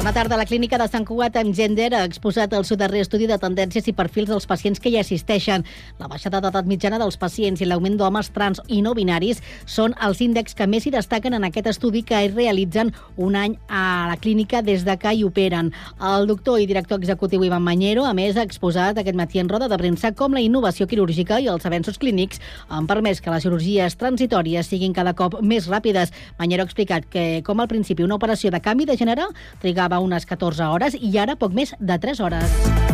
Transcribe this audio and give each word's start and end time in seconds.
Bona 0.00 0.14
tarda. 0.14 0.38
La 0.38 0.46
clínica 0.46 0.78
de 0.80 0.86
Sant 0.88 1.04
Cugat 1.04 1.34
amb 1.36 1.52
Gender 1.52 1.90
ha 1.92 2.06
exposat 2.08 2.54
el 2.56 2.64
seu 2.64 2.78
darrer 2.80 3.02
estudi 3.04 3.26
de 3.28 3.36
tendències 3.36 3.84
i 3.90 3.92
perfils 3.92 4.30
dels 4.30 4.46
pacients 4.48 4.80
que 4.80 4.88
hi 4.88 4.96
assisteixen. 4.96 5.60
La 6.00 6.06
baixada 6.08 6.38
d'edat 6.40 6.64
mitjana 6.64 6.96
dels 6.96 7.18
pacients 7.20 7.60
i 7.60 7.66
l'augment 7.68 7.98
d'homes 8.00 8.30
trans 8.32 8.62
i 8.72 8.78
no 8.80 8.94
binaris 8.96 9.42
són 9.68 9.92
els 10.00 10.22
índexs 10.24 10.56
que 10.56 10.64
més 10.64 10.86
hi 10.88 10.92
destaquen 10.94 11.36
en 11.36 11.44
aquest 11.44 11.68
estudi 11.74 12.00
que 12.00 12.16
es 12.16 12.32
realitzen 12.32 12.94
un 13.18 13.36
any 13.36 13.58
a 13.68 14.06
la 14.08 14.16
clínica 14.16 14.62
des 14.64 14.86
de 14.88 14.94
que 14.96 15.12
hi 15.12 15.20
operen. 15.28 15.68
El 16.00 16.24
doctor 16.32 16.62
i 16.64 16.70
director 16.70 16.96
executiu 16.96 17.44
Ivan 17.44 17.60
Mañero, 17.68 18.08
a 18.08 18.14
més, 18.16 18.40
ha 18.40 18.46
exposat 18.48 18.96
aquest 18.96 19.20
matí 19.20 19.44
en 19.44 19.52
roda 19.52 19.68
de 19.68 19.76
premsa 19.76 20.14
com 20.16 20.32
la 20.32 20.40
innovació 20.40 20.88
quirúrgica 20.88 21.42
i 21.44 21.52
els 21.52 21.68
avenços 21.68 22.00
clínics 22.00 22.40
han 22.70 22.88
permès 22.88 23.20
que 23.20 23.36
les 23.36 23.44
cirurgies 23.44 24.00
transitòries 24.00 24.72
siguin 24.72 24.96
cada 24.96 25.12
cop 25.12 25.42
més 25.42 25.68
ràpides. 25.68 26.16
Mañero 26.40 26.64
ha 26.64 26.70
explicat 26.72 27.04
que, 27.04 27.44
com 27.44 27.60
al 27.60 27.68
principi 27.68 28.08
una 28.08 28.16
operació 28.16 28.48
de 28.48 28.64
canvi 28.64 28.88
de 28.88 28.96
gènere 28.96 29.28
trigava 29.60 29.90
unes 30.02 30.26
14 30.26 30.70
hores 30.72 30.96
i 31.00 31.16
ara 31.18 31.36
poc 31.36 31.56
més 31.56 31.76
de 31.78 31.98
3 31.98 32.24
hores. 32.26 32.89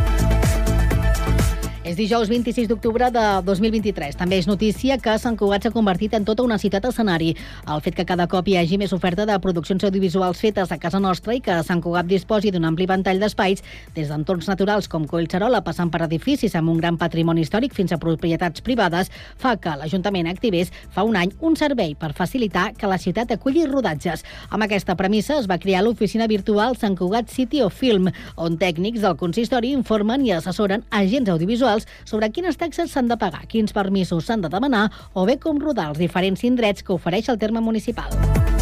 És 1.87 1.95
dijous 1.95 2.27
26 2.27 2.67
d'octubre 2.67 3.07
de 3.15 3.25
2023. 3.47 4.17
També 4.19 4.41
és 4.41 4.49
notícia 4.51 4.97
que 4.99 5.13
Sant 5.23 5.37
Cugat 5.39 5.63
s'ha 5.63 5.71
convertit 5.71 6.17
en 6.19 6.25
tota 6.27 6.43
una 6.43 6.57
ciutat 6.59 6.89
escenari. 6.89 7.29
El 7.71 7.83
fet 7.85 7.95
que 7.95 8.05
cada 8.09 8.25
cop 8.27 8.49
hi 8.51 8.57
hagi 8.59 8.75
més 8.81 8.91
oferta 8.97 9.23
de 9.29 9.37
produccions 9.39 9.85
audiovisuals 9.87 10.41
fetes 10.43 10.73
a 10.75 10.81
casa 10.83 10.99
nostra 10.99 11.37
i 11.37 11.39
que 11.39 11.61
Sant 11.63 11.79
Cugat 11.85 12.09
disposi 12.11 12.51
d'un 12.51 12.67
ampli 12.67 12.89
ventall 12.91 13.23
d'espais, 13.23 13.63
des 13.95 14.11
d'entorns 14.11 14.49
naturals 14.51 14.89
com 14.91 15.05
Collserola, 15.07 15.61
passant 15.63 15.93
per 15.95 16.01
edificis 16.09 16.57
amb 16.59 16.73
un 16.73 16.81
gran 16.81 16.99
patrimoni 16.99 17.45
històric 17.47 17.77
fins 17.79 17.95
a 17.95 18.01
propietats 18.03 18.67
privades, 18.67 19.13
fa 19.39 19.55
que 19.55 19.77
l'Ajuntament 19.79 20.27
activés 20.27 20.75
fa 20.91 21.07
un 21.07 21.15
any 21.15 21.37
un 21.39 21.55
servei 21.55 21.95
per 21.95 22.11
facilitar 22.19 22.73
que 22.75 22.91
la 22.91 22.99
ciutat 22.99 23.31
aculli 23.31 23.63
rodatges. 23.71 24.27
Amb 24.51 24.67
aquesta 24.67 24.99
premissa 24.99 25.39
es 25.39 25.47
va 25.47 25.61
crear 25.63 25.85
l'oficina 25.87 26.27
virtual 26.27 26.75
Sant 26.75 26.99
Cugat 26.99 27.31
City 27.31 27.63
of 27.63 27.79
Film, 27.79 28.11
on 28.35 28.59
tècnics 28.59 29.07
del 29.07 29.15
consistori 29.23 29.71
informen 29.71 30.27
i 30.27 30.35
assessoren 30.35 30.83
agents 30.91 31.31
audiovisuals 31.31 31.76
sobre 32.09 32.33
quines 32.33 32.57
taxes 32.57 32.95
s'han 32.95 33.13
de 33.13 33.21
pagar, 33.21 33.45
quins 33.51 33.77
permisos 33.77 34.25
s'han 34.25 34.41
de 34.41 34.49
demanar 34.49 34.89
o 35.13 35.29
bé 35.29 35.37
com 35.37 35.61
rodar 35.61 35.91
els 35.93 36.01
diferents 36.01 36.49
indrets 36.49 36.81
que 36.87 36.97
ofereix 36.97 37.29
el 37.29 37.43
terme 37.43 37.61
municipal. 37.61 38.56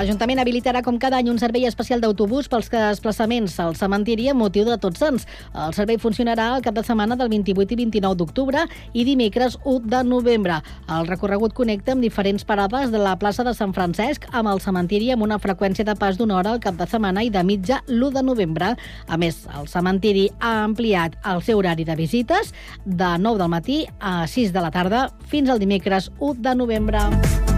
L'Ajuntament 0.00 0.40
habilitarà 0.40 0.80
com 0.80 0.96
cada 0.96 1.18
any 1.20 1.26
un 1.28 1.36
servei 1.36 1.66
especial 1.68 2.00
d'autobús 2.00 2.46
pels 2.48 2.70
desplaçaments 2.72 3.58
al 3.60 3.74
cementiri 3.76 4.30
amb 4.32 4.40
motiu 4.40 4.64
de 4.64 4.78
Tots 4.80 5.02
Sants. 5.02 5.26
El 5.52 5.74
servei 5.76 5.98
funcionarà 6.00 6.46
el 6.54 6.64
cap 6.64 6.72
de 6.78 6.80
setmana 6.86 7.18
del 7.20 7.28
28 7.28 7.76
i 7.76 7.78
29 7.82 8.16
d'octubre 8.16 8.62
i 8.96 9.04
dimecres 9.04 9.58
1 9.60 9.90
de 9.92 10.00
novembre. 10.08 10.62
El 10.88 11.04
recorregut 11.04 11.52
connecta 11.52 11.92
amb 11.92 12.00
diferents 12.00 12.48
parades 12.48 12.88
de 12.88 13.04
la 13.04 13.12
plaça 13.20 13.44
de 13.44 13.52
Sant 13.52 13.76
Francesc 13.76 14.24
amb 14.32 14.48
el 14.54 14.64
cementiri 14.64 15.12
amb 15.12 15.28
una 15.28 15.36
freqüència 15.36 15.84
de 15.84 15.98
pas 16.00 16.16
d'una 16.16 16.40
hora 16.40 16.56
al 16.56 16.64
cap 16.64 16.80
de 16.80 16.88
setmana 16.88 17.20
i 17.20 17.28
de 17.28 17.44
mitja 17.44 17.82
l'1 17.84 18.16
de 18.16 18.24
novembre. 18.24 18.72
A 19.04 19.20
més, 19.20 19.44
el 19.52 19.68
cementiri 19.68 20.30
ha 20.40 20.62
ampliat 20.64 21.20
el 21.28 21.44
seu 21.44 21.60
horari 21.60 21.84
de 21.84 22.00
visites 22.00 22.54
de 22.86 23.18
9 23.20 23.36
del 23.36 23.52
matí 23.52 23.82
a 24.00 24.24
6 24.24 24.56
de 24.56 24.64
la 24.64 24.72
tarda 24.72 25.10
fins 25.28 25.52
al 25.52 25.60
dimecres 25.60 26.08
1 26.16 26.40
de 26.40 26.56
novembre. 26.56 27.49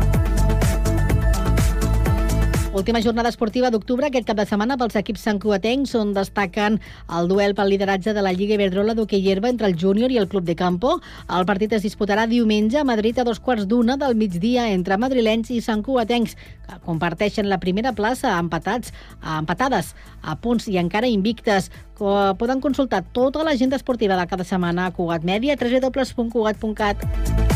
Última 2.72 3.02
jornada 3.02 3.28
esportiva 3.28 3.68
d'octubre 3.68 4.06
aquest 4.08 4.24
cap 4.24 4.38
de 4.38 4.46
setmana 4.48 4.78
pels 4.80 4.94
equips 4.96 5.26
santcuatencs 5.26 5.90
on 5.98 6.14
destaquen 6.16 6.78
el 7.18 7.28
duel 7.28 7.52
pel 7.52 7.68
lideratge 7.68 8.14
de 8.16 8.22
la 8.24 8.32
Lliga 8.32 8.56
Iberdrola 8.56 8.94
d'hoquei 8.96 9.28
herba 9.28 9.50
entre 9.52 9.68
el 9.68 9.76
júnior 9.76 10.08
i 10.08 10.16
el 10.16 10.28
Club 10.32 10.48
de 10.48 10.56
Campo. 10.56 10.94
El 11.28 11.44
partit 11.44 11.76
es 11.76 11.84
disputarà 11.84 12.24
diumenge 12.30 12.80
a 12.80 12.86
Madrid 12.88 13.20
a 13.20 13.28
dos 13.28 13.42
quarts 13.44 13.68
d'una 13.68 13.98
del 14.00 14.16
migdia 14.16 14.70
entre 14.72 14.96
madrilenys 14.96 15.52
i 15.52 15.60
santcuatencs 15.60 16.32
que 16.64 16.80
comparteixen 16.88 17.52
la 17.52 17.60
primera 17.60 17.92
plaça 17.92 18.38
empatats, 18.40 18.96
empatades 19.20 19.92
a 20.22 20.40
punts 20.40 20.64
i 20.72 20.80
encara 20.80 21.12
invictes. 21.12 21.68
Poden 22.00 22.64
consultar 22.64 23.04
tota 23.12 23.44
l'agenda 23.44 23.76
esportiva 23.76 24.16
de 24.16 24.26
cada 24.32 24.48
setmana 24.48 24.88
a 24.88 24.96
Cugat 24.96 25.28
Mèdia, 25.28 25.60
www.cugat.cat. 25.60 27.51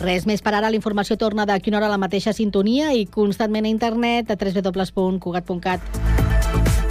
Res 0.00 0.26
més 0.26 0.42
per 0.42 0.54
ara. 0.54 0.70
La 0.70 0.78
informació 0.78 1.16
torna 1.20 1.46
de 1.46 1.58
quina 1.62 1.78
hora 1.78 1.90
a 1.90 1.94
la 1.94 2.00
mateixa 2.00 2.32
sintonia 2.32 2.92
i 2.94 3.06
constantment 3.06 3.68
a 3.68 3.72
internet 3.72 4.30
a 4.30 4.38
www.cugat.cat. 4.40 6.83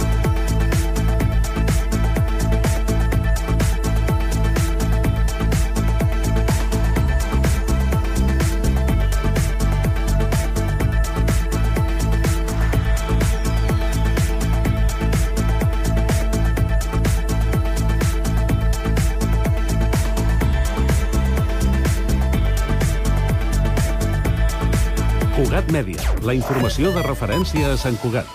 Mèdia, 25.74 26.12
la 26.22 26.36
informació 26.38 26.94
de 26.94 27.02
referència 27.02 27.72
a 27.72 27.76
Sant 27.80 27.98
Cugat. 27.98 28.30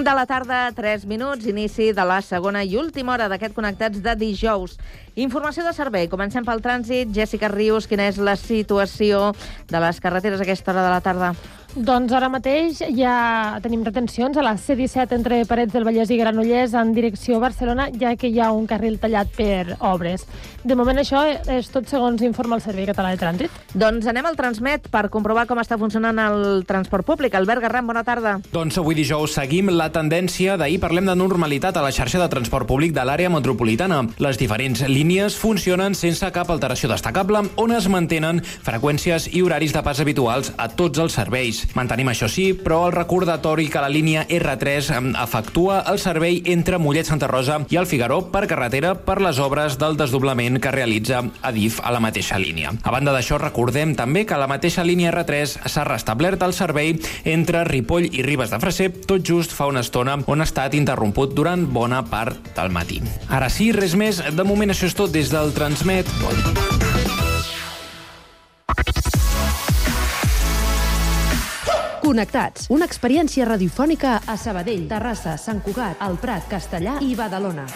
De 0.00 0.14
la 0.16 0.24
tarda, 0.26 0.72
3 0.74 1.04
minuts, 1.06 1.44
inici 1.46 1.92
de 1.94 2.04
la 2.08 2.16
segona 2.24 2.64
i 2.66 2.72
última 2.80 3.12
hora 3.12 3.28
d'aquest 3.30 3.52
Connectats 3.54 4.00
de 4.02 4.14
dijous. 4.18 4.72
Informació 5.20 5.66
de 5.66 5.74
servei. 5.76 6.06
Comencem 6.08 6.46
pel 6.46 6.62
trànsit. 6.64 7.10
Jessica 7.12 7.50
Rius, 7.52 7.84
quina 7.90 8.06
és 8.08 8.16
la 8.16 8.38
situació 8.40 9.34
de 9.68 9.82
les 9.84 10.00
carreteres 10.00 10.40
a 10.40 10.46
aquesta 10.48 10.72
hora 10.72 10.86
de 10.86 10.94
la 10.94 11.02
tarda? 11.04 11.34
Doncs 11.70 12.10
ara 12.10 12.26
mateix 12.26 12.80
ja 12.96 13.60
tenim 13.62 13.84
retencions 13.86 14.34
a 14.34 14.42
la 14.42 14.56
C-17 14.58 15.14
entre 15.14 15.36
Parets 15.46 15.70
del 15.70 15.84
Vallès 15.86 16.10
i 16.10 16.16
Granollers 16.18 16.72
en 16.74 16.90
direcció 16.96 17.36
a 17.36 17.44
Barcelona, 17.44 17.86
ja 17.94 18.16
que 18.18 18.26
hi 18.26 18.40
ha 18.42 18.48
un 18.50 18.66
carril 18.66 18.96
tallat 18.98 19.30
per 19.36 19.76
obres. 19.78 20.24
De 20.64 20.74
moment 20.74 20.98
això 20.98 21.22
és 21.30 21.68
tot 21.70 21.86
segons 21.86 22.24
informa 22.26 22.58
el 22.58 22.64
Servei 22.64 22.88
Català 22.88 23.12
de 23.14 23.20
Trànsit. 23.20 23.60
Doncs 23.78 24.08
anem 24.10 24.26
al 24.26 24.38
Transmet 24.40 24.88
per 24.90 25.04
comprovar 25.14 25.46
com 25.46 25.62
està 25.62 25.78
funcionant 25.78 26.18
el 26.24 26.64
transport 26.66 27.06
públic. 27.06 27.36
Albert 27.38 27.62
Garram, 27.62 27.86
bona 27.86 28.02
tarda. 28.02 28.40
Doncs 28.50 28.80
avui 28.82 28.98
dijous 28.98 29.38
seguim 29.38 29.70
la 29.70 29.92
tendència 29.94 30.58
d'ahir. 30.58 30.80
Parlem 30.82 31.06
de 31.06 31.14
normalitat 31.14 31.78
a 31.78 31.86
la 31.86 31.94
xarxa 31.94 32.18
de 32.18 32.28
transport 32.34 32.66
públic 32.66 32.96
de 32.98 33.06
l'àrea 33.06 33.30
metropolitana. 33.30 34.02
Les 34.18 34.42
diferents 34.42 34.82
línies 34.90 35.09
funcionen 35.34 35.96
sense 35.98 36.28
cap 36.30 36.50
alteració 36.52 36.88
destacable, 36.90 37.40
on 37.58 37.72
es 37.74 37.88
mantenen 37.90 38.38
freqüències 38.46 39.26
i 39.34 39.42
horaris 39.42 39.72
de 39.74 39.82
pas 39.82 39.98
habituals 39.98 40.52
a 40.56 40.68
tots 40.68 41.00
els 41.02 41.16
serveis. 41.18 41.64
Mantenim 41.74 42.12
això 42.12 42.28
sí, 42.30 42.52
però 42.54 42.84
el 42.86 42.94
recordatori 42.94 43.66
que 43.68 43.82
la 43.82 43.90
línia 43.90 44.22
R3 44.28 44.92
efectua 45.22 45.80
el 45.90 45.98
servei 45.98 46.42
entre 46.52 46.78
Mollet 46.78 47.10
Santa 47.10 47.26
Rosa 47.26 47.58
i 47.70 47.80
el 47.80 47.88
Figaró 47.90 48.20
per 48.30 48.46
carretera 48.46 48.94
per 48.94 49.18
les 49.24 49.40
obres 49.42 49.78
del 49.80 49.98
desdoblament 49.98 50.60
que 50.62 50.70
realitza 50.70 51.24
Adif 51.42 51.80
a 51.82 51.90
la 51.90 52.00
mateixa 52.00 52.38
línia. 52.38 52.70
A 52.82 52.94
banda 52.94 53.14
d'això, 53.16 53.40
recordem 53.42 53.96
també 53.98 54.24
que 54.28 54.38
la 54.38 54.48
mateixa 54.50 54.86
línia 54.86 55.10
R3 55.10 55.66
s'ha 55.66 55.86
restablert 55.88 56.42
el 56.46 56.54
servei 56.54 56.94
entre 57.24 57.64
Ripoll 57.66 58.10
i 58.12 58.22
Ribes 58.26 58.54
de 58.54 58.60
Freser 58.62 58.90
tot 59.06 59.26
just 59.26 59.56
fa 59.56 59.66
una 59.70 59.82
estona 59.82 60.20
on 60.30 60.40
ha 60.44 60.46
estat 60.48 60.76
interromput 60.78 61.34
durant 61.34 61.66
bona 61.72 62.04
part 62.06 62.52
del 62.54 62.70
matí. 62.70 63.00
Ara 63.30 63.48
sí, 63.50 63.70
res 63.72 63.96
més. 63.98 64.20
De 64.20 64.44
moment 64.46 64.70
això 64.70 64.89
és 64.90 64.96
tot 64.98 65.12
des 65.14 65.28
del 65.30 65.52
Transmet. 65.54 66.08
Connectats, 72.02 72.66
una 72.74 72.88
experiència 72.90 73.46
radiofònica 73.46 74.18
a 74.26 74.38
Sabadell, 74.40 74.88
Terrassa, 74.90 75.36
Sant 75.38 75.62
Cugat, 75.62 76.00
El 76.08 76.18
Prat, 76.18 76.50
Castellà 76.50 76.98
i 77.06 77.14
Badalona. 77.14 77.68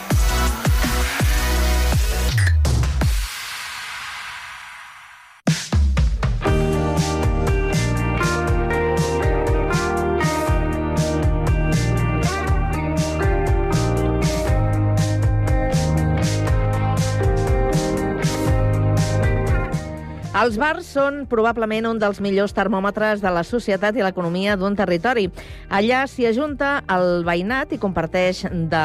Els 20.44 20.58
bars 20.60 20.84
són 20.92 21.22
probablement 21.24 21.86
un 21.88 21.96
dels 21.96 22.18
millors 22.20 22.52
termòmetres 22.52 23.22
de 23.22 23.30
la 23.32 23.40
societat 23.48 23.96
i 23.96 24.02
l'economia 24.04 24.58
d'un 24.60 24.74
territori. 24.76 25.30
Allà 25.72 26.02
s'hi 26.04 26.26
ajunta 26.28 26.82
el 26.92 27.22
veïnat 27.24 27.70
i 27.72 27.78
comparteix 27.80 28.42
de, 28.52 28.82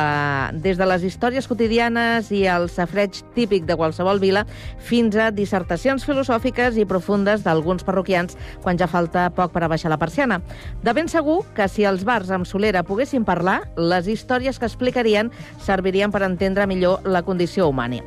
des 0.64 0.80
de 0.80 0.88
les 0.88 1.04
històries 1.04 1.50
quotidianes 1.52 2.30
i 2.32 2.46
el 2.48 2.70
safreig 2.72 3.20
típic 3.36 3.66
de 3.68 3.76
qualsevol 3.76 4.22
vila 4.24 4.46
fins 4.88 5.18
a 5.20 5.34
dissertacions 5.36 6.06
filosòfiques 6.08 6.80
i 6.80 6.86
profundes 6.88 7.44
d'alguns 7.44 7.84
parroquians 7.84 8.40
quan 8.64 8.80
ja 8.80 8.88
falta 8.88 9.28
poc 9.28 9.52
per 9.52 9.66
a 9.66 9.72
baixar 9.74 9.92
la 9.92 10.00
persiana. 10.00 10.40
De 10.80 10.96
ben 10.96 11.12
segur 11.12 11.42
que 11.60 11.68
si 11.68 11.84
els 11.84 12.08
bars 12.08 12.32
amb 12.32 12.48
solera 12.48 12.86
poguessin 12.88 13.28
parlar, 13.28 13.66
les 13.76 14.08
històries 14.08 14.64
que 14.64 14.70
explicarien 14.72 15.34
servirien 15.60 16.16
per 16.16 16.24
entendre 16.24 16.72
millor 16.72 17.04
la 17.04 17.26
condició 17.28 17.68
humana. 17.68 18.00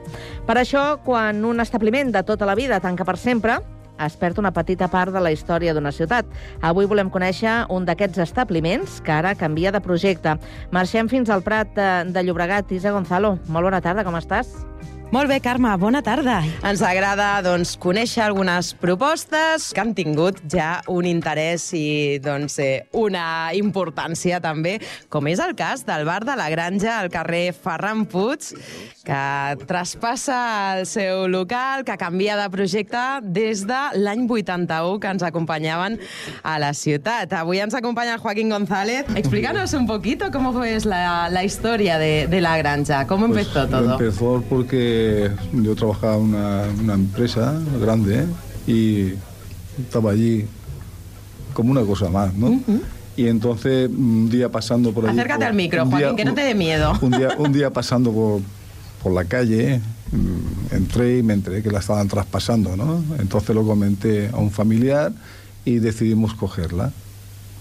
Per 0.48 0.56
això, 0.56 1.02
quan 1.04 1.44
un 1.44 1.60
establiment 1.60 2.16
de 2.16 2.24
tota 2.24 2.48
la 2.48 2.56
vida 2.56 2.80
tanca 2.80 3.04
per 3.04 3.18
sempre, 3.20 3.41
es 4.06 4.16
perd 4.16 4.38
una 4.38 4.52
petita 4.52 4.88
part 4.90 5.12
de 5.14 5.20
la 5.22 5.32
història 5.32 5.74
d'una 5.74 5.92
ciutat. 5.92 6.26
Avui 6.62 6.88
volem 6.90 7.10
conèixer 7.10 7.66
un 7.70 7.86
d'aquests 7.86 8.22
establiments 8.24 9.00
que 9.04 9.14
ara 9.14 9.36
canvia 9.38 9.72
de 9.72 9.82
projecte. 9.84 10.36
Marxem 10.70 11.10
fins 11.12 11.30
al 11.30 11.44
Prat 11.46 11.70
de, 11.76 11.90
de 12.12 12.26
Llobregat. 12.26 12.72
Isa 12.72 12.92
Gonzalo, 12.92 13.36
molt 13.48 13.70
bona 13.70 13.82
tarda, 13.84 14.04
com 14.04 14.18
estàs? 14.18 14.54
Molt 15.12 15.28
bé, 15.28 15.42
Carme, 15.44 15.68
bona 15.76 16.00
tarda. 16.00 16.38
Ens 16.64 16.80
agrada 16.88 17.42
doncs, 17.44 17.74
conèixer 17.76 18.22
algunes 18.24 18.70
propostes 18.80 19.66
que 19.76 19.82
han 19.82 19.90
tingut 19.92 20.38
ja 20.48 20.78
un 20.88 21.04
interès 21.04 21.66
i 21.76 22.16
doncs, 22.24 22.54
eh, 22.64 22.86
una 22.96 23.52
importància 23.52 24.38
també, 24.40 24.78
com 25.12 25.28
és 25.28 25.42
el 25.44 25.52
cas 25.58 25.84
del 25.84 26.06
bar 26.08 26.22
de 26.24 26.32
la 26.40 26.46
Granja 26.48 26.94
al 27.02 27.10
carrer 27.12 27.50
Ferran 27.52 28.06
Puig, 28.08 28.54
que 29.04 29.20
traspassa 29.68 30.78
el 30.78 30.86
seu 30.88 31.26
local, 31.28 31.84
que 31.84 31.98
canvia 32.00 32.38
de 32.40 32.48
projecte 32.48 33.04
des 33.22 33.66
de 33.68 33.82
l'any 34.00 34.24
81 34.30 34.96
que 35.02 35.12
ens 35.12 35.26
acompanyaven 35.28 36.00
a 36.42 36.56
la 36.62 36.72
ciutat. 36.72 37.36
Avui 37.36 37.60
ens 37.60 37.76
acompanya 37.76 38.16
Joaquín 38.16 38.48
González. 38.48 39.04
Explícanos 39.14 39.74
un 39.74 39.86
poquito 39.86 40.30
cómo 40.32 40.54
fue 40.54 40.78
la, 40.86 41.28
la 41.28 41.44
historia 41.44 41.98
de, 41.98 42.28
de 42.28 42.40
la 42.40 42.56
Granja, 42.56 43.06
cómo 43.06 43.26
Pues, 43.28 43.46
empezó 43.48 43.68
todo. 43.68 43.92
Empezó 43.92 44.42
porque 44.48 45.01
yo 45.52 45.74
trabajaba 45.74 46.16
en 46.16 46.22
una, 46.22 46.62
una 46.80 46.94
empresa 46.94 47.54
grande 47.80 48.20
¿eh? 48.20 48.26
y 48.70 49.14
estaba 49.82 50.10
allí 50.12 50.46
como 51.54 51.70
una 51.70 51.82
cosa 51.82 52.08
más, 52.08 52.32
¿no? 52.34 52.60
Y 53.16 53.26
entonces 53.26 53.90
un 53.90 54.30
día 54.30 54.48
pasando 54.50 54.92
por 54.92 55.04
allí... 55.06 55.12
Acércate 55.18 55.38
por- 55.40 55.48
al 55.48 55.54
micro, 55.54 55.86
Joaquín, 55.86 56.16
que 56.16 56.24
no 56.24 56.34
te 56.34 56.42
dé 56.42 56.54
miedo. 56.54 56.92
Un 57.02 57.10
día, 57.10 57.28
un 57.38 57.52
día 57.52 57.70
pasando 57.70 58.10
por, 58.12 58.40
por 59.02 59.12
la 59.12 59.24
calle, 59.26 59.80
mm, 60.12 60.74
entré 60.74 61.18
y 61.18 61.22
me 61.22 61.34
enteré 61.34 61.62
que 61.62 61.70
la 61.70 61.80
estaban 61.80 62.08
traspasando, 62.08 62.74
¿no? 62.76 63.04
Entonces 63.18 63.54
lo 63.54 63.66
comenté 63.66 64.30
a 64.32 64.36
un 64.38 64.50
familiar 64.50 65.12
y 65.66 65.78
decidimos 65.78 66.32
cogerla. 66.34 66.90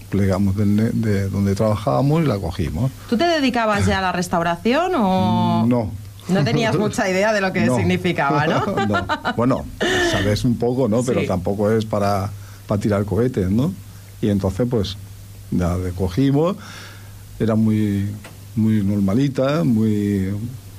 Plegamos 0.08 0.56
ne- 0.56 0.90
de 0.90 1.28
donde 1.28 1.54
trabajábamos 1.54 2.22
y 2.22 2.26
la 2.26 2.38
cogimos. 2.38 2.90
¿Tú 3.10 3.16
te 3.16 3.24
dedicabas 3.24 3.86
ya 3.86 3.98
a 3.98 4.02
la 4.02 4.12
restauración 4.12 4.92
o...? 4.94 5.64
No. 5.66 5.90
No 6.28 6.44
tenías 6.44 6.76
mucha 6.78 7.08
idea 7.10 7.32
de 7.32 7.40
lo 7.40 7.52
que 7.52 7.60
No. 7.66 7.76
significaba, 7.76 8.46
¿no? 8.46 8.64
No. 8.86 9.06
Bueno, 9.36 9.64
sabes 10.10 10.44
un 10.44 10.56
poco, 10.56 10.88
¿no? 10.88 11.02
Pero 11.02 11.20
Sí. 11.20 11.26
tampoco 11.26 11.70
es 11.70 11.84
para, 11.84 12.30
para 12.66 12.80
tirar 12.80 13.04
cohetes, 13.04 13.50
¿no? 13.50 13.72
Y 14.20 14.28
entonces, 14.28 14.66
pues, 14.70 14.96
ya 15.50 15.76
le 15.76 15.90
cogimos. 15.90 16.56
Era 17.40 17.54
muy, 17.54 18.08
muy 18.56 18.82
normalita, 18.84 19.64
muy 19.64 20.28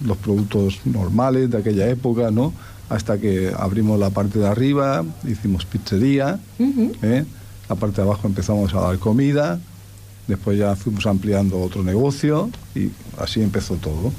los 0.06 0.18
productos 0.18 0.80
normales 0.86 1.50
de 1.52 1.58
aquella 1.58 1.88
época, 1.90 2.32
¿no? 2.32 2.54
Hasta 2.90 3.18
que 3.18 3.52
abrimos 3.58 4.00
la 4.00 4.10
parte 4.12 4.40
de 4.40 4.48
arriba, 4.48 5.04
hicimos 5.28 5.66
pizzería, 5.66 6.40
¿eh? 7.02 7.26
la 7.70 7.76
parte 7.76 7.98
de 7.98 8.02
abajo 8.04 8.28
empezamos 8.28 8.74
a 8.74 8.82
dar 8.82 9.00
comida, 9.00 9.60
después 10.28 10.58
ya 10.60 10.76
fuimos 10.76 11.06
ampliando 11.08 11.60
otro 11.62 11.82
negocio 11.84 12.50
y 12.76 12.90
así 13.18 13.42
empezó 13.42 13.76
todo, 13.76 14.12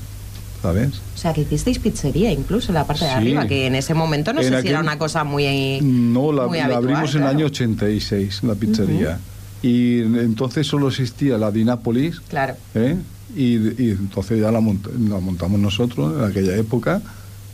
¿sabes? 0.64 0.92
O 1.14 1.18
sea, 1.18 1.34
que 1.34 1.42
hicisteis 1.42 1.78
pizzería 1.78 2.32
incluso 2.32 2.68
en 2.68 2.74
la 2.76 2.86
parte 2.86 3.04
de 3.04 3.10
Sí. 3.10 3.16
arriba, 3.16 3.46
que 3.46 3.66
en 3.66 3.74
ese 3.74 3.92
momento 3.92 4.32
no 4.32 4.40
En 4.40 4.48
sé 4.50 4.62
si 4.62 4.68
era 4.68 4.80
una 4.80 4.96
cosa 4.96 5.22
muy... 5.22 5.78
No, 5.82 6.32
la, 6.32 6.46
muy 6.46 6.56
la 6.56 6.64
habitual, 6.64 6.84
abrimos 6.84 7.14
en 7.14 7.22
el 7.22 7.28
año 7.28 7.46
86, 7.46 8.42
la 8.44 8.54
pizzería. 8.54 9.18
Y 9.62 9.98
entonces 10.00 10.66
solo 10.66 10.88
existía 10.88 11.36
la 11.36 11.50
Dinápolis, 11.50 12.20
Claro. 12.28 12.54
¿eh? 12.74 12.96
y, 13.36 13.56
y 13.82 13.90
entonces 13.90 14.40
ya 14.40 14.50
la, 14.50 14.60
mont- 14.60 14.90
la 15.10 15.20
montamos 15.20 15.60
nosotros 15.60 16.18
en 16.18 16.24
aquella 16.24 16.56
época, 16.56 17.02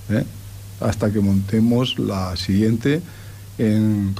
¿eh? 0.09 0.23
hasta 0.81 1.11
que 1.11 1.19
montemos 1.19 1.99
la 1.99 2.37
siguiente 2.37 3.01
en 3.59 4.15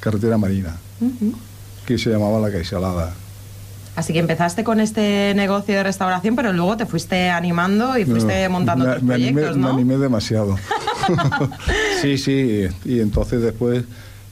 Carretera 0.00 0.38
Marina, 0.38 0.76
que 1.86 1.98
se 1.98 2.08
llamaba 2.10 2.40
La 2.40 2.50
Caixalada. 2.50 3.14
Así 3.94 4.12
que 4.14 4.20
empezaste 4.20 4.64
con 4.64 4.80
este 4.80 5.34
negocio 5.36 5.74
de 5.74 5.82
restauración, 5.82 6.34
pero 6.34 6.52
luego 6.52 6.76
te 6.78 6.86
fuiste 6.86 7.28
animando 7.28 7.98
y 7.98 8.04
fuiste 8.06 8.44
No, 8.44 8.50
montando 8.50 8.84
me, 8.84 8.90
otros 8.90 9.02
me 9.04 9.14
animé, 9.14 9.32
proyectos, 9.32 9.56
me 9.58 9.62
¿no? 9.64 9.68
animé 9.70 9.98
demasiado. 9.98 10.56
sí, 12.00 12.16
sí, 12.18 12.66
y 12.84 13.00
entonces 13.00 13.42
después 13.42 13.84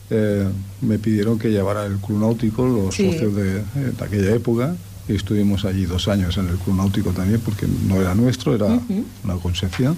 eh, 0.09 0.47
me 0.81 0.97
pidieron 0.97 1.37
que 1.37 1.49
llevara 1.49 1.85
el 1.85 1.97
club 1.97 2.19
náutico, 2.19 2.65
los 2.65 2.95
Sí. 2.95 3.11
socios 3.11 3.35
de, 3.35 3.57
eh, 3.59 3.63
de 3.97 4.03
aquella 4.05 4.31
época, 4.33 4.75
y 5.07 5.15
estuvimos 5.15 5.63
allí 5.65 5.85
dos 5.85 6.07
años 6.07 6.37
en 6.37 6.47
el 6.49 6.55
club 6.57 6.75
náutico 6.77 7.11
también, 7.11 7.39
porque 7.41 7.67
no 7.87 8.01
era 8.01 8.15
nuestro, 8.15 8.55
era 8.55 8.65
una 8.65 9.35
concesión, 9.41 9.95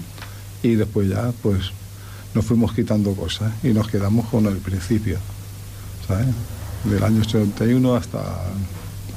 y 0.62 0.76
después 0.76 1.10
ya 1.10 1.32
pues 1.42 1.72
nos 2.36 2.46
fuimos 2.46 2.74
quitando 2.74 3.14
cosas 3.14 3.52
y 3.64 3.70
nos 3.70 3.88
quedamos 3.88 4.28
con 4.30 4.46
el 4.48 4.58
principio, 4.58 5.18
¿sabes? 6.08 6.28
Del 6.84 7.04
año 7.04 7.22
81 7.22 7.96
hasta, 7.96 8.20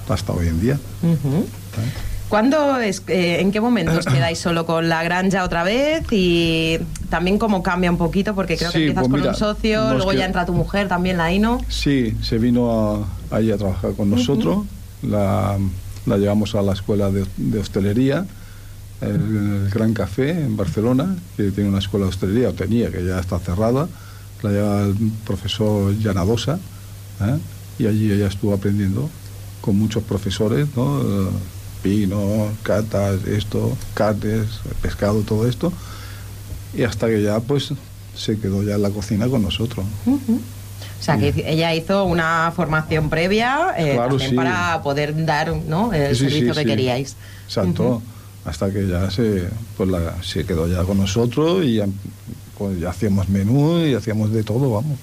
hasta 0.09 0.33
hoy 0.33 0.49
en 0.49 0.61
día. 0.61 0.79
¿sabes? 1.01 1.91
¿Cuándo 2.29 2.79
es, 2.81 3.03
eh, 3.07 3.39
¿En 3.41 3.53
qué 3.53 3.61
momento 3.61 3.93
os 3.97 4.05
quedáis 4.05 4.39
solo 4.41 4.67
con 4.67 4.89
la 4.89 5.05
granja 5.05 5.45
otra 5.45 5.63
vez? 5.63 6.05
Y 6.11 6.77
también 7.09 7.39
cómo 7.39 7.63
cambia 7.63 7.89
un 7.91 7.99
poquito, 7.99 8.35
porque 8.35 8.57
creo 8.57 8.73
que 8.73 8.79
Sí, 8.79 8.83
empiezas 8.85 9.07
pues 9.09 9.23
con 9.23 9.31
un 9.31 9.37
socio, 9.37 9.95
luego 9.95 10.13
ya 10.13 10.25
entra 10.25 10.45
tu 10.45 10.53
mujer 10.53 10.89
también, 10.89 11.19
la 11.19 11.33
Ino. 11.33 11.61
Sí, 11.69 12.17
se 12.23 12.39
vino 12.39 13.07
a, 13.31 13.37
ahí 13.37 13.53
a 13.53 13.57
trabajar 13.57 13.93
con 13.93 14.11
nosotros. 14.11 14.65
la, 15.03 15.57
la 16.05 16.17
llevamos 16.17 16.55
a 16.57 16.63
la 16.63 16.73
escuela 16.73 17.11
de, 17.13 17.25
de 17.37 17.59
hostelería, 17.61 18.27
el, 19.01 19.11
el 19.11 19.71
Gran 19.73 19.95
Café 19.95 20.31
en 20.31 20.57
Barcelona, 20.57 21.15
que 21.37 21.53
tiene 21.53 21.69
una 21.71 21.79
escuela 21.79 22.07
de 22.07 22.11
hostelería, 22.11 22.49
o 22.49 22.55
tenía, 22.55 22.91
que 22.91 23.05
ya 23.05 23.21
está 23.21 23.39
cerrada. 23.39 23.87
La 24.43 24.51
lleva 24.51 24.83
el 24.83 24.95
profesor 25.25 25.97
Llanadosa, 25.97 26.59
¿eh? 27.21 27.39
y 27.79 27.87
allí 27.87 28.11
ella 28.11 28.27
estuvo 28.27 28.53
aprendiendo 28.53 29.09
con 29.67 29.77
muchos 29.77 30.03
profesores, 30.05 30.69
¿no? 30.77 31.01
Eh, 31.03 31.29
Vino, 31.85 32.49
catas, 32.63 33.25
esto, 33.27 33.77
carnes, 33.95 34.47
pescado, 34.81 35.21
todo 35.21 35.47
esto. 35.47 35.73
Y 36.75 36.83
hasta 36.85 37.07
que 37.09 37.23
ya, 37.23 37.39
pues, 37.41 37.73
se 38.17 38.39
quedó 38.39 38.63
ya 38.63 38.75
en 38.77 38.83
la 38.83 38.91
cocina 38.91 39.29
con 39.29 39.43
nosotros. 39.43 39.85
O 40.07 41.03
sea, 41.03 41.19
que 41.19 41.33
ella 41.47 41.75
hizo 41.75 42.05
una 42.05 42.53
formación 42.57 43.09
previa 43.11 43.75
eh, 43.77 43.93
Claro, 43.95 44.09
también 44.11 44.31
sí. 44.31 44.37
para 44.37 44.83
poder 44.83 45.25
dar 45.27 45.55
¿no? 45.69 45.93
el 45.93 46.17
Sí, 46.17 46.25
servicio 46.25 46.55
sí, 46.55 46.61
que 46.61 46.67
queríais. 46.67 47.15
Exacto. 47.47 48.03
Hasta 48.45 48.73
que 48.73 48.89
ya 48.89 49.11
se, 49.11 49.49
pues 49.77 49.89
la- 49.89 50.23
se 50.23 50.45
quedó 50.45 50.67
ya 50.67 50.83
con 50.85 50.99
nosotros 50.99 51.65
y 51.65 51.75
ya, 51.77 51.87
pues 52.59 52.81
ya 52.81 52.91
hacíamos 52.91 53.29
menú 53.29 53.81
y 53.85 53.95
hacíamos 53.95 54.33
de 54.33 54.43
todo, 54.43 54.73
vamos. 54.73 54.99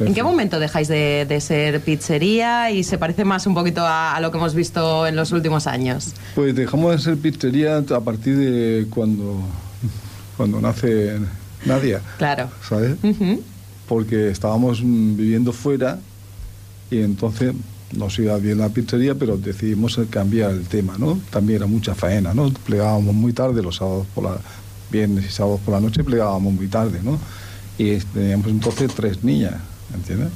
¿En 0.00 0.12
qué 0.14 0.22
momento 0.22 0.58
dejáis 0.58 0.88
de, 0.88 1.24
de 1.28 1.40
ser 1.40 1.80
pizzería 1.80 2.70
y 2.70 2.82
se 2.84 2.98
parece 2.98 3.24
más 3.24 3.46
un 3.46 3.54
poquito 3.54 3.82
a, 3.82 4.14
a 4.16 4.20
lo 4.20 4.30
que 4.30 4.38
hemos 4.38 4.54
visto 4.54 5.06
en 5.06 5.16
los 5.16 5.32
últimos 5.32 5.66
años? 5.66 6.12
Pues 6.34 6.54
dejamos 6.54 6.92
de 6.92 6.98
ser 6.98 7.16
pizzería 7.18 7.78
a 7.78 8.00
partir 8.00 8.36
de 8.36 8.86
cuando, 8.90 9.38
cuando 10.36 10.60
nace 10.60 11.18
Nadia, 11.64 12.00
Claro. 12.18 12.48
¿sabes? 12.68 12.96
Porque 13.88 14.30
estábamos 14.30 14.80
viviendo 14.82 15.52
fuera 15.52 15.98
y 16.90 17.00
entonces 17.02 17.52
nos 17.92 18.18
iba 18.18 18.36
bien 18.38 18.58
la 18.58 18.68
pizzería, 18.70 19.14
pero 19.14 19.36
decidimos 19.36 19.98
cambiar 20.10 20.50
el 20.50 20.66
tema, 20.66 20.96
¿no? 20.98 21.20
También 21.30 21.58
era 21.58 21.66
mucha 21.66 21.94
faena, 21.94 22.34
¿no? 22.34 22.50
Plegábamos 22.66 23.14
muy 23.14 23.32
tarde 23.32 23.62
los 23.62 23.76
sábados 23.76 24.06
por 24.14 24.24
la 24.24 24.36
viernes 24.90 25.26
y 25.26 25.28
sábados 25.28 25.60
por 25.64 25.74
la 25.74 25.80
noche 25.80 26.02
plegábamos 26.04 26.52
muy 26.52 26.66
tarde, 26.68 27.00
¿no? 27.02 27.18
Y 27.78 27.96
teníamos 27.98 28.46
entonces 28.48 28.92
tres 28.94 29.22
niñas, 29.24 29.54
¿entiendes? 29.92 30.28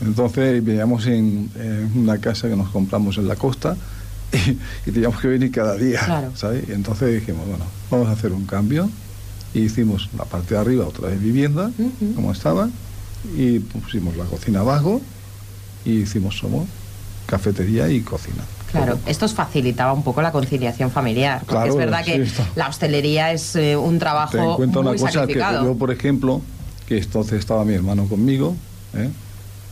Entonces 0.00 0.64
vivíamos 0.64 1.06
en, 1.06 1.50
en 1.56 1.90
una 1.96 2.18
casa 2.18 2.48
que 2.48 2.56
nos 2.56 2.70
compramos 2.70 3.16
en 3.18 3.28
la 3.28 3.36
costa 3.36 3.76
y, 4.32 4.50
y 4.88 4.92
teníamos 4.92 5.20
que 5.20 5.28
venir 5.28 5.50
cada 5.52 5.76
día, 5.76 6.00
Claro. 6.04 6.32
¿sabes? 6.34 6.64
Y 6.68 6.72
entonces 6.72 7.14
dijimos, 7.20 7.46
bueno, 7.46 7.64
vamos 7.90 8.08
a 8.08 8.12
hacer 8.12 8.32
un 8.32 8.44
cambio 8.46 8.90
y 9.54 9.60
hicimos 9.60 10.10
la 10.18 10.24
parte 10.24 10.54
de 10.54 10.60
arriba 10.60 10.86
otra 10.86 11.08
vez 11.08 11.20
vivienda, 11.20 11.70
Ujú. 11.78 12.14
como 12.14 12.32
estaba, 12.32 12.68
y 13.36 13.60
pusimos 13.60 14.16
la 14.16 14.24
cocina 14.24 14.60
abajo 14.60 15.00
y 15.84 16.00
hicimos 16.00 16.36
somos 16.38 16.66
cafetería 17.26 17.88
y 17.88 18.00
cocina. 18.00 18.42
Claro, 18.70 18.98
esto 19.06 19.24
os 19.26 19.32
facilitaba 19.34 19.92
un 19.92 20.02
poco 20.02 20.20
la 20.20 20.32
conciliación 20.32 20.90
familiar. 20.90 21.38
Porque 21.46 21.52
Claro, 21.54 21.70
es 21.70 21.76
verdad 21.76 22.00
sí, 22.04 22.10
que 22.12 22.22
está. 22.22 22.44
la 22.56 22.68
hostelería 22.68 23.30
es 23.32 23.54
eh, 23.54 23.76
un 23.76 24.00
trabajo 24.00 24.56
cuenta 24.56 24.80
muy 24.80 24.88
una 24.90 24.98
cosa 24.98 25.06
que 25.06 25.12
sacrificado. 25.20 25.64
yo, 25.64 25.76
por 25.78 25.92
ejemplo, 25.92 26.42
que 26.86 26.98
entonces 26.98 27.38
estaba 27.40 27.64
mi 27.64 27.74
hermano 27.74 28.06
conmigo. 28.06 28.56
¿eh? 28.94 29.10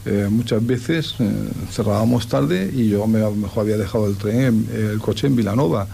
Eh, 0.05 0.29
muchas 0.31 0.65
veces 0.67 1.15
eh, 1.21 1.31
cerrábamos 1.71 2.27
tarde 2.29 2.71
y 2.75 2.89
yo 2.89 3.07
me, 3.07 3.19
a 3.21 3.25
lo 3.31 3.35
mejor 3.37 3.63
había 3.63 3.77
dejado 3.79 4.09
el 4.09 4.17
tren, 4.17 4.41
en- 4.41 4.69
el 4.93 4.99
coche 4.99 5.27
en 5.29 5.37
Vilanova 5.37 5.87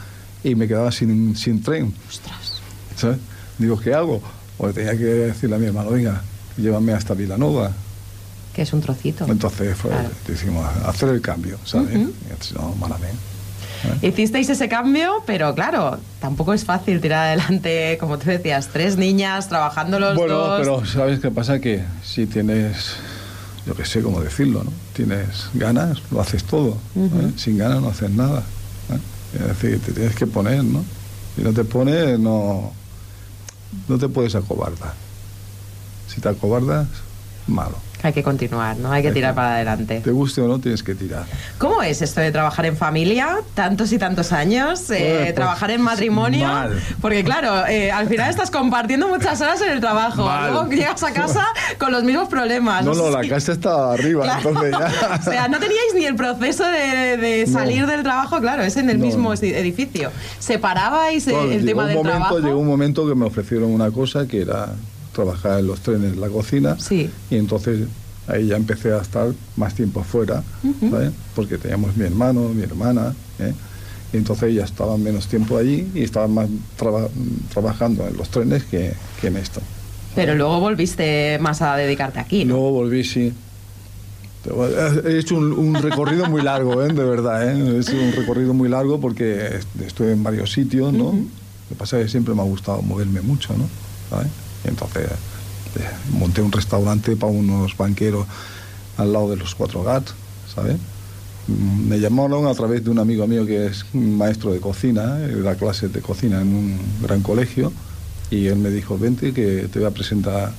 y 0.43 0.55
me 0.55 0.67
quedaba 0.67 0.91
sin, 0.93 1.37
sin 1.37 1.63
tren. 1.63 1.93
¿sabes? 2.97 3.19
Digo, 3.59 3.79
¿qué 3.79 3.93
hago? 3.95 4.23
Pues 4.57 4.75
tenía 4.75 4.97
que 4.97 5.05
decirle 5.05 5.57
a 5.57 5.59
mi 5.59 5.67
hermano, 5.67 5.91
venga, 5.91 6.23
llévame 6.57 6.93
hasta 6.93 7.15
Vilanova. 7.15 7.73
Que 8.55 8.63
es 8.63 8.73
un 8.73 8.81
trocito. 8.81 9.25
Entonces 9.29 9.77
fue, 9.77 9.91
Claro. 9.91 10.09
decimos, 10.27 10.65
hacer 10.87 11.11
el 11.11 11.21
cambio, 11.21 11.59
¿sabes? 11.65 11.91
Ujú. 11.97 12.11
Y 12.27 12.31
entonces, 12.31 12.55
no, 12.57 12.75
malamente. 12.77 13.17
Hicisteis 14.03 14.49
ese 14.49 14.69
cambio, 14.69 15.23
pero 15.27 15.55
claro, 15.55 15.99
tampoco 16.21 16.53
es 16.53 16.65
fácil 16.65 17.01
tirar 17.01 17.27
adelante, 17.27 17.97
como 18.01 18.19
tú 18.19 18.31
decías, 18.31 18.69
tres 18.73 18.97
niñas 18.97 19.49
trabajando 19.49 19.99
los 20.01 20.17
bueno, 20.17 20.35
dos. 20.35 20.59
pero 20.61 20.87
¿sabes 20.87 21.21
qué 21.21 21.31
pasa? 21.31 21.61
Que 21.61 21.85
si 22.03 22.27
tienes, 22.27 22.97
yo 23.67 23.75
qué 23.75 23.85
sé 23.85 24.03
cómo 24.03 24.21
decirlo, 24.21 24.65
¿no? 24.65 24.73
Tienes 24.95 25.49
ganas, 25.55 25.99
lo 26.11 26.21
haces 26.21 26.45
todo. 26.45 26.77
¿eh? 26.97 27.33
Sin 27.37 27.59
ganas 27.59 27.81
no 27.81 27.89
haces 27.89 28.11
nada. 28.11 28.43
¿eh? 28.91 28.99
Es 29.35 29.47
decir, 29.49 29.81
te 29.81 29.93
tienes 29.93 30.15
que 30.17 30.27
poner, 30.27 30.65
¿no? 30.65 30.85
Si 31.37 31.43
no 31.43 31.53
te 31.53 31.65
pones, 31.65 32.19
no, 32.19 32.73
no 33.87 33.99
te 33.99 34.09
puedes 34.09 34.35
acobardar. 34.35 34.95
Si 36.09 36.21
te 36.21 36.29
acobardas, 36.29 36.89
malo. 37.47 37.77
Hay 38.03 38.13
que 38.13 38.23
continuar, 38.23 38.77
¿no? 38.77 38.93
Hay 38.93 39.03
que 39.03 39.11
tirar 39.11 39.35
para 39.35 39.55
adelante. 39.57 40.01
Te 40.05 40.11
guste 40.13 40.41
o 40.41 40.47
no, 40.47 40.61
tienes 40.61 40.85
que 40.85 40.95
tirar. 40.95 41.25
¿Cómo 41.59 41.83
es 41.83 42.01
esto 42.01 42.21
de 42.21 42.31
trabajar 42.31 42.65
en 42.67 42.77
familia 42.77 43.39
tantos 43.55 43.91
y 43.93 43.99
tantos 43.99 44.31
años? 44.33 44.89
eh, 44.91 45.19
Pues, 45.23 45.35
trabajar 45.35 45.73
en 45.73 45.81
matrimonio. 45.83 46.47
mal. 46.47 46.81
Porque 47.01 47.25
claro, 47.25 47.67
eh, 47.67 47.91
al 47.91 48.09
final 48.09 48.31
estás 48.31 48.53
compartiendo 48.53 49.09
muchas 49.09 49.41
horas 49.41 49.61
en 49.63 49.71
el 49.73 49.81
trabajo. 49.81 50.25
Mal. 50.27 50.53
Luego 50.53 50.69
llegas 50.71 51.03
a 51.03 51.13
casa 51.13 51.45
con 51.79 51.91
los 51.91 52.05
mismos 52.05 52.29
problemas. 52.29 52.85
No, 52.85 52.95
no, 52.95 53.11
la 53.21 53.27
casa 53.29 53.53
está 53.53 53.93
arriba, 53.93 54.23
Claro. 54.23 54.49
entonces 54.49 54.71
ya. 54.79 55.17
O 55.19 55.23
sea, 55.23 55.49
no 55.49 55.59
teníais 55.59 55.93
ni 55.97 56.05
el 56.05 56.15
proceso 56.15 56.65
de, 56.67 57.17
de 57.17 57.45
No. 57.49 57.53
salir 57.59 57.87
del 57.89 58.05
trabajo, 58.05 58.39
claro, 58.41 58.63
es 58.63 58.77
en 58.77 58.91
el 58.91 58.99
No. 59.01 59.07
mismo 59.07 59.33
edi- 59.35 59.55
edificio. 59.55 60.13
¿Separabais 60.39 61.27
eh, 61.27 61.33
Bueno, 61.33 61.51
el 61.53 61.67
tema 61.67 61.87
del 61.87 61.97
momento, 61.97 62.17
trabajo? 62.19 62.39
Llegó 62.39 62.59
un 62.61 62.67
momento 62.69 63.09
que 63.09 63.15
me 63.17 63.27
ofrecieron 63.27 63.71
una 63.73 63.91
cosa 63.91 64.27
que 64.29 64.43
era 64.43 64.69
trabajar 65.13 65.61
en 65.61 65.67
los 65.67 65.81
trenes 65.81 66.13
en 66.15 66.21
la 66.21 66.29
cocina. 66.29 66.77
Sí. 66.79 67.11
Y 67.31 67.37
entonces 67.37 67.87
ahí 68.27 68.47
ya 68.49 68.57
empecé 68.57 68.93
a 68.93 68.99
estar 68.99 69.29
más 69.57 69.75
tiempo 69.75 70.01
afuera, 70.01 70.43
¿sabes? 70.91 71.11
Porque 71.35 71.57
teníamos 71.59 71.97
mi 71.97 72.05
hermano, 72.05 72.49
mi 72.51 72.63
hermana, 72.63 73.15
¿eh? 73.39 73.53
Y 74.13 74.17
entonces 74.17 74.55
ya 74.55 74.65
estaban 74.65 75.03
menos 75.03 75.27
tiempo 75.29 75.59
allí 75.59 75.87
y 75.95 76.03
estaban 76.03 76.33
más 76.33 76.49
traba- 76.79 77.09
trabajando 77.53 78.07
en 78.09 78.17
los 78.17 78.29
trenes 78.31 78.65
que, 78.65 78.93
que 79.21 79.27
en 79.27 79.37
esto. 79.37 79.61
Pero 80.15 80.35
luego 80.35 80.61
volviste 80.61 81.39
más 81.41 81.61
a 81.63 81.77
dedicarte 81.77 82.19
aquí, 82.19 82.45
¿no? 82.45 82.55
Luego 82.55 82.71
volví, 82.73 83.05
sí. 83.05 83.33
He 85.05 85.19
hecho 85.19 85.37
un, 85.37 85.53
un 85.53 85.75
recorrido 85.75 86.27
muy 86.27 86.41
largo, 86.43 86.83
¿eh? 86.83 86.89
de 86.89 87.05
verdad. 87.05 87.51
¿eh? 87.51 87.77
He 87.77 87.81
hecho 87.81 87.93
un 88.01 88.13
recorrido 88.13 88.55
muy 88.55 88.69
largo 88.69 88.99
porque 89.01 89.47
est- 89.59 89.81
estuve 89.85 90.13
en 90.13 90.23
varios 90.23 90.53
sitios, 90.53 90.93
¿no? 90.93 91.13
Lo 91.13 91.69
que 91.69 91.75
pasa 91.77 91.99
es 91.99 92.07
que 92.07 92.11
siempre 92.13 92.35
me 92.35 92.41
ha 92.41 92.45
gustado 92.45 92.81
moverme 92.81 93.21
mucho, 93.21 93.55
¿no? 93.59 93.69
¿Sabes? 94.09 94.29
Y 94.69 94.71
entonces 94.71 95.09
eh, 95.77 95.89
monté 96.13 96.43
un 96.43 96.53
restaurante 96.53 97.17
para 97.17 97.33
unos 97.33 97.75
banqueros 97.77 98.27
al 98.99 99.13
lado 99.13 99.31
de 99.31 99.37
los 99.37 99.55
Cuatro 99.55 99.83
Gats, 99.83 100.13
¿sabes? 100.55 100.77
Me 101.89 101.99
llamaron 101.99 102.47
a 102.47 102.53
través 102.55 102.85
de 102.85 102.91
un 102.91 102.99
amigo 102.99 103.27
mío 103.27 103.47
que 103.47 103.67
es 103.67 103.87
maestro 103.95 104.53
de 104.53 104.61
cocina, 104.61 105.19
eh, 105.21 105.41
da 105.43 105.55
clases 105.55 105.91
de 105.93 106.01
cocina 106.03 106.43
en 106.43 106.49
un 106.55 106.79
gran 107.03 107.23
colegio, 107.23 107.73
y 108.31 108.47
él 108.49 108.57
me 108.57 108.69
dijo, 108.71 108.99
vente 108.99 109.33
que 109.33 109.69
te 109.73 109.79
voy 109.79 109.89
a 109.89 109.91
presentar. 109.91 110.53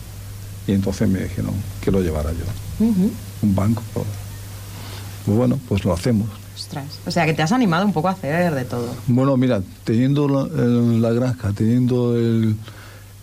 Y 0.65 0.71
entonces 0.71 1.07
me 1.07 1.19
dijeron 1.19 1.51
que 1.81 1.91
lo 1.91 2.01
llevara 2.01 2.31
yo, 2.31 2.85
un 2.85 3.55
banco. 3.55 3.83
Pues 3.93 5.37
bueno, 5.37 5.59
pues 5.67 5.85
lo 5.85 5.93
hacemos. 5.93 6.27
Ostras. 6.55 6.85
O 7.05 7.11
sea, 7.11 7.25
que 7.25 7.33
te 7.33 7.41
has 7.43 7.51
animado 7.51 7.85
un 7.85 7.93
poco 7.93 8.07
a 8.07 8.11
hacer 8.11 8.53
de 8.55 8.65
todo. 8.65 8.87
Bueno, 9.07 9.37
mira, 9.37 9.61
teniendo 9.83 10.27
la, 10.27 10.41
el- 10.63 11.01
la 11.01 11.11
granja, 11.11 11.51
teniendo 11.53 12.15
el, 12.15 12.55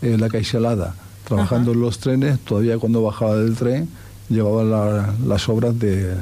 eh, 0.03 0.17
la 0.19 0.29
caixalada, 0.29 0.95
trabajando 1.27 1.73
en 1.73 1.81
los 1.81 1.99
trenes, 1.99 2.39
todavía 2.41 2.79
cuando 2.79 3.03
bajaba 3.03 3.37
del 3.37 3.55
tren 3.57 3.89
llevaba 4.29 4.65
la- 4.65 5.15
las 5.27 5.49
obras 5.49 5.79
de, 5.79 6.15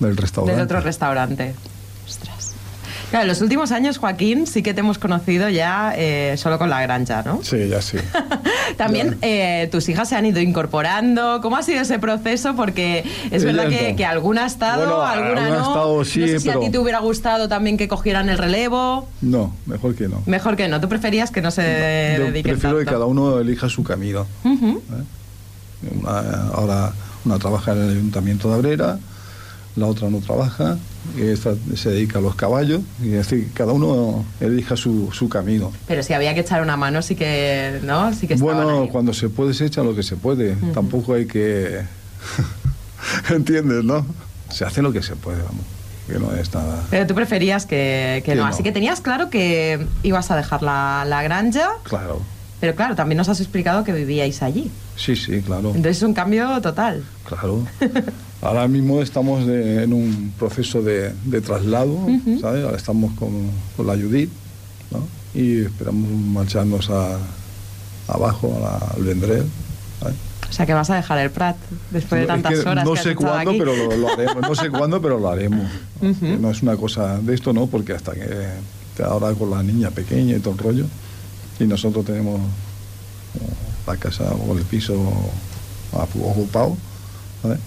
del 0.00 0.16
restaurante. 0.16 0.56
Del 0.56 0.64
otro 0.64 0.80
restaurante. 0.80 1.54
Claro, 3.14 3.26
en 3.26 3.28
los 3.28 3.42
últimos 3.42 3.70
años, 3.70 3.98
Joaquín, 3.98 4.44
sí 4.48 4.60
que 4.64 4.74
te 4.74 4.80
hemos 4.80 4.98
conocido 4.98 5.48
ya 5.48 5.94
eh, 5.96 6.34
solo 6.36 6.58
con 6.58 6.68
la 6.68 6.82
granja, 6.82 7.22
¿no? 7.24 7.38
Sí, 7.44 7.68
ya 7.68 7.80
sí. 7.80 7.96
También 8.76 9.18
eh, 9.22 9.68
tus 9.70 9.88
hijas 9.88 10.08
se 10.08 10.16
han 10.16 10.26
ido 10.26 10.40
incorporando. 10.40 11.38
¿Cómo 11.40 11.56
ha 11.56 11.62
sido 11.62 11.80
ese 11.82 12.00
proceso? 12.00 12.56
Porque 12.56 13.04
es 13.30 13.44
verdad 13.44 13.68
que, 13.68 13.90
no. 13.92 13.96
que 13.96 14.04
alguna 14.04 14.42
ha 14.42 14.46
estado, 14.48 14.78
Bueno, 14.80 15.02
alguna 15.04 15.28
alguna 15.28 15.46
ha 15.46 15.60
no. 15.60 15.68
estado, 15.68 16.04
sí, 16.04 16.20
no 16.22 16.26
sé 16.26 16.40
si 16.40 16.50
a 16.50 16.58
ti 16.58 16.70
te 16.70 16.78
hubiera 16.80 16.98
gustado 16.98 17.48
también 17.48 17.76
que 17.76 17.86
cogieran 17.86 18.28
el 18.30 18.36
relevo. 18.36 19.08
No, 19.20 19.54
mejor 19.66 19.94
que 19.94 20.08
no. 20.08 20.20
Mejor 20.26 20.56
que 20.56 20.66
no. 20.66 20.80
Tú 20.80 20.88
preferías 20.88 21.30
que 21.30 21.40
no 21.40 21.52
se 21.52 22.16
Yo 22.18 22.24
dediquen 22.24 22.54
prefiero 22.58 22.78
que 22.80 22.84
cada 22.84 23.04
uno 23.06 23.38
elija 23.38 23.68
su 23.68 23.84
camino. 23.84 24.26
¿eh? 24.44 24.76
Una- 26.02 26.48
ahora 26.52 26.92
una 27.24 27.38
trabaja 27.38 27.74
en 27.74 27.78
el 27.82 27.90
ayuntamiento 27.90 28.48
de 28.48 28.54
Abrera, 28.56 28.98
la 29.76 29.86
otra 29.86 30.10
no 30.10 30.18
trabaja, 30.18 30.78
esta 31.18 31.54
se 31.76 31.90
dedica 31.90 32.18
a 32.18 32.22
los 32.22 32.34
caballos, 32.34 32.80
y 33.02 33.08
es 33.14 33.28
decir, 33.28 33.48
cada 33.54 33.72
uno 33.72 34.24
elija 34.40 34.76
su, 34.76 35.10
su 35.12 35.28
camino. 35.28 35.72
Pero 35.86 36.02
si 36.02 36.12
había 36.12 36.34
que 36.34 36.40
echar 36.40 36.62
una 36.62 36.76
mano, 36.76 37.02
sí 37.02 37.14
que, 37.14 37.80
¿no? 37.84 38.12
Sí 38.14 38.26
que 38.26 38.34
Bueno, 38.36 38.82
ahí. 38.82 38.88
cuando 38.88 39.12
se 39.12 39.28
puede 39.28 39.54
se 39.54 39.66
echa 39.66 39.82
lo 39.82 39.94
que 39.94 40.02
se 40.02 40.16
puede, 40.16 40.56
tampoco 40.72 41.14
hay 41.14 41.26
que... 41.26 41.80
¿Entiendes, 43.30 43.84
no? 43.84 44.06
Se 44.50 44.64
hace 44.64 44.82
lo 44.82 44.92
que 44.92 45.02
se 45.02 45.16
puede, 45.16 45.38
vamos, 45.42 45.64
que 46.06 46.18
no 46.18 46.34
es 46.34 46.52
nada... 46.54 46.82
Pero 46.90 47.06
tú 47.06 47.14
preferías 47.14 47.66
que, 47.66 48.22
que 48.24 48.32
Que 48.32 48.34
no. 48.36 48.42
no. 48.42 48.48
Así 48.48 48.62
que 48.62 48.72
tenías 48.72 49.00
claro 49.00 49.30
que 49.30 49.84
ibas 50.02 50.30
a 50.30 50.36
dejar 50.36 50.62
la, 50.62 51.04
la 51.06 51.22
granja, 51.22 51.68
Claro, 51.84 52.20
pero 52.64 52.76
claro, 52.76 52.94
también 52.96 53.18
nos 53.18 53.28
has 53.28 53.40
explicado 53.40 53.84
que 53.84 53.92
vivíais 53.92 54.42
allí. 54.42 54.70
sí, 54.96 55.14
sí, 55.16 55.42
claro. 55.42 55.68
Entonces 55.68 55.98
es 55.98 56.02
un 56.02 56.14
cambio 56.14 56.48
total. 56.62 57.04
Claro. 57.28 57.66
Ahora 58.40 58.66
mismo 58.68 59.02
estamos 59.02 59.46
de- 59.46 59.84
en 59.84 59.92
un 59.92 60.32
proceso 60.38 60.80
de, 60.80 61.12
de 61.26 61.40
traslado, 61.42 61.94
¿sabes? 62.40 62.64
Ahora 62.64 62.78
estamos 62.78 63.12
con, 63.18 63.50
con 63.76 63.86
la 63.86 63.92
Judith, 63.94 64.30
¿no? 64.90 65.00
Y 65.38 65.60
esperamos 65.64 66.10
marcharnos 66.10 66.88
a, 66.88 67.18
abajo, 68.08 68.54
a 68.56 68.60
la- 68.60 68.94
al 68.96 69.02
Vendrell, 69.02 69.44
¿sabes? 70.00 70.16
O 70.48 70.52
sea, 70.54 70.64
que 70.64 70.72
vas 70.72 70.88
a 70.88 70.96
dejar 70.96 71.18
el 71.18 71.30
Prat 71.30 71.56
después 71.90 72.20
de 72.20 72.22
es 72.22 72.28
tantas 72.28 72.54
que 72.54 72.60
horas 72.68 72.84
no 72.86 72.94
que 72.94 73.02
sé 73.02 73.14
cuándo, 73.14 73.50
aquí. 73.50 73.58
pero 73.58 73.76
lo, 73.76 73.94
lo 73.94 74.08
haremos. 74.08 74.36
No 74.40 74.54
sé 74.54 74.70
cuándo, 74.78 75.02
pero 75.02 75.18
lo 75.18 75.28
haremos. 75.28 75.66
No 76.40 76.50
es 76.50 76.62
una 76.62 76.76
cosa 76.78 77.18
de 77.20 77.34
esto, 77.34 77.52
¿no? 77.52 77.66
Porque 77.66 77.92
hasta 77.92 78.12
que 78.14 79.02
ahora 79.04 79.34
con 79.34 79.50
la 79.50 79.62
niña 79.62 79.90
pequeña 79.90 80.36
y 80.36 80.40
todo 80.40 80.54
el 80.54 80.58
rollo, 80.60 80.86
y 81.58 81.64
nosotros 81.64 82.04
tenemos 82.04 82.40
eh, 82.40 83.38
la 83.86 83.96
casa 83.96 84.24
o 84.32 84.56
el 84.56 84.64
piso 84.64 84.94
ocupado, 85.92 86.76
¿sabes? 87.42 87.58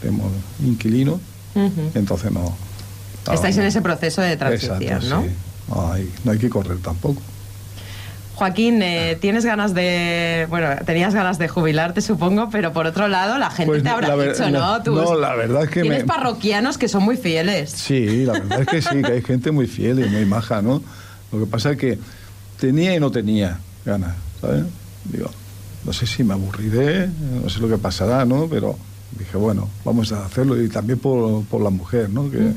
Tenemos 0.00 0.30
inquilinos, 0.64 1.20
Ujú. 1.54 1.90
entonces 1.94 2.30
no. 2.32 2.56
Estáis 3.32 3.56
en 3.56 3.64
ese 3.64 3.82
proceso 3.82 4.22
de 4.22 4.36
transición, 4.36 4.82
Exacto, 4.82 5.08
¿no? 5.08 5.22
sí. 5.22 5.28
No 5.68 5.92
hay, 5.92 6.12
no 6.24 6.32
hay 6.32 6.38
que 6.38 6.48
correr 6.48 6.78
tampoco. 6.78 7.20
Joaquín, 8.36 8.82
eh, 8.82 9.16
tienes 9.18 9.46
ganas 9.46 9.72
de, 9.72 10.46
bueno, 10.50 10.68
tenías 10.84 11.14
ganas 11.14 11.38
de 11.38 11.48
jubilarte, 11.48 12.02
supongo, 12.02 12.50
pero 12.50 12.70
por 12.72 12.86
otro 12.86 13.08
lado 13.08 13.38
la 13.38 13.50
gente 13.50 13.66
Pues 13.72 13.82
te 13.82 13.88
habrá 13.88 14.14
ver- 14.14 14.32
dicho, 14.32 14.50
¿no? 14.50 14.82
Tus- 14.82 14.94
no, 14.94 15.14
la 15.16 15.34
verdad 15.34 15.64
es 15.64 15.70
que 15.70 15.80
tienes 15.80 16.02
me- 16.02 16.06
parroquianos 16.06 16.76
que 16.76 16.86
son 16.88 17.02
muy 17.02 17.16
fieles. 17.16 17.70
Sí, 17.72 18.24
la 18.26 18.34
verdad 18.34 18.60
es 18.60 18.66
que 18.68 18.82
sí, 18.82 19.02
que 19.02 19.12
hay 19.12 19.22
gente 19.22 19.50
muy 19.52 19.66
fiel 19.66 20.04
y 20.04 20.08
muy 20.10 20.26
maja, 20.26 20.60
¿no? 20.60 20.82
Lo 21.32 21.40
que 21.40 21.46
pasa 21.46 21.70
es 21.72 21.78
que 21.78 21.98
tenía 22.58 22.94
y 22.94 23.00
no 23.00 23.10
tenía 23.10 23.58
ganas, 23.84 24.14
¿sabes? 24.40 24.64
Digo, 25.04 25.30
no 25.84 25.92
sé 25.92 26.06
si 26.06 26.24
me 26.24 26.34
aburriré, 26.34 27.08
no 27.42 27.48
sé 27.48 27.60
lo 27.60 27.68
que 27.68 27.78
pasará, 27.78 28.24
¿no? 28.24 28.48
Pero 28.48 28.76
dije, 29.18 29.36
bueno, 29.36 29.68
vamos 29.84 30.12
a 30.12 30.24
hacerlo 30.24 30.60
y 30.60 30.68
también 30.68 30.98
por, 30.98 31.44
por 31.44 31.60
la 31.60 31.70
mujer, 31.70 32.10
¿no? 32.10 32.30
Que 32.30 32.52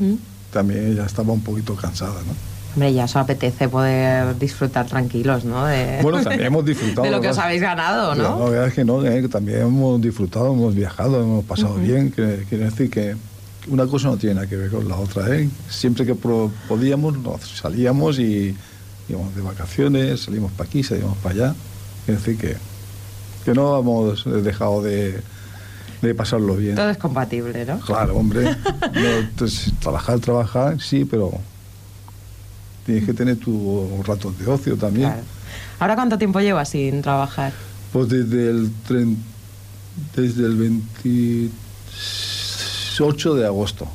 también 0.51 0.91
ella 0.91 1.05
estaba 1.05 1.33
un 1.33 1.41
poquito 1.41 1.75
cansada, 1.75 2.21
¿no? 2.25 2.33
Hombre, 2.75 2.93
ya 2.93 3.05
os 3.05 3.15
apetece 3.15 3.67
poder 3.67 4.37
disfrutar 4.37 4.85
tranquilos, 4.85 5.43
¿no? 5.43 5.65
De, 5.65 5.99
Bueno, 6.03 6.21
también 6.21 6.45
hemos 6.45 6.65
disfrutado. 6.65 7.01
de 7.03 7.11
lo 7.11 7.19
que 7.19 7.29
os 7.29 7.37
habéis 7.37 7.61
ganado, 7.61 8.13
Pero 8.15 8.29
¿no? 8.29 8.45
La 8.45 8.49
verdad 8.49 8.67
es 8.67 8.73
que 8.73 8.85
no, 8.85 9.03
eh, 9.05 9.21
que 9.21 9.27
también 9.27 9.61
hemos 9.61 10.01
disfrutado, 10.01 10.53
hemos 10.53 10.75
viajado, 10.75 11.21
hemos 11.21 11.45
pasado 11.45 11.75
bien. 11.75 12.11
Que, 12.11 12.45
quiere 12.47 12.65
decir 12.65 12.89
que 12.89 13.15
una 13.67 13.87
cosa 13.87 14.09
no 14.09 14.17
tiene 14.17 14.35
nada 14.35 14.47
que 14.47 14.55
ver 14.55 14.69
con 14.69 14.87
la 14.87 14.97
otra. 14.97 15.35
¿eh? 15.35 15.49
Siempre 15.67 16.05
que 16.05 16.15
podíamos, 16.15 17.17
nos 17.17 17.41
salíamos 17.41 18.19
y 18.19 18.55
íbamos 19.09 19.35
de 19.35 19.41
vacaciones, 19.41 20.21
salimos 20.21 20.51
para 20.51 20.67
aquí, 20.69 20.83
salimos 20.83 21.17
para 21.17 21.35
allá. 21.35 21.55
Quiere 22.05 22.19
decir 22.19 22.37
que, 22.37 22.55
que 23.45 23.53
no 23.53 23.77
hemos 23.79 24.25
dejado 24.43 24.81
de, 24.81 25.21
de 26.01 26.15
pasarlo 26.15 26.55
bien. 26.55 26.75
Todo 26.75 26.89
es 26.89 26.97
compatible, 26.97 27.65
¿no? 27.65 27.79
Claro, 27.79 28.15
hombre. 28.15 28.55
No, 28.93 29.07
entonces, 29.19 29.73
trabajar, 29.79 30.19
trabajar, 30.19 30.81
sí, 30.81 31.05
pero 31.05 31.31
tienes 32.85 33.05
que 33.05 33.13
tener 33.13 33.37
tus 33.37 34.05
ratos 34.05 34.37
de 34.39 34.47
ocio 34.47 34.75
también. 34.77 35.07
Claro. 35.09 35.23
¿Ahora 35.79 35.95
cuánto 35.95 36.17
tiempo 36.17 36.39
llevas 36.41 36.69
sin 36.69 37.01
trabajar? 37.01 37.53
Pues 37.93 38.09
desde 38.09 38.49
el 38.49 38.69
tren- 38.87 39.15
desde 40.15 40.45
el 40.45 40.55
28 40.55 43.35
de 43.35 43.45
agosto. 43.45 43.87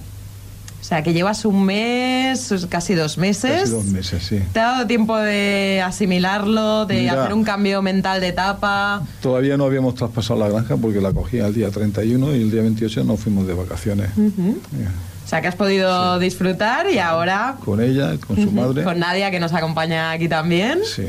Sea, 0.94 1.02
que 1.02 1.12
llevas 1.12 1.44
un 1.44 1.64
mes, 1.64 2.54
casi 2.68 2.94
dos 2.94 3.18
meses. 3.18 3.62
Casi 3.62 3.72
dos 3.72 3.84
meses, 3.86 4.22
sí. 4.22 4.38
¿Te 4.52 4.60
ha 4.60 4.66
dado 4.72 4.86
tiempo 4.86 5.16
de 5.18 5.82
asimilarlo, 5.84 6.86
de 6.86 7.00
Mira. 7.00 7.20
hacer 7.20 7.34
un 7.34 7.42
cambio 7.42 7.82
mental 7.82 8.20
de 8.20 8.28
etapa? 8.28 9.02
Todavía 9.20 9.56
no 9.56 9.64
habíamos 9.64 9.96
traspasado 9.96 10.38
la 10.38 10.48
granja 10.48 10.76
porque 10.76 11.00
la 11.00 11.12
cogí 11.12 11.38
el 11.38 11.52
día 11.52 11.68
31 11.72 12.36
y 12.36 12.42
el 12.42 12.50
día 12.52 12.62
28 12.62 13.02
nos 13.02 13.18
fuimos 13.18 13.44
de 13.48 13.54
vacaciones. 13.54 14.08
Ujú. 14.16 14.50
Eh, 14.76 14.86
O 15.24 15.28
sea, 15.28 15.40
que 15.40 15.48
has 15.48 15.56
podido 15.56 16.20
disfrutar 16.20 16.88
y 16.88 16.98
ahora 17.00 17.56
Con 17.64 17.80
ella, 17.82 18.16
con 18.24 18.36
su 18.36 18.52
madre. 18.52 18.84
con 18.84 19.00
Nadia, 19.00 19.32
que 19.32 19.40
nos 19.40 19.52
acompaña 19.52 20.12
aquí 20.12 20.28
también. 20.28 20.78
Sí. 20.84 21.06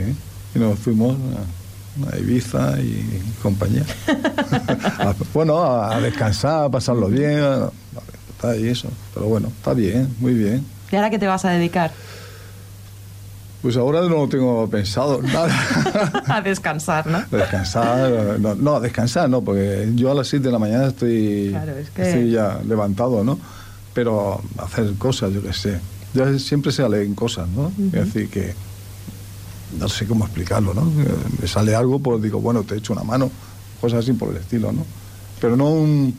Y 0.55 0.57
nos 0.57 0.79
fuimos 0.79 1.15
a, 2.09 2.15
a 2.15 2.17
Ibiza 2.17 2.79
y 2.81 3.21
compañía. 3.43 3.83
Bueno, 5.33 5.59
a, 5.61 5.95
a 5.97 6.01
descansar, 6.01 6.63
a 6.65 6.69
pasarlo 6.69 7.07
bien. 7.07 7.39
a- 7.43 7.69
a- 8.49 8.55
y 8.57 8.67
eso. 8.67 8.89
Pero 9.13 9.27
bueno, 9.27 9.47
está 9.49 9.73
bien, 9.73 10.07
muy 10.19 10.33
bien. 10.33 10.65
¿Y 10.91 10.95
ahora 10.95 11.09
qué 11.09 11.19
te 11.19 11.27
vas 11.27 11.43
a 11.45 11.49
dedicar? 11.51 11.91
Pues 13.61 13.77
ahora 13.77 14.01
no 14.01 14.09
lo 14.09 14.29
tengo 14.29 14.69
pensado, 14.69 15.21
nada. 15.23 15.51
a 16.27 16.41
descansar, 16.41 17.07
¿no? 17.07 17.23
Descansar, 17.31 18.39
no, 18.39 18.53
no, 18.53 18.79
descansar 18.79 19.27
no, 19.29 19.41
porque 19.41 19.89
yo 19.95 20.11
a 20.11 20.13
las 20.15 20.27
7 20.27 20.45
de 20.45 20.51
la 20.51 20.59
mañana 20.59 20.87
estoy, 20.87 21.47
Claro, 21.49 21.71
es 21.77 21.89
que- 21.89 22.01
estoy 22.03 22.31
ya 22.31 22.59
levantado, 22.67 23.23
¿no? 23.23 23.39
Pero 23.93 24.41
hacer 24.57 24.93
cosas, 24.97 25.33
yo 25.33 25.41
qué 25.41 25.53
sé. 25.53 25.79
Yo 26.13 26.37
siempre 26.37 26.71
se 26.71 26.87
leen 26.87 27.15
cosas, 27.15 27.47
¿no? 27.49 27.71
Es 27.87 27.91
decir, 28.13 28.29
que 28.29 28.53
no 29.79 29.89
sé 29.89 30.05
cómo 30.05 30.25
explicarlo, 30.25 30.73
¿no? 30.73 30.83
Me 31.41 31.47
sale 31.47 31.73
algo, 31.75 31.99
pues 31.99 32.21
digo, 32.21 32.39
bueno, 32.39 32.63
te 32.63 32.75
echo 32.77 32.93
una 32.93 33.03
mano, 33.03 33.31
cosas 33.81 33.99
así 34.03 34.13
por 34.13 34.29
el 34.29 34.37
estilo, 34.37 34.71
¿no? 34.71 34.85
Pero 35.41 35.57
no 35.57 35.69
un, 35.71 36.15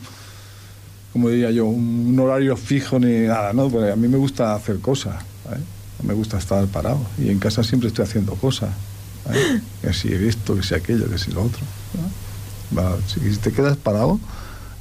como 1.17 1.29
diría 1.29 1.49
yo, 1.49 1.65
un 1.65 2.15
horario 2.19 2.55
fijo 2.55 2.99
ni 2.99 3.25
nada, 3.27 3.51
¿no? 3.51 3.69
Porque 3.69 3.91
a 3.91 3.95
mí 3.95 4.07
me 4.07 4.17
gusta 4.17 4.53
hacer 4.53 4.77
cosas, 4.77 5.15
¿eh? 5.51 5.57
Me 6.03 6.13
gusta 6.13 6.37
estar 6.37 6.63
parado. 6.67 6.99
Y 7.17 7.29
en 7.29 7.39
casa 7.39 7.63
siempre 7.63 7.87
estoy 7.87 8.05
haciendo 8.05 8.35
cosas. 8.35 8.69
¿eh? 9.33 9.59
Que 9.81 9.93
si 9.93 10.13
esto, 10.13 10.55
que 10.55 10.61
si 10.61 10.75
aquello, 10.75 11.09
que 11.09 11.17
si 11.17 11.31
lo 11.31 11.41
otro. 11.41 11.61
Si 13.07 13.37
te 13.37 13.51
quedas 13.51 13.77
parado, 13.77 14.19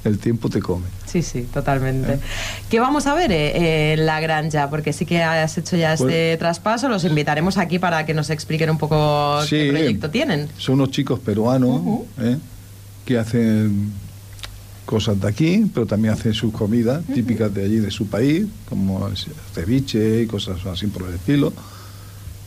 el 0.05 0.19
tiempo 0.19 0.51
te 0.51 0.61
come. 0.61 0.85
Sí, 1.07 1.23
sí, 1.23 1.49
totalmente. 1.55 2.13
¿Eh? 2.13 2.19
¿Qué 2.69 2.81
vamos 2.81 3.07
a 3.07 3.15
ver 3.15 3.33
eh, 3.33 3.95
en 3.95 4.05
la 4.05 4.21
granja? 4.21 4.69
Porque 4.69 4.93
sí 4.93 5.07
que 5.07 5.23
has 5.23 5.57
hecho 5.57 5.77
ya 5.79 5.95
este 5.95 6.05
Pues- 6.05 6.39
traspaso. 6.39 6.91
Los 6.91 7.05
invitaremos 7.05 7.57
aquí 7.57 7.79
para 7.79 8.05
que 8.05 8.13
nos 8.13 8.29
expliquen 8.29 8.69
un 8.69 8.77
poco 8.77 9.39
qué 9.49 9.71
proyecto 9.71 10.11
tienen. 10.11 10.51
Son 10.59 10.75
unos 10.75 10.91
chicos 10.91 11.19
peruanos. 11.19 11.81
¿eh? 12.21 12.37
que 13.07 13.17
hacen 13.17 13.93
cosas 14.87 15.21
de 15.21 15.29
aquí, 15.29 15.71
pero 15.75 15.85
también 15.85 16.15
hacen 16.15 16.33
sus 16.33 16.53
comidas 16.53 17.05
típicas 17.13 17.53
de 17.53 17.65
allí, 17.65 17.79
de 17.79 17.91
su 17.91 18.07
país, 18.07 18.47
como 18.69 19.11
ceviche 19.53 20.23
y 20.23 20.27
cosas 20.27 20.65
así 20.65 20.87
por 20.87 21.03
el 21.09 21.15
estilo. 21.15 21.53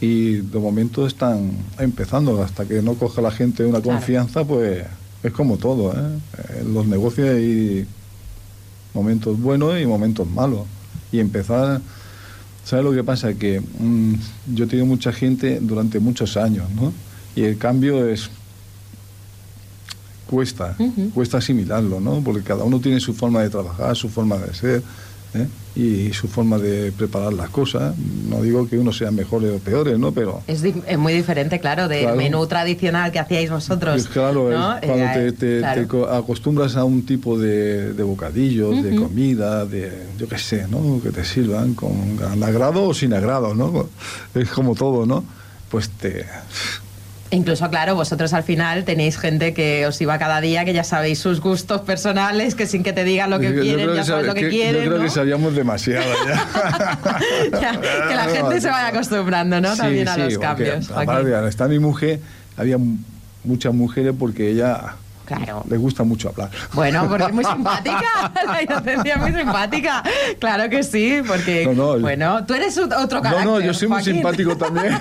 Y 0.02 0.38
de 0.38 0.60
momento 0.60 1.06
están 1.06 1.52
empezando, 1.78 2.42
hasta 2.42 2.66
que 2.66 2.82
no 2.82 2.94
coja 2.96 3.22
la 3.22 3.32
gente 3.32 3.66
una 3.66 3.82
confianza, 3.82 4.46
pues 4.46 4.86
es 5.22 5.34
como 5.34 5.58
todo. 5.58 5.92
¿eh? 5.92 6.62
En 6.62 6.74
los 6.74 6.88
negocios 6.88 7.28
hay 7.30 7.86
momentos 8.94 9.40
buenos 9.40 9.80
y 9.80 9.86
momentos 9.86 10.26
malos. 10.28 10.62
Y 11.12 11.20
empezar, 11.20 11.82
¿sabes 12.64 12.86
lo 12.86 12.94
que 12.94 13.04
pasa? 13.04 13.34
Que 13.34 13.60
mm, 13.60 14.14
yo 14.56 14.64
he 14.64 14.68
tenido 14.68 14.86
mucha 14.86 15.12
gente 15.12 15.60
durante 15.62 16.00
muchos 16.00 16.38
años, 16.38 16.70
¿no? 16.72 16.94
Y 17.36 17.44
el 17.44 17.58
cambio 17.58 18.08
es 18.08 18.30
cuesta, 20.30 20.76
cuesta 21.14 21.38
asimilarlo, 21.40 22.00
¿no? 22.00 22.22
Porque 22.24 22.42
cada 22.44 22.64
uno 22.64 22.80
tiene 22.80 23.00
su 23.00 23.14
forma 23.14 23.42
de 23.42 23.50
trabajar, 23.50 23.96
su 23.96 24.10
forma 24.10 24.38
de 24.38 24.54
ser 24.54 24.84
¿eh? 25.34 25.48
y 25.76 26.12
su 26.14 26.28
forma 26.28 26.58
de 26.58 26.92
preparar 26.92 27.34
las 27.34 27.50
cosas. 27.50 27.96
No 28.30 28.42
digo 28.42 28.68
que 28.68 28.78
uno 28.78 28.92
sea 28.94 29.12
mejores 29.12 29.52
o 29.56 29.60
peores, 29.60 29.98
¿no? 29.98 30.12
Pero 30.12 30.42
Es, 30.48 30.64
es 30.64 30.98
muy 30.98 31.14
diferente, 31.14 31.60
claro, 31.60 31.88
del 31.88 32.02
Claro. 32.04 32.18
menú 32.18 32.46
tradicional 32.48 33.12
que 33.12 33.20
hacíais 33.20 33.50
vosotros. 33.50 33.94
pues 34.02 34.08
claro, 34.08 34.50
¿no? 34.50 34.78
es 34.78 34.86
cuando 34.86 35.06
Eh, 35.06 35.12
te, 35.14 35.32
te- 35.32 35.60
claro. 35.60 35.86
te 35.88 36.16
acostumbras 36.18 36.76
a 36.76 36.84
un 36.84 37.06
tipo 37.06 37.38
de, 37.40 37.94
de 37.94 38.04
bocadillos, 38.04 38.84
de 38.84 38.96
comida, 38.96 39.66
de 39.66 39.92
yo 40.18 40.28
qué 40.28 40.38
sé, 40.38 40.66
¿no? 40.70 41.00
Que 41.02 41.10
te 41.12 41.24
sirvan 41.26 41.74
con 41.74 41.92
agrado 42.44 42.84
o 42.84 42.94
sin 42.94 43.14
agrado, 43.14 43.54
¿no? 43.56 43.88
Es 44.36 44.50
como 44.50 44.76
todo, 44.76 45.06
¿no? 45.06 45.24
Pues 45.70 45.90
te... 45.90 46.26
Incluso, 47.32 47.70
claro, 47.70 47.94
vosotros 47.94 48.34
al 48.34 48.42
final 48.42 48.86
tenéis 48.86 49.18
gente 49.20 49.54
que 49.54 49.86
os 49.86 50.02
iba 50.02 50.18
cada 50.18 50.42
día, 50.42 50.66
que 50.66 50.74
ya 50.74 50.84
sabéis 50.84 51.20
sus 51.20 51.42
gustos 51.42 51.82
personales, 51.82 52.56
que 52.56 52.66
sin 52.66 52.82
que 52.82 52.92
te 52.92 53.04
digan 53.04 53.30
lo 53.30 53.40
que 53.40 53.54
Yo 53.54 53.62
quieren, 53.62 53.94
ya 53.94 54.04
sabes 54.04 54.24
sab- 54.26 54.28
lo 54.30 54.34
que, 54.34 54.42
que- 54.42 54.50
quieren, 54.50 54.84
Yo 54.84 54.90
creo 54.90 54.98
¿no? 54.98 55.04
que 55.04 55.10
sabíamos 55.12 55.56
demasiado 55.56 56.06
ya. 56.26 57.00
Ya, 57.62 57.80
que 58.10 58.16
la 58.16 58.24
gente 58.36 58.62
se 58.62 58.70
vaya 58.70 58.88
acostumbrando, 58.88 59.62
¿no? 59.62 59.74
Sí, 59.76 59.82
También 59.82 60.08
a 60.08 60.16
sí, 60.16 60.22
los 60.22 60.38
cambios. 60.40 60.90
Aparte, 60.90 61.48
estar 61.48 61.70
mi 61.70 61.78
mujer, 61.78 62.20
había 62.58 62.78
muchas 63.44 63.74
mujeres 63.76 64.14
porque 64.18 64.50
ella 64.50 64.96
Claro. 65.30 65.64
le 65.70 65.78
gusta 65.78 66.04
mucho 66.04 66.30
hablar. 66.30 66.50
Bueno, 66.74 67.08
porque 67.08 67.26
es 67.26 67.34
muy 67.34 67.46
simpática, 67.56 68.32
la 68.46 68.64
inocencia 68.64 69.14
es 69.14 69.22
muy 69.22 69.32
simpática. 69.32 70.04
Claro 70.40 70.70
que 70.70 70.84
sí, 70.84 71.22
porque, 71.26 71.66
No, 71.68 71.96
no, 71.96 72.00
bueno, 72.00 72.46
tú 72.46 72.54
eres 72.56 72.78
otro 72.78 72.98
No, 73.00 73.22
carácter, 73.22 73.46
no, 73.46 73.60
yo 73.62 73.74
soy 73.74 73.88
muy 73.88 74.04
simpático 74.04 74.58
también. 74.58 74.98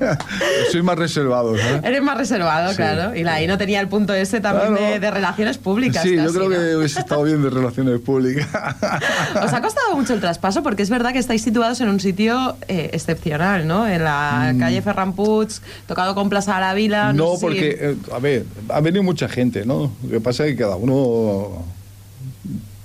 soy 0.72 0.82
más 0.82 0.98
reservado, 0.98 1.56
¿sabes? 1.56 1.84
Eres 1.84 2.02
más 2.02 2.16
reservado, 2.18 2.70
Sí. 2.70 2.76
claro. 2.76 3.14
Y 3.14 3.22
la 3.22 3.34
ahí 3.34 3.46
no 3.46 3.58
tenía 3.58 3.80
el 3.80 3.88
punto 3.88 4.14
ese 4.14 4.40
también 4.40 4.74
Claro. 4.74 4.92
de, 4.92 4.98
de 5.00 5.10
relaciones 5.10 5.58
públicas. 5.58 6.02
Sí, 6.02 6.16
yo 6.16 6.32
creo 6.32 6.48
¿no? 6.48 6.50
que 6.56 6.76
hubiese 6.76 7.00
estado 7.00 7.22
bien 7.22 7.42
de 7.42 7.50
relaciones 7.50 8.00
públicas. 8.00 8.46
Os 9.44 9.52
ha 9.52 9.60
costado 9.60 9.94
mucho 9.94 10.14
el 10.14 10.20
traspaso 10.20 10.62
porque 10.62 10.82
es 10.82 10.90
verdad 10.90 11.12
que 11.12 11.18
estáis 11.18 11.42
situados 11.42 11.80
en 11.80 11.88
un 11.88 12.00
sitio 12.00 12.56
eh, 12.68 12.90
excepcional, 12.92 13.66
¿no? 13.66 13.86
En 13.86 14.04
la 14.04 14.54
calle 14.58 14.80
Ferran 14.82 15.12
Puig, 15.12 15.48
tocado 15.86 16.14
con 16.14 16.28
Plaza 16.30 16.54
de 16.54 16.60
la 16.60 16.74
Vila. 16.74 17.12
Mm. 17.12 17.16
No, 17.16 17.30
sé 17.32 17.36
si- 17.36 17.42
porque, 17.42 17.76
eh, 17.80 17.96
a 18.14 18.18
ver, 18.18 18.44
ha 18.70 18.80
venido 18.80 19.02
mucha 19.02 19.28
gente, 19.28 19.64
¿no? 19.66 19.92
Lo 20.04 20.08
que 20.10 20.20
pasa 20.20 20.46
es 20.46 20.52
que 20.52 20.58
cada 20.62 20.76
uno 20.76 21.64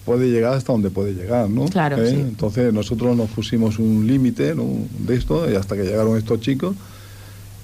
puede 0.06 0.30
llegar 0.30 0.54
hasta 0.54 0.72
donde 0.74 0.90
puede 0.90 1.14
llegar, 1.14 1.50
¿no? 1.50 1.66
Claro, 1.66 1.98
¿Eh? 2.02 2.10
sí. 2.10 2.16
Entonces 2.16 2.74
nosotros 2.74 3.16
nos 3.16 3.30
pusimos 3.30 3.80
un 3.80 4.06
límite 4.08 4.56
¿no? 4.56 4.66
de 5.00 5.16
esto 5.16 5.50
y 5.50 5.56
hasta 5.56 5.76
que 5.76 5.84
llegaron 5.84 6.18
estos 6.18 6.40
chicos 6.42 6.76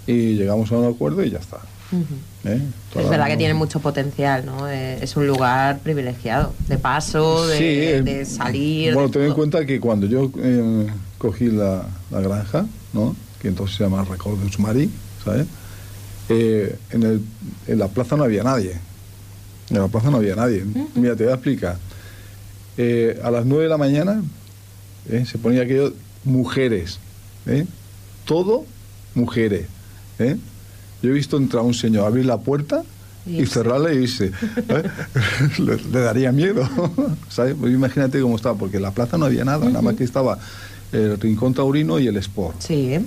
y 0.06 0.34
llegamos 0.36 0.72
a 0.72 0.78
un 0.78 0.86
acuerdo 0.94 1.24
y 1.24 1.32
ya 1.32 1.40
está. 1.40 1.58
¿eh? 2.46 2.62
Es 2.96 3.10
verdad 3.10 3.28
que 3.28 3.38
tiene 3.38 3.54
mucho 3.54 3.80
potencial, 3.80 4.46
¿no? 4.46 4.70
Eh, 4.70 5.00
es 5.02 5.16
un 5.18 5.26
lugar 5.26 5.80
privilegiado, 5.80 6.54
de 6.68 6.78
paso, 6.78 7.48
de, 7.48 7.58
Sí, 7.58 8.04
de 8.04 8.26
salir. 8.26 8.94
Bueno, 8.94 9.08
de 9.10 9.14
ten 9.14 9.24
en 9.24 9.34
cuenta 9.34 9.66
que 9.66 9.80
cuando 9.80 10.06
yo 10.06 10.32
cogí 11.18 11.48
la, 11.48 11.88
la 12.12 12.22
granja, 12.22 12.66
¿no? 12.94 13.16
que 13.42 13.48
entonces 13.50 13.78
se 13.78 13.84
llama 13.84 14.04
Record 14.04 14.40
de 14.40 14.46
Usmari, 14.48 14.90
¿sabes? 15.24 15.46
En, 16.30 17.04
el- 17.04 17.22
en 17.68 17.80
la 17.80 17.88
plaza 17.88 18.16
no 18.18 18.24
había 18.24 18.44
nadie. 18.44 18.74
En 19.70 19.78
la 19.80 19.88
plaza 19.88 20.10
no 20.10 20.18
había 20.18 20.36
nadie. 20.36 20.64
Mira, 20.96 21.16
te 21.16 21.24
voy 21.24 21.32
a 21.32 21.36
explicar. 21.36 21.78
Eh, 22.78 23.20
a 23.24 23.32
las 23.32 23.46
9 23.46 23.64
de 23.64 23.70
la 23.70 23.78
mañana 23.78 24.22
eh, 25.10 25.26
se 25.26 25.38
ponía 25.38 25.64
aquello, 25.64 25.94
mujeres. 26.24 27.00
¿eh? 27.48 27.66
Todo 28.26 28.66
mujeres. 29.16 29.66
Yo 30.20 31.10
he 31.10 31.14
visto 31.14 31.38
entrar 31.38 31.64
un 31.64 31.74
señor, 31.74 32.06
abrir 32.06 32.26
la 32.26 32.38
puerta 32.38 32.84
y 33.26 33.40
Irse. 33.42 33.56
cerrarla 33.56 33.94
y 33.94 33.98
irse. 33.98 34.32
le, 35.60 35.76
le 35.78 36.00
daría 36.00 36.32
miedo. 36.32 36.68
¿sabes? 37.30 37.56
Pues 37.60 37.74
imagínate 37.74 38.22
cómo 38.22 38.36
estaba, 38.36 38.58
porque 38.58 38.78
en 38.78 38.84
la 38.84 38.92
plaza 38.92 39.18
no 39.18 39.26
había 39.26 39.44
nada, 39.46 39.66
nada 39.66 39.82
más 39.82 39.96
que 39.96 40.04
estaba 40.04 40.38
el 40.92 41.20
Rincón 41.20 41.54
Taurino 41.54 42.00
y 42.00 42.08
el 42.08 42.16
Sport. 42.18 42.62
Sí. 42.62 42.94
¿eh? 42.94 43.02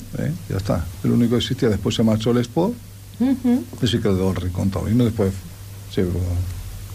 Ya 0.49 0.57
está. 0.59 0.85
El 1.05 1.13
único 1.13 1.31
que 1.33 1.39
existía. 1.39 1.69
Después 1.71 1.95
se 1.95 2.03
marchó 2.03 2.31
el 2.33 2.39
Sport 2.39 2.75
Ujú. 3.19 3.65
y 3.83 3.87
se 3.87 3.99
quedó 4.01 4.31
el 4.31 4.37
Rincón 4.37 4.71
Taurino. 4.71 5.05
Después 5.05 5.33
se 5.93 6.05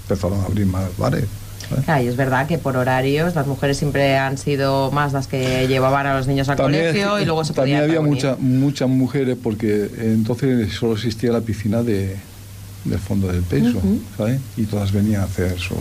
empezaron 0.04 0.40
a 0.42 0.46
abrir 0.46 0.66
más 0.66 0.86
bares. 0.98 1.26
¿sabes? 1.70 1.86
Claro, 1.86 2.04
y 2.04 2.08
es 2.08 2.16
verdad 2.16 2.48
que 2.48 2.58
por 2.58 2.78
horarios 2.78 3.34
las 3.36 3.48
mujeres 3.48 3.78
siempre 3.78 4.18
han 4.18 4.38
sido 4.38 4.92
más 4.92 5.14
las 5.14 5.28
que 5.28 5.68
llevaban 5.68 6.06
a 6.06 6.16
los 6.18 6.28
niños 6.28 6.48
al 6.50 6.58
colegio 6.58 7.20
y 7.20 7.26
luego 7.26 7.44
se 7.44 7.54
también 7.54 7.80
podían 7.80 7.84
había 7.90 8.02
reunir. 8.02 8.14
mucha- 8.14 8.36
muchas 8.40 8.90
mujeres 8.90 9.38
porque 9.42 9.90
entonces 10.00 10.72
solo 10.74 10.94
existía 10.94 11.32
la 11.32 11.42
piscina 11.42 11.82
de, 11.82 12.18
del 12.84 13.00
fondo 13.00 13.28
del 13.28 13.42
peso, 13.42 13.78
Ujú. 13.80 14.00
¿sabes? 14.18 14.40
Y 14.58 14.66
todas 14.66 14.92
venían 14.92 15.22
a 15.22 15.26
hacer 15.26 15.58
su... 15.60 15.76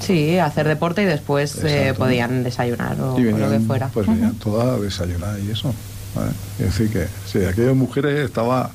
Sí, 0.00 0.38
hacer 0.38 0.66
deporte 0.66 1.02
y 1.02 1.06
después 1.06 1.56
eh, 1.64 1.94
podían 1.96 2.42
desayunar 2.42 3.00
o, 3.00 3.14
o 3.14 3.18
lo 3.20 3.24
que 3.24 3.32
venían, 3.32 3.64
fuera. 3.66 3.88
Pues 3.88 4.06
Ujú. 4.06 4.16
venían 4.16 4.34
todas 4.34 4.66
a 4.78 4.80
desayunar 4.82 5.38
y 5.40 5.50
eso. 5.50 5.72
¿sabes? 6.12 6.32
Es 6.58 6.66
decir 6.66 6.90
que, 6.90 7.06
sí, 7.26 7.42
aquellas 7.46 7.74
mujeres 7.76 8.18
estaba 8.26 8.70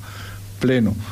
pleno. 0.58 0.94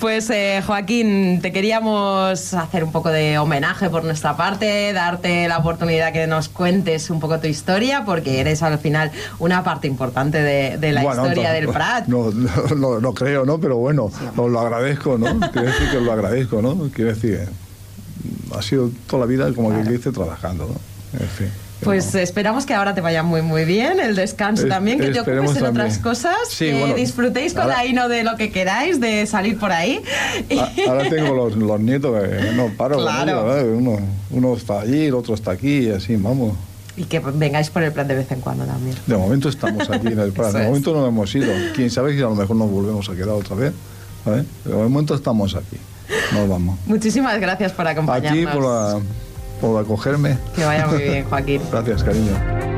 Pues 0.00 0.30
eh, 0.30 0.62
Joaquín, 0.66 1.40
te 1.40 1.50
queríamos 1.52 2.54
hacer 2.54 2.84
un 2.84 2.92
poco 2.92 3.10
de 3.10 3.38
homenaje 3.38 3.90
por 3.90 4.04
nuestra 4.04 4.36
parte, 4.36 4.92
darte 4.92 5.48
la 5.48 5.58
oportunidad 5.58 6.12
que 6.12 6.26
nos 6.26 6.48
cuentes 6.48 7.10
un 7.10 7.18
poco 7.20 7.38
tu 7.40 7.46
historia, 7.46 8.04
porque 8.04 8.40
eres 8.40 8.62
al 8.62 8.78
final 8.78 9.10
una 9.38 9.64
parte 9.64 9.86
importante 9.88 10.40
de, 10.40 10.78
de 10.78 10.92
la 10.92 11.02
Bueno, 11.02 11.22
historia 11.26 11.52
del 11.52 11.68
Prat. 11.68 12.06
No, 12.06 12.30
no, 12.30 12.50
no, 12.76 13.00
no 13.00 13.14
creo, 13.14 13.44
¿no? 13.44 13.58
Pero 13.58 13.76
bueno, 13.76 14.10
os 14.36 14.50
lo 14.50 14.60
agradezco, 14.60 15.18
¿no? 15.18 15.40
Quiero 15.52 15.68
decir 15.68 15.90
que 15.90 15.96
os 15.96 16.02
lo 16.04 16.12
agradezco, 16.12 16.62
¿no? 16.62 16.90
Quiero 16.94 17.14
decir, 17.14 17.48
ha 18.56 18.62
sido 18.62 18.90
toda 19.08 19.20
la 19.20 19.26
vida, 19.26 19.52
como 19.52 19.70
que 19.70 19.90
dice, 19.90 20.12
trabajando, 20.12 20.66
¿no? 20.66 21.18
En 21.20 21.28
fin. 21.28 21.48
Pues 21.82 22.14
esperamos 22.16 22.66
que 22.66 22.74
ahora 22.74 22.94
te 22.94 23.00
vaya 23.00 23.22
muy 23.22 23.40
muy 23.40 23.64
bien, 23.64 24.00
el 24.00 24.16
descanso 24.16 24.64
Es- 24.64 24.68
también, 24.68 24.98
que 24.98 25.10
te 25.10 25.20
ocupes 25.20 25.38
en 25.38 25.44
también. 25.46 25.68
otras 25.70 25.98
cosas, 25.98 26.36
Sí, 26.50 26.66
que 26.66 26.78
bueno, 26.80 26.94
disfrutéis 26.94 27.52
con 27.54 27.62
ahora- 27.62 27.76
la 27.76 27.86
hino 27.86 28.08
de 28.08 28.24
lo 28.24 28.36
que 28.36 28.50
queráis, 28.50 28.98
de 29.00 29.24
salir 29.26 29.58
por 29.58 29.70
ahí. 29.72 30.02
A- 30.58 30.90
Ahora 30.90 31.08
tengo 31.08 31.34
los, 31.34 31.54
los 31.56 31.80
nietos 31.80 32.20
que 32.22 32.52
no 32.52 32.68
paro. 32.76 32.96
con 32.96 33.04
Claro. 33.04 33.56
ellos, 33.56 33.64
¿eh? 33.64 33.76
uno, 33.76 33.98
uno 34.30 34.54
está 34.56 34.80
allí, 34.80 35.06
el 35.06 35.14
otro 35.14 35.34
está 35.34 35.52
aquí, 35.52 35.86
y 35.86 35.90
así, 35.90 36.16
vamos. 36.16 36.54
Y 36.96 37.04
que 37.04 37.20
vengáis 37.20 37.70
por 37.70 37.84
el 37.84 37.92
plan 37.92 38.08
de 38.08 38.16
vez 38.16 38.30
en 38.32 38.40
cuando 38.40 38.64
también. 38.64 38.96
De 39.06 39.16
momento 39.16 39.48
estamos 39.48 39.88
aquí 39.88 40.08
en 40.08 40.18
el 40.18 40.32
plan. 40.32 40.52
De 40.52 40.64
momento 40.66 40.92
no 40.94 41.06
hemos 41.06 41.32
ido. 41.32 41.52
Quién 41.76 41.90
sabe 41.90 42.12
si 42.12 42.18
a 42.18 42.22
lo 42.22 42.34
mejor 42.34 42.56
nos 42.56 42.68
volvemos 42.70 43.08
a 43.08 43.14
quedar 43.14 43.28
otra 43.28 43.54
vez. 43.54 43.72
¿vale? 44.24 44.44
Pero 44.64 44.78
de 44.78 44.82
momento 44.82 45.14
estamos 45.14 45.54
aquí. 45.54 45.76
Nos 46.34 46.48
vamos. 46.48 46.76
Muchísimas 46.86 47.40
gracias 47.40 47.70
por 47.70 47.86
acompañarnos. 47.86 48.52
por, 48.52 48.64
la- 48.64 49.00
por 49.60 49.82
acogerme. 49.82 50.38
Que 50.54 50.64
vaya 50.64 50.86
muy 50.86 51.02
bien, 51.02 51.24
Joaquín. 51.24 51.62
Gracias, 51.70 52.02
cariño. 52.04 52.77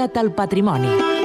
Al 0.00 0.30
patrimoni. 0.30 1.17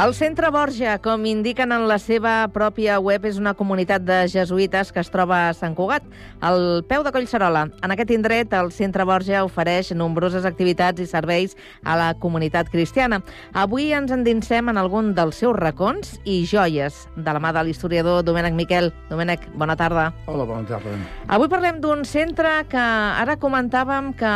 El 0.00 0.14
Centre 0.14 0.48
Borja, 0.48 0.94
com 1.04 1.26
indiquen 1.28 1.74
en 1.76 1.82
la 1.84 1.98
seva 2.00 2.46
pròpia 2.54 2.94
web, 3.04 3.26
és 3.28 3.36
una 3.36 3.52
comunitat 3.52 4.00
de 4.00 4.22
jesuïtes 4.32 4.94
que 4.96 5.02
es 5.02 5.10
troba 5.12 5.42
a 5.50 5.50
Sant 5.52 5.74
Cugat, 5.76 6.06
al 6.40 6.86
peu 6.88 7.04
de 7.04 7.12
Collserola. 7.12 7.66
En 7.84 7.92
aquest 7.92 8.14
indret, 8.16 8.56
el 8.56 8.72
Centre 8.72 9.04
Borja 9.04 9.42
ofereix 9.44 9.90
nombroses 9.92 10.48
activitats 10.48 11.04
i 11.04 11.08
serveis 11.10 11.52
a 11.84 11.98
la 12.00 12.08
comunitat 12.16 12.72
cristiana. 12.72 13.20
Avui 13.52 13.90
ens 13.92 14.14
endinsem 14.16 14.72
en 14.72 14.80
algun 14.80 15.12
dels 15.18 15.36
seus 15.44 15.58
racons 15.60 16.16
i 16.24 16.46
joies, 16.48 17.04
de 17.18 17.36
la 17.36 17.42
mà 17.44 17.52
de 17.52 17.68
l'historiador 17.68 18.24
Domènec 18.24 18.56
Miquel. 18.56 18.94
Domènec, 19.12 19.50
bona 19.52 19.76
tarda. 19.76 20.14
Hola, 20.24 20.48
bona 20.48 20.64
tarda. 20.64 20.96
Avui 21.28 21.52
parlem 21.52 21.84
d'un 21.84 22.08
centre 22.08 22.62
que 22.72 22.86
ara 23.20 23.36
comentàvem 23.36 24.14
que 24.16 24.32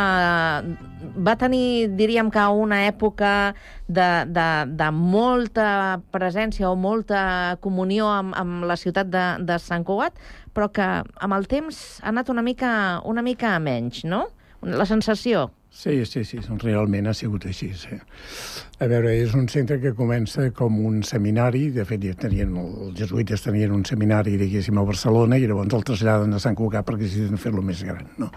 va 1.27 1.35
tenir, 1.39 1.89
diríem 1.97 2.29
que 2.33 2.45
una 2.47 2.81
època 2.87 3.53
de, 3.87 4.07
de, 4.29 4.47
de 4.79 4.87
molta 4.91 5.99
presència 6.13 6.69
o 6.69 6.75
molta 6.75 7.57
comunió 7.61 8.07
amb, 8.11 8.35
amb 8.37 8.65
la 8.69 8.77
ciutat 8.79 9.11
de, 9.11 9.25
de 9.45 9.59
Sant 9.61 9.85
Cugat, 9.87 10.17
però 10.55 10.69
que 10.71 10.87
amb 11.03 11.37
el 11.37 11.47
temps 11.51 11.99
ha 12.01 12.09
anat 12.13 12.31
una 12.33 12.43
mica, 12.45 12.71
una 13.05 13.23
mica 13.25 13.55
a 13.55 13.59
menys, 13.59 14.03
no? 14.07 14.25
La 14.65 14.87
sensació. 14.89 15.49
Sí, 15.75 16.05
sí, 16.05 16.23
sí, 16.23 16.37
realment 16.61 17.09
ha 17.11 17.13
sigut 17.13 17.43
així, 17.49 17.67
sí. 17.75 17.97
A 18.79 18.87
veure, 18.87 19.11
és 19.11 19.33
un 19.35 19.49
centre 19.51 19.75
que 19.83 19.91
comença 19.97 20.45
com 20.55 20.77
un 20.87 21.01
seminari, 21.03 21.65
de 21.75 21.83
fet, 21.83 21.99
ja 22.07 22.15
tenien, 22.21 22.55
els 22.55 22.95
jesuïtes 22.95 23.43
tenien 23.43 23.75
un 23.75 23.83
seminari, 23.83 24.37
diguéssim, 24.39 24.79
a 24.79 24.85
Barcelona, 24.87 25.35
i 25.35 25.43
llavors 25.51 25.75
el 25.75 25.83
traslladen 25.91 26.31
a 26.31 26.39
Sant 26.39 26.55
Cugat 26.55 26.87
perquè 26.87 27.03
necessiten 27.03 27.43
fer-lo 27.43 27.61
més 27.61 27.83
gran, 27.83 28.07
no? 28.23 28.31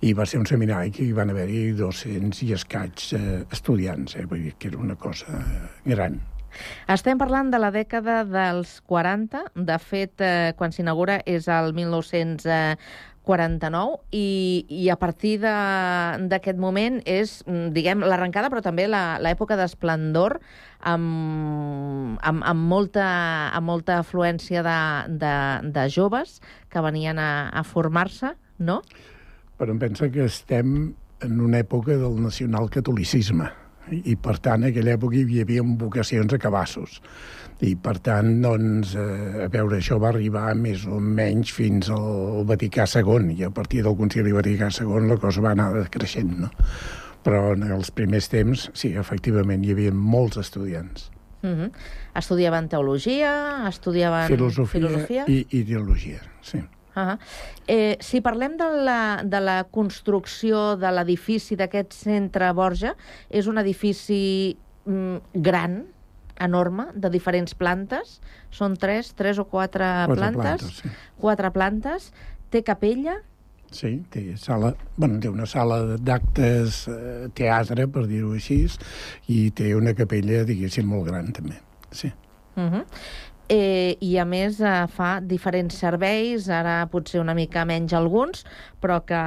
I 0.00 0.16
va 0.16 0.24
ser 0.24 0.40
un 0.40 0.48
seminari 0.48 0.96
que 0.96 1.04
hi 1.04 1.12
van 1.12 1.30
haver-hi 1.30 1.74
200 1.76 2.40
i 2.48 2.52
escaig 2.56 3.04
eh, 3.20 3.42
estudiants, 3.52 4.16
eh? 4.16 4.24
vull 4.24 4.48
dir 4.48 4.56
que 4.56 4.72
era 4.72 4.80
una 4.80 4.96
cosa 4.96 5.44
gran. 5.84 6.22
Estem 6.92 7.20
parlant 7.20 7.52
de 7.52 7.60
la 7.60 7.70
dècada 7.72 8.22
dels 8.28 8.78
40. 8.88 9.44
De 9.54 9.78
fet, 9.80 10.20
eh, 10.20 10.52
quan 10.56 10.72
s'inaugura 10.72 11.20
és 11.28 11.48
el 11.48 11.72
1949 13.22 14.00
i, 14.10 14.66
i 14.68 14.88
a 14.90 14.96
partir 14.98 15.38
d'aquest 15.42 16.58
moment 16.58 17.00
és, 17.06 17.42
mm, 17.46 17.70
diguem, 17.74 18.02
l'arrencada, 18.02 18.50
però 18.50 18.62
també 18.62 18.88
l'època 18.90 19.56
d'esplendor 19.56 20.40
amb, 20.80 22.18
amb, 22.20 22.42
amb, 22.42 22.68
molta, 22.68 23.06
amb 23.54 23.66
molta 23.66 24.00
afluència 24.02 24.62
de, 24.66 24.78
de, 25.22 25.34
de 25.70 25.88
joves 25.88 26.40
que 26.68 26.82
venien 26.82 27.18
a, 27.18 27.48
a 27.54 27.62
formar-se, 27.62 28.34
no? 28.58 28.82
Però 29.58 29.70
em 29.70 29.78
pensa 29.78 30.10
que 30.10 30.26
estem 30.26 30.94
en 31.22 31.40
una 31.40 31.62
època 31.62 31.94
del 31.94 32.18
nacionalcatolicisme 32.18 33.61
i, 33.90 34.02
i 34.12 34.16
per 34.16 34.38
tant, 34.38 34.62
en 34.62 34.70
aquella 34.70 34.94
època 34.96 35.18
hi 35.18 35.40
havia 35.42 35.64
vocacions 35.64 36.32
a 36.32 36.40
cabassos. 36.40 37.00
I, 37.62 37.76
per 37.78 37.96
tant, 38.02 38.40
doncs, 38.42 38.96
eh, 38.98 39.44
a 39.44 39.48
veure, 39.50 39.78
això 39.78 39.98
va 40.02 40.10
arribar 40.10 40.48
més 40.58 40.82
o 40.86 40.98
menys 40.98 41.52
fins 41.54 41.92
al 41.94 42.42
Vaticà 42.48 42.88
II, 42.90 43.30
i 43.36 43.46
a 43.46 43.52
partir 43.54 43.84
del 43.86 43.96
Concili 43.98 44.34
Vaticà 44.34 44.70
II 44.74 45.06
la 45.12 45.18
cosa 45.22 45.44
va 45.44 45.54
anar 45.54 45.70
creixent, 45.94 46.34
no? 46.42 46.50
Però 47.22 47.52
en 47.54 47.62
els 47.70 47.92
primers 47.94 48.26
temps, 48.32 48.66
sí, 48.74 48.96
efectivament, 48.98 49.62
hi 49.62 49.76
havia 49.76 49.94
molts 49.94 50.40
estudiants. 50.42 51.10
Uh 51.42 51.50
-huh. 51.50 51.70
Estudiaven 52.18 52.68
teologia, 52.68 53.66
estudiaven 53.68 54.28
Filosofia, 54.28 54.80
filosofia. 54.80 55.24
i 55.26 55.46
ideologia, 55.50 56.20
sí. 56.40 56.62
Uh 56.94 57.02
-huh. 57.02 57.18
eh, 57.66 57.96
si 58.00 58.20
parlem 58.20 58.56
de 58.56 58.68
la, 58.84 59.22
de 59.24 59.40
la 59.40 59.64
construcció 59.64 60.76
de 60.76 60.90
l'edifici 60.92 61.56
d'aquest 61.56 61.92
centre 61.92 62.52
Borja, 62.52 62.94
és 63.30 63.46
un 63.46 63.58
edifici 63.58 64.56
mm, 64.84 65.16
gran, 65.32 65.86
enorme, 66.40 66.86
de 66.94 67.10
diferents 67.10 67.54
plantes. 67.54 68.20
Són 68.50 68.76
tres, 68.76 69.14
tres 69.14 69.38
o 69.38 69.44
quatre, 69.44 70.06
Quatre 70.06 70.32
plantes. 70.32 70.62
plantes, 70.62 70.80
sí. 70.82 70.88
Quatre 71.20 71.50
plantes. 71.50 72.12
Té 72.50 72.62
capella. 72.62 73.16
Sí, 73.72 74.02
té, 74.12 74.36
sala, 74.36 74.74
bueno, 74.96 75.18
té 75.20 75.30
una 75.32 75.46
sala 75.48 75.96
d'actes, 75.96 76.88
eh, 76.92 77.28
teatre, 77.34 77.86
per 77.88 78.04
dir-ho 78.06 78.34
així, 78.36 78.66
i 79.32 79.50
té 79.50 79.74
una 79.74 79.94
capella, 79.96 80.42
diguéssim, 80.44 80.84
molt 80.84 81.08
gran, 81.08 81.32
també. 81.32 81.56
Sí. 81.90 82.12
Uh 82.56 82.68
-huh. 82.68 82.84
Eh, 83.52 83.98
I, 84.00 84.16
a 84.16 84.24
més, 84.24 84.60
eh, 84.64 84.86
fa 84.88 85.18
diferents 85.20 85.76
serveis, 85.76 86.48
ara 86.48 86.86
potser 86.88 87.20
una 87.20 87.34
mica 87.36 87.66
menys 87.68 87.92
alguns, 87.92 88.46
però 88.80 89.02
que, 89.04 89.20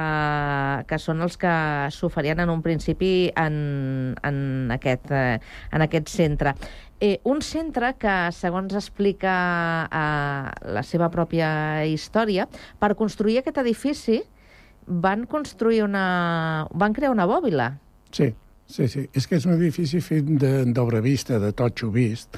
que 0.90 0.98
són 0.98 1.22
els 1.22 1.38
que 1.38 1.52
s'oferien 1.94 2.42
en 2.42 2.50
un 2.50 2.64
principi 2.64 3.30
en, 3.38 4.16
en, 4.26 4.40
aquest, 4.74 5.12
eh, 5.14 5.38
en 5.70 5.86
aquest 5.86 6.10
centre. 6.10 6.56
Eh, 6.98 7.20
un 7.28 7.42
centre 7.44 7.92
que, 8.00 8.16
segons 8.34 8.74
explica 8.74 9.36
eh, 9.86 10.72
la 10.74 10.82
seva 10.82 11.10
pròpia 11.12 11.84
història, 11.86 12.48
per 12.82 12.96
construir 12.98 13.38
aquest 13.40 13.62
edifici 13.62 14.24
van 14.86 15.22
construir 15.30 15.84
una... 15.86 16.66
van 16.74 16.94
crear 16.98 17.14
una 17.14 17.26
bòbila. 17.30 17.76
Sí, 18.10 18.32
sí, 18.66 18.88
sí. 18.88 19.06
És 19.14 19.26
que 19.26 19.38
és 19.40 19.46
un 19.46 19.54
edifici 19.56 20.00
fet 20.04 20.28
d'obra 20.74 21.00
vista, 21.04 21.38
de 21.42 21.52
totxo 21.56 21.90
vist, 21.94 22.36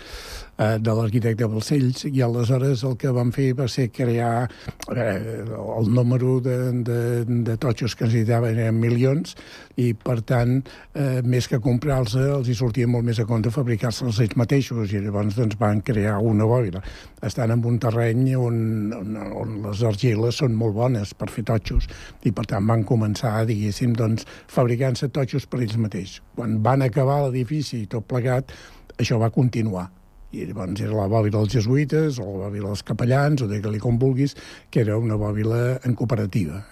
eh, 0.58 0.76
de 0.80 0.94
l'arquitecte 0.94 1.48
Balcells, 1.48 2.04
i 2.10 2.22
aleshores 2.24 2.84
el 2.88 2.96
que 3.00 3.12
vam 3.14 3.32
fer 3.34 3.52
va 3.58 3.68
ser 3.70 3.88
crear 3.94 4.48
eh, 4.94 5.44
el 5.46 5.90
número 5.94 6.38
de, 6.44 6.58
de, 6.86 7.00
de 7.48 7.56
totxos 7.60 7.96
que 7.96 8.08
necessitaven 8.08 8.58
eren 8.58 8.80
milions, 8.80 9.36
i 9.78 9.92
per 9.94 10.20
tant, 10.26 10.58
eh, 10.94 11.20
més 11.24 11.48
que 11.48 11.62
comprar-los, 11.64 12.16
els 12.38 12.50
hi 12.50 12.58
sortia 12.58 12.90
molt 12.90 13.06
més 13.06 13.20
a 13.22 13.26
compte 13.28 13.52
fabricar-se-els 13.54 14.20
ells 14.26 14.36
mateixos, 14.40 14.92
i 14.92 15.02
llavors 15.04 15.38
doncs, 15.38 15.58
van 15.60 15.82
crear 15.86 16.18
una 16.24 16.48
bòbila. 16.48 16.82
Estan 17.24 17.50
en 17.50 17.64
un 17.66 17.78
terreny 17.82 18.36
on, 18.38 18.58
on, 18.94 19.16
on 19.42 19.54
les 19.64 19.82
argiles 19.86 20.38
són 20.38 20.54
molt 20.58 20.76
bones 20.76 21.14
per 21.18 21.30
fer 21.34 21.44
totxos, 21.48 21.88
i 22.22 22.32
per 22.32 22.46
tant 22.50 22.66
van 22.68 22.84
començar, 22.86 23.34
diguéssim, 23.48 23.94
doncs, 23.98 24.26
fabricant-se 24.52 25.10
totxos 25.14 25.48
per 25.50 25.62
ells 25.64 25.78
mateixos. 25.80 26.22
Quan 26.38 26.60
van 26.62 26.86
acabar 26.86 27.24
l'edifici 27.24 27.82
i 27.82 27.88
tot 27.90 28.06
plegat, 28.06 28.54
això 28.98 29.18
va 29.18 29.32
continuar. 29.34 29.88
I 30.30 30.44
llavors 30.44 30.80
era 30.84 30.92
la 30.92 31.08
bòbila 31.08 31.40
dels 31.40 31.54
jesuïtes, 31.56 32.18
o 32.20 32.26
la 32.26 32.48
bòbila 32.48 32.72
dels 32.72 32.84
capellans, 32.84 33.42
o 33.42 33.48
digue-li 33.48 33.80
com 33.80 33.98
vulguis, 33.98 34.36
que 34.70 34.82
era 34.84 34.98
una 35.00 35.16
bòbila 35.16 35.78
en 35.88 35.96
cooperativa. 35.96 36.62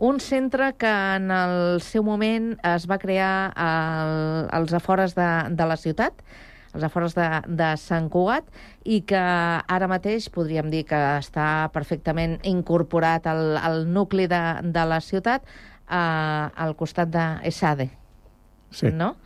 Un 0.00 0.20
centre 0.20 0.74
que 0.80 0.90
en 0.90 1.30
el 1.32 1.80
seu 1.84 2.04
moment 2.04 2.52
es 2.64 2.86
va 2.88 3.00
crear 3.00 3.52
al, 3.56 4.46
als 4.52 4.72
afores 4.76 5.16
de, 5.16 5.28
de 5.56 5.66
la 5.68 5.76
ciutat, 5.80 6.22
als 6.72 6.84
afores 6.86 7.14
de, 7.16 7.26
de 7.48 7.70
Sant 7.80 8.08
Cugat, 8.12 8.46
i 8.84 9.00
que 9.08 9.20
ara 9.20 9.88
mateix 9.90 10.28
podríem 10.32 10.70
dir 10.70 10.84
que 10.88 10.98
està 11.18 11.70
perfectament 11.74 12.38
incorporat 12.48 13.26
al, 13.30 13.56
al 13.58 13.86
nucli 13.90 14.28
de, 14.30 14.42
de 14.62 14.84
la 14.86 15.00
ciutat, 15.04 15.46
eh, 15.90 15.96
al 16.64 16.76
costat 16.78 17.10
d'Esade. 17.10 17.90
Sí. 18.70 18.86
No? 18.94 19.16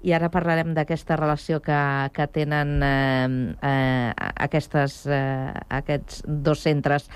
I 0.00 0.14
ara 0.16 0.30
parlarem 0.32 0.70
d'aquesta 0.72 1.18
relació 1.20 1.58
que, 1.60 1.76
que 2.16 2.24
tenen 2.32 2.78
eh, 2.80 3.28
eh, 3.60 4.12
aquestes, 4.46 5.02
eh, 5.12 5.52
aquests 5.76 6.22
dos 6.24 6.64
centres. 6.64 7.10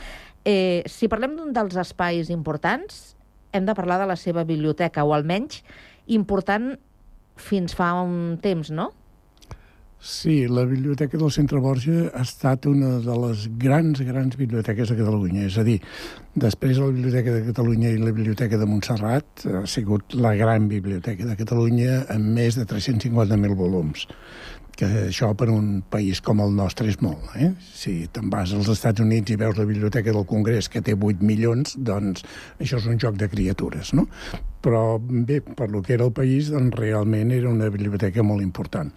Eh, 0.44 0.84
si 0.84 1.08
parlem 1.08 1.38
d'un 1.38 1.54
dels 1.56 1.78
espais 1.80 2.28
importants, 2.28 3.16
hem 3.56 3.64
de 3.64 3.74
parlar 3.74 3.96
de 4.02 4.10
la 4.10 4.18
seva 4.20 4.44
biblioteca, 4.44 5.04
o 5.04 5.14
almenys 5.16 5.62
important 6.12 6.74
fins 7.40 7.74
fa 7.76 7.94
un 8.02 8.36
temps, 8.42 8.68
no? 8.74 8.90
Sí, 10.00 10.46
la 10.46 10.62
Biblioteca 10.62 11.18
del 11.18 11.32
Centre 11.34 11.58
Borja 11.58 12.04
ha 12.14 12.20
estat 12.22 12.68
una 12.70 13.00
de 13.02 13.14
les 13.18 13.48
grans, 13.58 13.98
grans 14.06 14.36
biblioteques 14.38 14.92
de 14.92 14.96
Catalunya. 15.00 15.48
És 15.48 15.56
a 15.58 15.64
dir, 15.66 15.80
després 16.38 16.76
de 16.78 16.84
la 16.84 16.92
Biblioteca 16.94 17.34
de 17.34 17.40
Catalunya 17.48 17.90
i 17.90 17.98
la 17.98 18.12
Biblioteca 18.14 18.60
de 18.60 18.68
Montserrat, 18.70 19.42
ha 19.50 19.64
sigut 19.66 20.14
la 20.14 20.36
gran 20.38 20.68
biblioteca 20.70 21.26
de 21.26 21.34
Catalunya 21.40 22.04
amb 22.14 22.30
més 22.38 22.54
de 22.60 22.68
350.000 22.70 23.58
volums 23.58 24.06
que 24.78 24.86
això 25.08 25.32
per 25.34 25.48
un 25.50 25.80
país 25.90 26.20
com 26.22 26.38
el 26.38 26.52
nostre 26.54 26.86
és 26.86 27.00
molt. 27.02 27.32
Eh? 27.34 27.48
Si 27.58 27.96
te'n 28.14 28.30
vas 28.30 28.52
als 28.54 28.68
Estats 28.70 29.02
Units 29.02 29.34
i 29.34 29.38
veus 29.40 29.58
la 29.58 29.66
Biblioteca 29.66 30.14
del 30.14 30.22
Congrés, 30.30 30.68
que 30.70 30.84
té 30.86 30.94
8 30.94 31.26
milions, 31.26 31.74
doncs 31.74 32.22
això 32.62 32.78
és 32.78 32.86
un 32.86 33.02
joc 33.02 33.18
de 33.18 33.26
criatures, 33.32 33.90
no? 33.98 34.06
Però 34.62 35.00
bé, 35.02 35.40
per 35.42 35.66
lo 35.74 35.82
que 35.82 35.96
era 35.98 36.06
el 36.06 36.14
país, 36.14 36.52
doncs 36.54 36.78
realment 36.78 37.34
era 37.34 37.50
una 37.50 37.72
biblioteca 37.74 38.22
molt 38.22 38.46
important 38.46 38.94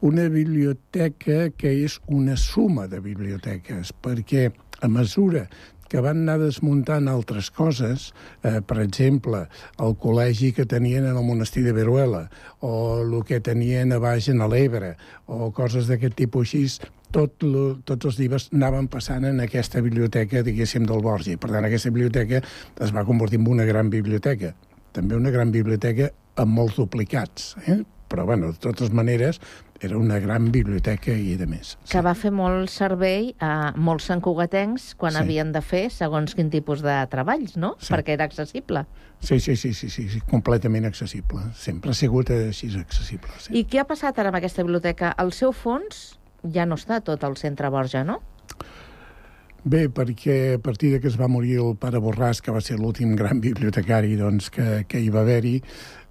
una 0.00 0.28
biblioteca 0.32 1.50
que 1.56 1.72
és 1.84 2.00
una 2.06 2.36
suma 2.36 2.86
de 2.90 3.00
biblioteques, 3.00 3.94
perquè 4.02 4.50
a 4.82 4.88
mesura 4.92 5.46
que 5.88 6.02
van 6.02 6.24
anar 6.24 6.40
desmuntant 6.40 7.06
altres 7.08 7.48
coses, 7.54 8.10
eh, 8.42 8.60
per 8.60 8.80
exemple, 8.82 9.44
el 9.78 9.94
col·legi 10.02 10.52
que 10.54 10.66
tenien 10.66 11.06
en 11.06 11.16
el 11.16 11.24
monestir 11.24 11.62
de 11.64 11.72
Veruela, 11.72 12.26
o 12.60 13.02
el 13.02 13.14
que 13.24 13.40
tenien 13.40 13.92
a 13.92 14.00
baix 14.02 14.28
en 14.28 14.42
l'Ebre, 14.50 14.96
o 15.26 15.52
coses 15.54 15.86
d'aquest 15.86 16.16
tipus 16.18 16.50
així, 16.50 16.90
tot 17.14 17.42
lo, 17.46 17.78
tots 17.86 18.10
els 18.10 18.18
llibres 18.18 18.48
anaven 18.52 18.88
passant 18.92 19.24
en 19.24 19.40
aquesta 19.40 19.80
biblioteca, 19.80 20.42
diguéssim, 20.42 20.86
del 20.86 21.04
Borgi. 21.04 21.36
Per 21.38 21.52
tant, 21.52 21.64
aquesta 21.64 21.92
biblioteca 21.94 22.42
es 22.42 22.94
va 22.94 23.06
convertir 23.06 23.38
en 23.40 23.46
una 23.48 23.64
gran 23.64 23.90
biblioteca. 23.90 24.54
També 24.92 25.16
una 25.16 25.30
gran 25.30 25.52
biblioteca 25.54 26.10
amb 26.36 26.52
molts 26.58 26.76
duplicats, 26.76 27.54
eh? 27.66 27.84
però, 28.10 28.26
bueno, 28.26 28.52
de 28.52 28.58
totes 28.62 28.92
maneres, 28.94 29.40
era 29.80 29.98
una 29.98 30.18
gran 30.18 30.50
biblioteca 30.52 31.12
i 31.12 31.36
de 31.36 31.46
més. 31.46 31.76
Que 31.90 32.00
va 32.02 32.14
fer 32.14 32.30
molt 32.32 32.70
servei 32.72 33.34
a 33.40 33.72
molts 33.76 34.04
santcugatencs 34.10 34.94
quan 34.96 35.12
Sí. 35.12 35.18
havien 35.18 35.52
de 35.52 35.60
fer 35.62 35.90
segons 35.90 36.34
quin 36.34 36.50
tipus 36.50 36.82
de 36.82 36.94
treballs, 37.10 37.56
no? 37.56 37.76
Sí. 37.78 37.92
Perquè 37.92 38.14
era 38.16 38.24
accessible. 38.24 38.86
Sí, 39.20 39.40
sí, 39.40 39.56
sí, 39.56 39.72
sí, 39.74 39.88
sí, 39.90 40.08
sí, 40.08 40.20
completament 40.30 40.84
accessible. 40.86 41.40
Sempre 41.54 41.90
ha 41.90 41.94
sigut 41.94 42.30
així 42.30 42.68
accessible. 42.78 43.30
Sí. 43.38 43.52
I 43.58 43.64
què 43.64 43.80
ha 43.80 43.84
passat 43.88 44.18
ara 44.18 44.28
amb 44.28 44.36
aquesta 44.36 44.62
biblioteca? 44.62 45.14
El 45.18 45.32
seu 45.32 45.52
fons 45.52 46.18
ja 46.52 46.66
no 46.66 46.76
està 46.76 47.00
tot 47.02 47.24
al 47.24 47.36
centre 47.36 47.68
Borja, 47.70 48.04
no? 48.04 48.20
Bé, 49.66 49.88
perquè 49.90 50.54
a 50.54 50.58
partir 50.62 50.92
de 50.92 51.00
que 51.02 51.08
es 51.10 51.16
va 51.18 51.26
morir 51.26 51.56
el 51.58 51.72
pare 51.80 51.98
Borràs, 51.98 52.38
que 52.40 52.52
va 52.54 52.60
ser 52.62 52.76
l'últim 52.78 53.16
gran 53.18 53.40
bibliotecari 53.42 54.14
doncs, 54.14 54.46
que, 54.54 54.84
que 54.86 55.00
hi 55.02 55.08
va 55.10 55.24
haver-hi, 55.24 55.56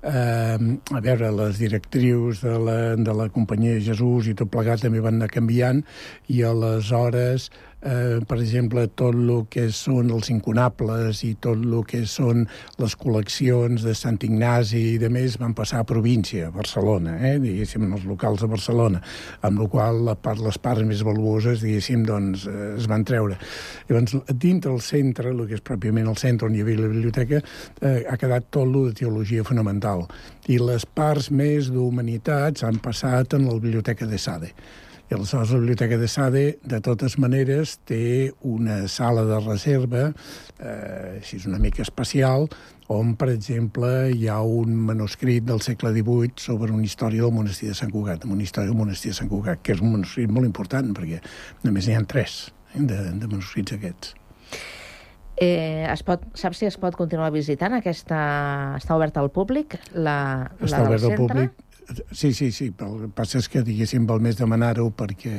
eh, 0.05 0.57
a 0.97 1.01
veure, 1.03 1.31
les 1.35 1.59
directrius 1.59 2.41
de 2.45 2.55
la, 2.67 2.77
de 2.95 3.15
la 3.17 3.29
companyia 3.33 3.81
Jesús 3.83 4.29
i 4.29 4.35
tot 4.37 4.51
plegat 4.53 4.85
també 4.85 5.01
van 5.03 5.19
anar 5.19 5.31
canviant 5.33 5.81
i 6.31 6.43
aleshores, 6.45 7.49
eh, 7.85 8.19
per 8.27 8.39
exemple, 8.41 8.87
tot 8.97 9.15
el 9.15 9.45
que 9.51 9.67
són 9.75 10.09
els 10.15 10.29
incunables 10.33 11.21
i 11.27 11.35
tot 11.41 11.61
el 11.61 11.75
que 11.87 12.03
són 12.09 12.45
les 12.81 12.95
col·leccions 12.99 13.85
de 13.85 13.93
Sant 13.97 14.17
Ignasi 14.25 14.81
i 14.95 14.99
de 15.01 15.09
més 15.13 15.37
van 15.41 15.53
passar 15.57 15.83
a 15.83 15.87
província, 15.87 16.49
a 16.49 16.55
Barcelona, 16.55 17.17
eh, 17.21 17.35
diguéssim, 17.41 17.85
en 17.85 17.95
els 17.99 18.05
locals 18.09 18.41
de 18.43 18.49
Barcelona, 18.51 19.01
amb 19.45 19.61
la 19.61 19.69
qual 19.71 20.01
la 20.09 20.15
part, 20.17 20.41
les 20.43 20.57
parts 20.61 20.85
més 20.87 21.03
valuoses, 21.05 21.61
diguéssim, 21.63 22.05
doncs, 22.07 22.47
eh, 22.49 22.71
es 22.79 22.89
van 22.91 23.05
treure. 23.07 23.37
Llavors, 23.89 24.17
dintre 24.33 24.73
el 24.73 24.81
centre, 24.81 25.31
el 25.31 25.45
que 25.47 25.59
és 25.59 25.65
pròpiament 25.65 26.09
el 26.09 26.17
centre 26.17 26.49
on 26.49 26.55
hi 26.55 26.63
havia 26.65 26.81
la 26.81 26.91
biblioteca, 26.91 27.41
eh, 27.81 27.99
ha 28.09 28.17
quedat 28.17 28.49
tot 28.49 28.67
lo 28.67 28.87
de 28.89 28.95
teologia 28.97 29.43
fonamental. 29.43 30.07
I 30.47 30.57
les 30.61 30.85
parts 30.85 31.29
més 31.31 31.69
d'humanitats 31.73 32.65
han 32.65 32.81
passat 32.81 33.37
en 33.37 33.45
la 33.45 33.53
biblioteca 33.59 34.05
de 34.09 34.17
Sade. 34.17 34.53
I 35.05 35.13
aleshores 35.13 35.51
la 35.51 35.59
Biblioteca 35.59 35.97
de 36.01 36.07
Sade, 36.07 36.43
de 36.65 36.79
totes 36.81 37.19
maneres, 37.21 37.75
té 37.85 38.31
una 38.41 38.87
sala 38.89 39.21
de 39.29 39.37
reserva, 39.43 40.07
eh, 40.57 41.19
així 41.19 41.37
és 41.37 41.45
una 41.45 41.59
mica 41.61 41.83
especial, 41.85 42.47
on, 42.89 43.13
per 43.13 43.29
exemple, 43.29 43.91
hi 44.17 44.25
ha 44.33 44.39
un 44.41 44.73
manuscrit 44.87 45.45
del 45.45 45.61
segle 45.61 45.91
XVIII 45.93 46.41
sobre 46.41 46.73
una 46.73 46.89
història 46.89 47.21
del 47.21 47.35
monestir 47.37 47.69
de 47.69 47.77
Sant 47.77 47.93
Cugat, 47.93 48.25
una 48.25 48.41
història 48.41 48.73
del 48.73 48.79
monestir 48.81 49.13
de 49.13 49.19
Sant 49.19 49.29
Cugat, 49.29 49.61
que 49.61 49.77
és 49.77 49.83
un 49.85 49.93
manuscrit 49.93 50.33
molt 50.33 50.49
important, 50.49 50.89
perquè 50.97 51.21
només 51.67 51.85
n'hi 51.85 51.99
ha 51.99 52.05
tres 52.09 52.47
eh, 52.73 52.81
de, 52.81 52.97
de 53.13 53.29
manuscrits 53.29 53.77
aquests. 53.77 54.15
Eh, 55.35 55.83
es 55.91 56.01
pot, 56.07 56.21
saps 56.39 56.61
si 56.61 56.67
es 56.69 56.77
pot 56.79 56.95
continuar 56.95 57.27
visitant? 57.35 57.73
Aquesta 57.75 58.17
està 58.77 58.95
oberta 58.95 59.19
al 59.19 59.29
públic, 59.35 59.75
la, 59.93 60.17
Està 60.63 60.79
la 60.79 60.85
del 60.85 60.93
obert 60.93 61.09
al 61.09 61.19
públic. 61.19 61.64
Sí, 62.11 62.33
sí, 62.33 62.51
sí, 62.51 62.71
però 62.71 62.93
el 62.95 63.05
que 63.05 63.11
passa 63.17 63.41
és 63.41 63.49
que, 63.51 63.61
diguéssim, 63.65 64.07
val 64.09 64.23
més 64.23 64.39
demanar-ho 64.39 64.87
perquè... 64.97 65.35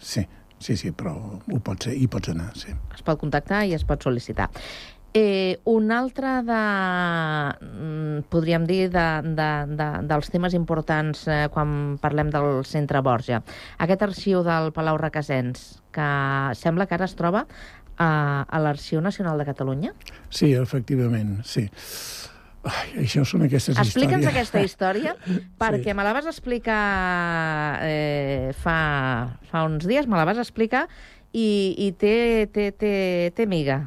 Sí, 0.00 0.22
sí, 0.58 0.76
sí, 0.78 0.92
però 0.94 1.14
ho 1.40 1.58
pots, 1.64 1.90
hi 1.90 2.06
pots 2.10 2.30
anar, 2.34 2.52
sí. 2.58 2.74
Es 2.94 3.02
pot 3.06 3.18
contactar 3.20 3.64
i 3.66 3.74
es 3.74 3.86
pot 3.88 4.06
sol·licitar. 4.06 4.48
Eh, 5.14 5.58
un 5.64 5.90
altre 5.90 6.42
de, 6.44 6.60
mm, 7.64 8.28
podríem 8.28 8.66
dir, 8.68 8.90
de, 8.92 9.06
de, 9.24 9.48
de, 9.74 9.88
dels 10.06 10.28
temes 10.30 10.54
importants 10.54 11.24
eh, 11.26 11.48
quan 11.50 11.96
parlem 12.02 12.30
del 12.30 12.62
centre 12.68 13.00
Borja. 13.02 13.40
Aquest 13.78 14.04
arxiu 14.04 14.44
del 14.46 14.70
Palau 14.76 15.00
Requesens, 15.00 15.80
que 15.90 16.08
sembla 16.54 16.86
que 16.86 16.98
ara 16.98 17.08
es 17.08 17.16
troba 17.18 17.46
a, 17.96 18.44
a 18.44 18.60
l'Arxiu 18.62 19.00
Nacional 19.00 19.40
de 19.40 19.48
Catalunya. 19.48 19.94
Sí, 20.30 20.52
efectivament, 20.54 21.40
sí. 21.42 21.66
Ai, 22.66 23.04
això 23.04 23.22
són 23.28 23.44
aquestes 23.46 23.78
Explica'ns 23.78 24.24
històries. 24.24 24.32
aquesta 24.34 24.62
història, 24.64 25.14
perquè 25.62 25.94
me 25.94 26.06
la 26.06 26.14
vas 26.16 26.26
explicar 26.26 26.80
eh, 27.86 28.50
fa, 28.64 28.78
fa 29.50 29.62
uns 29.68 29.86
dies, 29.86 30.08
me 30.10 30.18
la 30.18 30.26
vas 30.28 30.40
explicar 30.42 30.88
i, 31.32 31.74
i 31.78 31.92
té, 31.98 32.48
té, 32.52 32.72
té, 32.72 32.96
té 33.36 33.46
miga. 33.46 33.84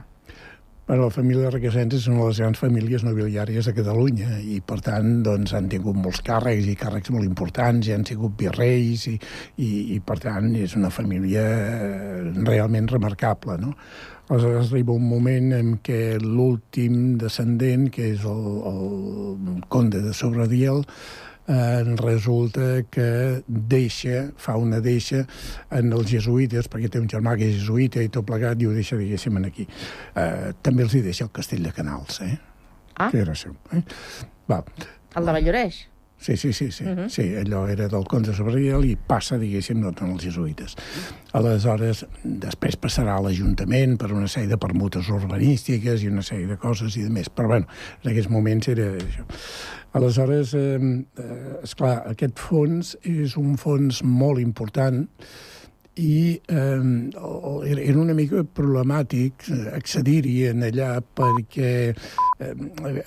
Bueno, 0.92 1.06
la 1.06 1.14
família 1.14 1.46
de 1.46 1.52
Requesens 1.54 1.94
és 1.96 2.06
una 2.10 2.18
de 2.20 2.30
les 2.32 2.40
grans 2.42 2.60
famílies 2.60 3.04
nobiliàries 3.08 3.68
de 3.70 3.74
Catalunya 3.78 4.40
i, 4.44 4.58
per 4.66 4.82
tant, 4.84 5.22
doncs, 5.24 5.54
han 5.56 5.70
tingut 5.72 5.96
molts 5.96 6.20
càrrecs 6.26 6.68
i 6.68 6.74
càrrecs 6.76 7.14
molt 7.16 7.24
importants, 7.24 7.88
i 7.88 7.94
han 7.96 8.04
sigut 8.04 8.34
virreis 8.40 9.06
i, 9.08 9.14
i, 9.64 9.70
i 9.96 10.00
per 10.04 10.18
tant, 10.20 10.50
és 10.60 10.76
una 10.76 10.90
família 10.92 11.46
realment 12.44 12.90
remarcable, 12.92 13.56
no? 13.62 13.72
Aleshores 14.32 14.70
arriba 14.72 14.94
un 14.96 15.10
moment 15.12 15.52
en 15.58 15.74
què 15.84 16.15
l'últim 16.24 17.17
descendent, 17.20 17.89
que 17.91 18.13
és 18.13 18.22
el, 18.24 18.46
el 18.70 19.65
conde 19.67 20.00
de 20.00 20.13
Sobradiel, 20.15 20.86
eh, 21.52 21.84
resulta 22.00 22.70
que 22.88 23.44
deixa, 23.48 24.30
fa 24.39 24.56
una 24.56 24.80
deixa 24.80 25.26
en 25.76 25.91
els 25.91 26.08
jesuïtes, 26.13 26.72
perquè 26.72 26.94
té 26.94 27.04
un 27.04 27.12
germà 27.12 27.36
que 27.36 27.50
és 27.52 27.60
jesuïta 27.60 28.00
i 28.00 28.08
tot 28.08 28.30
plegat, 28.32 28.63
i 28.63 28.72
ho 28.72 28.74
deixa, 28.78 28.96
diguéssim, 28.96 29.44
aquí. 29.44 29.67
Eh, 30.15 30.56
també 30.63 30.88
els 30.88 30.96
hi 30.96 31.04
deixa 31.12 31.28
el 31.28 31.36
castell 31.36 31.67
de 31.67 31.76
Canals, 31.76 32.24
eh? 32.24 32.38
Ah. 32.96 33.10
que 33.12 33.20
era 33.26 33.36
seu. 33.36 33.60
Eh? 33.76 33.84
Va. 34.48 34.63
El 35.20 35.28
de 35.28 35.39
Valloreix. 35.41 35.90
Sí, 36.22 36.38
sí, 36.38 36.54
sí, 36.54 36.72
sí, 36.72 36.84
Mhm. 36.86 37.10
sí, 37.10 37.24
allò 37.36 37.66
era 37.68 37.88
del 37.90 38.06
Conde 38.06 38.34
Sabriel 38.34 38.86
i 38.86 38.96
passa, 38.96 39.38
diguéssim, 39.42 39.82
doncs, 39.82 40.02
en 40.02 40.12
els 40.14 40.24
jesuïtes. 40.24 40.76
Aleshores, 41.34 42.06
després 42.24 42.78
passarà 42.80 43.18
a 43.18 43.22
l'Ajuntament 43.26 43.98
per 43.98 44.12
una 44.14 44.28
sèrie 44.28 44.48
de 44.52 44.58
permutes 44.62 45.10
urbanístiques 45.10 46.04
i 46.04 46.08
una 46.12 46.22
sèrie 46.22 46.48
de 46.48 46.58
coses 46.62 46.96
i 46.98 47.04
de 47.04 47.10
més, 47.10 47.30
però 47.30 47.48
bueno, 47.48 47.68
en 48.04 48.12
aquests 48.12 48.30
moments 48.32 48.68
era 48.72 48.92
això. 48.98 49.26
Aleshores, 49.94 50.54
eh, 50.54 50.78
eh, 51.18 51.58
esclar, 51.64 52.04
aquest 52.08 52.38
fons 52.40 52.98
és 53.04 53.36
un 53.36 53.58
fons 53.58 54.04
molt 54.04 54.40
important 54.40 55.08
i 56.00 56.40
eh, 56.48 57.10
era 57.68 57.82
era 57.82 58.00
una 58.00 58.14
mica 58.16 58.46
problemàtic 58.46 59.50
eh, 59.52 59.76
accedir-hi 59.76 60.46
en 60.48 60.64
allà 60.64 61.02
perquè, 61.02 61.74
eh, 62.40 62.54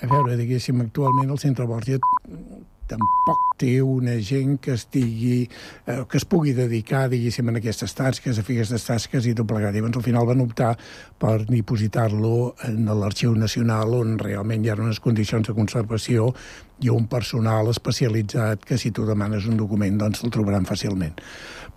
a 0.03 0.07
veure, 0.11 0.37
diguéssim, 0.37 0.81
actualment 0.81 1.31
el 1.31 1.39
Centre 1.41 1.65
Borja 1.65 1.97
tampoc 2.89 3.55
té 3.59 3.79
una 3.81 4.17
gent 4.23 4.57
que 4.61 4.75
estigui, 4.75 5.47
eh, 5.87 6.03
que 6.09 6.19
es 6.19 6.25
pugui 6.25 6.53
dedicar, 6.53 7.05
diguéssim, 7.09 7.49
a 7.49 7.57
aquestes 7.59 7.95
tasques, 7.95 8.37
a 8.37 8.43
fer 8.43 8.57
aquestes 8.57 8.85
tasques 8.87 9.25
i 9.25 9.33
tot 9.37 9.47
plegat. 9.49 9.75
Llavors, 9.75 9.97
al 9.97 10.05
final 10.05 10.27
van 10.27 10.43
optar 10.43 10.75
per 11.19 11.45
dipositar-lo 11.47 12.55
en 12.67 12.85
l'Arxiu 12.85 13.35
Nacional, 13.35 13.93
on 13.95 14.17
realment 14.19 14.65
hi 14.65 14.71
ha 14.71 14.79
unes 14.79 14.99
condicions 14.99 15.47
de 15.47 15.55
conservació 15.57 16.31
i 16.83 16.91
un 16.91 17.07
personal 17.07 17.69
especialitzat 17.71 18.65
que 18.65 18.77
si 18.77 18.91
tu 18.91 19.05
demanes 19.07 19.47
un 19.47 19.57
document 19.57 19.97
doncs 19.97 20.23
el 20.23 20.33
trobaran 20.35 20.67
fàcilment. 20.67 21.15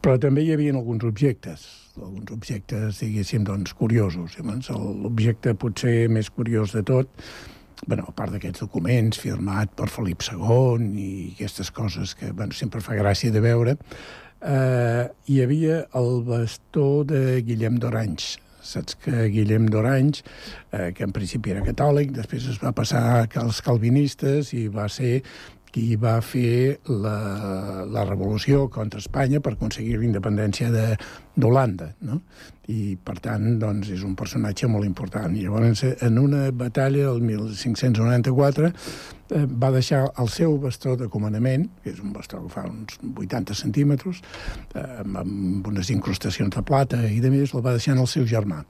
Però 0.03 0.19
també 0.19 0.45
hi 0.45 0.53
havia 0.55 0.75
alguns 0.75 1.05
objectes, 1.05 1.67
alguns 1.99 2.31
objectes, 2.35 3.01
diguéssim, 3.03 3.45
doncs, 3.45 3.75
curiosos. 3.75 4.37
L'objecte 4.39 5.55
potser 5.55 6.09
més 6.11 6.31
curiós 6.31 6.75
de 6.75 6.83
tot 6.87 7.11
bueno, 7.87 8.07
a 8.09 8.15
part 8.17 8.35
d'aquests 8.35 8.65
documents 8.65 9.21
firmat 9.21 9.73
per 9.79 9.89
Felip 9.93 10.25
II 10.27 10.89
i 10.99 11.11
aquestes 11.35 11.71
coses 11.75 12.15
que 12.19 12.33
bueno, 12.33 12.57
sempre 12.57 12.83
fa 12.85 12.99
gràcia 12.99 13.33
de 13.35 13.43
veure, 13.45 13.77
eh, 14.41 15.09
hi 15.29 15.41
havia 15.43 15.85
el 15.99 16.23
bastó 16.27 17.05
de 17.09 17.41
Guillem 17.47 17.79
d'Oranys. 17.83 18.37
Saps 18.69 18.99
que 19.01 19.29
Guillem 19.33 19.69
d'Oranys, 19.71 20.25
eh, 20.73 20.91
que 20.93 21.07
en 21.07 21.15
principi 21.15 21.55
era 21.55 21.65
catòlic, 21.65 22.11
després 22.17 22.49
es 22.51 22.59
va 22.61 22.75
passar 22.77 23.29
als 23.41 23.63
calvinistes 23.65 24.53
i 24.53 24.67
va 24.69 24.89
ser 24.93 25.23
qui 25.73 25.97
va 26.01 26.17
fer 26.25 26.79
la, 26.89 27.85
la 27.89 28.05
revolució 28.09 28.69
contra 28.73 29.01
Espanya 29.03 29.41
per 29.45 29.55
aconseguir 29.55 29.99
la 29.99 30.07
independència 30.09 30.71
de- 30.73 30.97
d'Holanda, 31.39 31.93
no? 32.03 32.23
I, 32.69 32.97
per 33.01 33.15
tant, 33.25 33.45
doncs, 33.61 33.89
és 33.95 34.03
un 34.05 34.17
personatge 34.19 34.69
molt 34.69 34.85
important. 34.85 35.33
I 35.37 35.47
llavors, 35.47 35.85
en 36.05 36.19
una 36.21 36.51
batalla, 36.53 37.07
el 37.13 37.23
1594, 37.25 38.69
eh, 39.31 39.45
va 39.47 39.71
deixar 39.73 40.03
el 40.19 40.29
seu 40.29 40.59
bastó 40.61 40.97
de 41.01 41.09
comandament, 41.09 41.69
que 41.83 41.95
és 41.95 42.03
un 42.05 42.13
bastó 42.13 42.43
que 42.43 42.53
fa 42.53 42.67
uns 42.69 42.99
80 43.09 43.57
centímetres, 43.57 44.21
eh, 44.75 44.85
amb, 45.05 45.67
unes 45.73 45.91
incrustacions 45.95 46.55
de 46.57 46.63
plata 46.63 47.01
i 47.09 47.21
de 47.25 47.31
més, 47.33 47.55
el 47.55 47.65
va 47.65 47.77
deixar 47.79 47.95
en 47.97 48.05
el 48.05 48.11
seu 48.11 48.27
germà. 48.29 48.65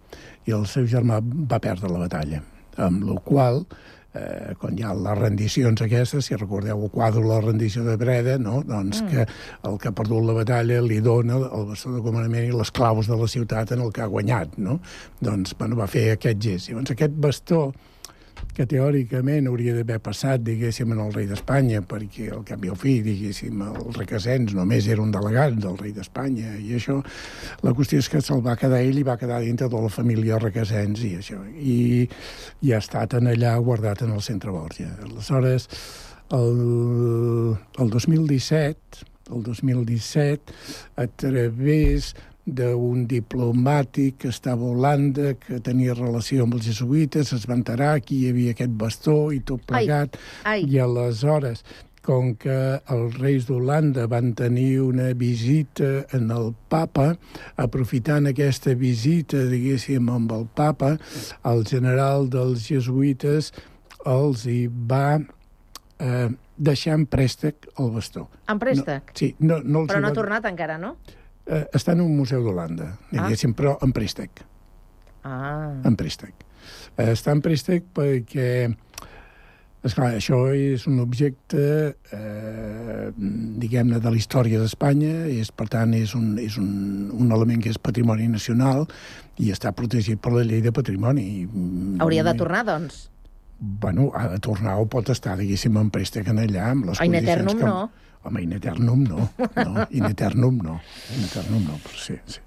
I 0.47 0.55
el 0.55 0.67
seu 0.71 0.87
germà 0.87 1.19
va 1.23 1.59
perdre 1.59 1.91
la 1.91 2.05
batalla, 2.07 2.43
amb 2.77 3.03
la 3.09 3.19
qual 3.25 3.65
eh, 4.15 4.55
quan 4.61 4.79
hi 4.79 4.85
ha 4.87 4.95
les 4.97 5.19
rendicions 5.19 5.83
aquestes, 5.85 6.29
si 6.29 6.39
recordeu 6.39 6.85
el 6.87 6.93
quadre 6.95 7.23
de 7.23 7.29
la 7.29 7.41
rendició 7.45 7.85
de 7.85 7.97
Breda, 8.01 8.39
no? 8.39 8.63
doncs 8.67 9.03
mm. 9.03 9.11
que 9.13 9.27
el 9.69 9.79
que 9.79 9.91
ha 9.91 9.97
perdut 9.97 10.25
la 10.25 10.39
batalla 10.41 10.81
li 10.85 11.01
dona 11.05 11.39
el 11.49 11.69
bastó 11.73 11.93
de 11.97 12.03
comandament 12.05 12.49
i 12.49 12.57
les 12.57 12.73
claus 12.75 13.11
de 13.11 13.19
la 13.19 13.29
ciutat 13.29 13.75
en 13.77 13.85
el 13.85 13.93
que 13.93 14.05
ha 14.05 14.11
guanyat. 14.11 14.57
No? 14.59 14.79
Doncs 15.21 15.57
bueno, 15.59 15.79
va 15.79 15.91
fer 15.91 16.09
aquest 16.15 16.43
gest. 16.43 16.71
Llavors 16.71 16.95
aquest 16.95 17.21
bastó 17.21 17.63
que 18.55 18.67
teòricament 18.67 19.47
hauria 19.51 19.75
d'haver 19.77 19.99
passat, 20.03 20.43
diguéssim, 20.45 20.93
en 20.95 21.03
el 21.05 21.13
rei 21.15 21.29
d'Espanya, 21.31 21.83
perquè 21.87 22.29
al 22.35 22.45
cap 22.49 22.65
i 22.65 22.73
al 22.73 22.79
fi, 22.81 22.99
diguéssim, 23.05 23.61
el 23.63 23.95
Requesens 23.97 24.55
només 24.57 24.89
era 24.91 25.05
un 25.05 25.13
delegat 25.15 25.59
del 25.63 25.79
rei 25.79 25.93
d'Espanya, 25.97 26.57
i 26.59 26.75
això, 26.79 26.99
la 27.63 27.75
qüestió 27.77 28.03
és 28.03 28.11
que 28.11 28.23
se'l 28.25 28.43
va 28.45 28.57
quedar 28.59 28.81
ell 28.85 28.99
i 28.99 29.07
va 29.07 29.19
quedar 29.21 29.41
dintre 29.45 29.71
de 29.71 29.83
la 29.85 29.93
família 29.93 30.41
Requesens 30.43 31.05
i 31.07 31.15
això, 31.21 31.43
i, 31.59 31.79
i 32.63 32.75
ha 32.75 32.83
estat 32.83 33.19
en 33.19 33.31
allà 33.31 33.55
guardat 33.63 34.03
en 34.07 34.17
el 34.17 34.25
centre 34.27 34.55
Borja. 34.55 34.91
Aleshores, 35.07 35.69
el, 36.35 37.57
el 37.79 37.91
2017, 37.91 39.07
el 39.35 39.43
2017, 39.43 40.53
a 40.97 41.07
través 41.07 42.15
d'un 42.55 43.07
diplomàtic 43.11 44.17
que 44.23 44.29
estava 44.33 44.65
a 44.65 44.71
Holanda, 44.73 45.35
que 45.41 45.61
tenia 45.65 45.95
relació 45.95 46.45
amb 46.47 46.55
els 46.59 46.67
jesuïtes, 46.71 47.33
es 47.37 47.45
va 47.49 47.57
enterar 47.59 47.99
que 48.01 48.15
hi 48.17 48.31
havia 48.31 48.55
aquest 48.57 48.73
bastó 48.81 49.19
i 49.37 49.41
tot 49.41 49.63
plegat. 49.69 50.17
Ai. 50.49 50.65
I 50.65 50.81
aleshores, 50.85 51.65
com 52.09 52.31
que 52.41 52.57
els 52.89 53.19
reis 53.21 53.45
d'Holanda 53.49 54.07
van 54.09 54.31
tenir 54.33 54.81
una 54.81 55.11
visita 55.13 56.07
en 56.17 56.31
el 56.33 56.55
papa, 56.73 57.11
aprofitant 57.61 58.31
aquesta 58.31 58.73
visita, 58.75 59.43
diguéssim, 59.51 60.09
amb 60.09 60.33
el 60.33 60.47
papa, 60.57 60.95
el 61.45 61.67
general 61.69 62.31
dels 62.33 62.65
jesuïtes 62.71 63.53
els 64.09 64.47
hi 64.49 64.63
va 64.73 65.19
eh, 66.01 66.29
deixar 66.57 66.95
en 66.97 67.05
préstec 67.11 67.69
el 67.79 67.91
bastó. 67.93 68.29
En 68.49 68.59
préstec? 68.63 69.13
No, 69.13 69.19
sí, 69.21 69.35
no, 69.39 69.61
no 69.63 69.85
els 69.85 69.91
Però 69.93 70.01
no 70.01 70.09
va- 70.09 70.13
ha 70.15 70.21
tornat 70.23 70.49
encara, 70.49 70.79
no? 70.79 70.97
Eh, 71.49 71.65
està 71.75 71.93
en 71.97 72.03
un 72.05 72.15
museu 72.17 72.43
d'Holanda, 72.45 72.93
diguéssim, 73.13 73.55
però 73.59 73.77
en 73.83 73.93
préstec, 73.93 74.45
Ah. 75.25 75.73
en 75.85 75.97
préstec. 75.97 76.35
Eh, 76.97 77.13
està 77.13 77.33
en 77.33 77.41
préstec 77.45 77.85
perquè, 77.95 78.75
esclar, 79.85 80.13
això 80.17 80.39
és 80.55 80.87
un 80.87 80.99
objecte, 81.01 81.97
eh, 82.13 83.11
diguem-ne, 83.17 84.01
de 84.01 84.11
la 84.11 84.17
història 84.17 84.61
d'Espanya, 84.61 85.27
és, 85.33 85.51
per 85.53 85.69
tant, 85.69 85.95
és, 85.95 86.15
un, 86.15 86.39
és 86.39 86.57
un, 86.59 87.11
un 87.15 87.33
element 87.33 87.63
que 87.63 87.71
és 87.71 87.79
patrimoni 87.79 88.29
nacional 88.29 88.87
i 89.39 89.53
està 89.55 89.73
protegit 89.73 90.21
per 90.21 90.33
la 90.35 90.43
llei 90.45 90.61
de 90.65 90.73
patrimoni. 90.73 91.47
Hauria 92.01 92.25
de 92.27 92.35
tornar, 92.35 92.65
doncs. 92.67 93.09
Bueno, 93.61 94.13
ha 94.15 94.29
de 94.29 94.39
tornar 94.39 94.77
o 94.79 94.87
pot 94.87 95.09
estar, 95.11 95.37
diguéssim, 95.39 95.77
en 95.81 95.89
préstec 95.91 96.29
en 96.31 96.39
allà, 96.39 96.69
amb 96.71 96.91
les 96.91 97.01
In 97.01 97.11
condicions 97.11 97.33
eternum 97.33 97.59
que... 97.59 97.65
no. 97.67 98.08
Home, 98.29 98.43
in 98.45 98.53
eternum 98.53 99.05
no. 99.09 99.31
no 99.57 99.87
in 99.91 100.05
eternum 100.05 100.61
no. 100.61 100.81
In 101.17 101.25
eternum 101.25 101.65
no, 101.65 101.79
però 101.81 101.97
sí, 101.97 102.19
sí. 102.27 102.45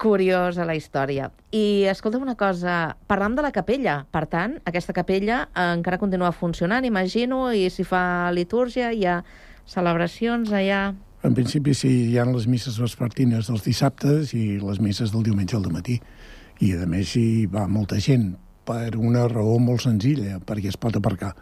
Curiosa 0.00 0.64
la 0.66 0.74
història. 0.74 1.28
I 1.54 1.84
escolta'm 1.92 2.24
una 2.24 2.34
cosa, 2.34 2.96
parlam 3.06 3.36
de 3.36 3.44
la 3.44 3.52
capella. 3.54 4.00
Per 4.10 4.24
tant, 4.32 4.56
aquesta 4.66 4.94
capella 4.96 5.44
encara 5.54 6.00
continua 6.00 6.32
funcionant, 6.32 6.88
imagino, 6.88 7.44
i 7.52 7.68
si 7.70 7.84
fa 7.86 8.32
litúrgia, 8.34 8.90
hi 8.90 9.04
ha 9.06 9.20
celebracions 9.68 10.50
allà... 10.50 10.88
En 11.22 11.36
principi 11.36 11.70
sí, 11.78 11.92
hi 12.10 12.16
ha 12.18 12.24
les 12.26 12.48
misses 12.50 12.80
vespertines 12.82 13.46
dels 13.46 13.62
dissabtes 13.62 14.32
i 14.34 14.56
les 14.58 14.80
misses 14.82 15.12
del 15.14 15.22
diumenge 15.28 15.54
al 15.60 15.68
matí. 15.70 16.00
I, 16.58 16.72
a 16.74 16.88
més, 16.88 17.14
hi 17.14 17.44
va 17.52 17.68
molta 17.70 18.00
gent 18.02 18.32
per 18.66 18.96
una 18.98 19.28
raó 19.30 19.60
molt 19.62 19.84
senzilla, 19.84 20.40
perquè 20.42 20.72
es 20.72 20.80
pot 20.80 20.98
aparcar. 20.98 21.36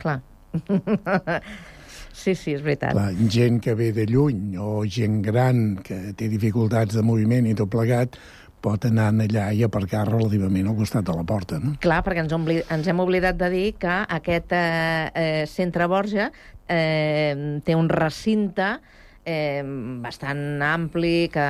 Clar. 0.00 0.18
sí, 2.14 2.36
sí, 2.38 2.54
és 2.56 2.62
veritat. 2.64 2.94
La 2.96 3.10
gent 3.30 3.60
que 3.64 3.74
ve 3.78 3.90
de 3.96 4.06
lluny 4.08 4.56
o 4.60 4.84
gent 4.86 5.20
gran 5.24 5.76
que 5.84 6.14
té 6.16 6.30
dificultats 6.32 6.96
de 6.96 7.04
moviment 7.04 7.46
i 7.50 7.54
tot 7.58 7.72
plegat 7.72 8.18
pot 8.64 8.86
anar 8.88 9.10
allà 9.12 9.50
i 9.52 9.62
aparcar 9.66 10.06
relativament 10.08 10.70
al 10.70 10.76
costat 10.78 11.04
de 11.04 11.14
la 11.16 11.24
porta, 11.28 11.60
no? 11.60 11.74
Clar, 11.84 12.00
perquè 12.06 12.24
ens, 12.24 12.32
ombli... 12.32 12.62
ens 12.72 12.88
hem 12.88 13.02
oblidat 13.04 13.36
de 13.40 13.50
dir 13.52 13.66
que 13.80 13.98
aquest 14.16 14.54
eh, 14.56 15.10
eh, 15.12 15.44
centre 15.50 15.88
Borja 15.90 16.30
eh, 16.68 17.60
té 17.64 17.76
un 17.76 17.90
recinte 17.92 18.78
eh, 19.24 19.62
bastant 20.04 20.62
ampli, 20.62 21.28
que, 21.32 21.44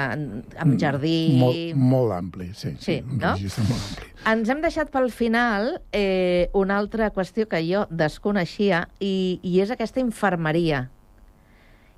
amb 0.65 0.77
jardí... 0.81 1.37
Molt, 1.41 1.77
molt 1.77 2.15
ampli, 2.17 2.51
sí. 2.55 2.75
Sí, 2.81 2.99
un 3.05 3.19
no? 3.19 3.35
molt 3.37 3.59
ampli. 3.61 4.11
Ens 4.31 4.49
hem 4.49 4.63
deixat 4.65 4.89
pel 4.93 5.11
final 5.13 5.75
eh, 5.93 6.49
una 6.57 6.79
altra 6.81 7.11
qüestió 7.13 7.45
que 7.51 7.61
jo 7.67 7.85
desconeixia 7.91 8.87
i, 9.05 9.39
i 9.45 9.59
és 9.61 9.73
aquesta 9.75 10.01
infermeria. 10.01 10.87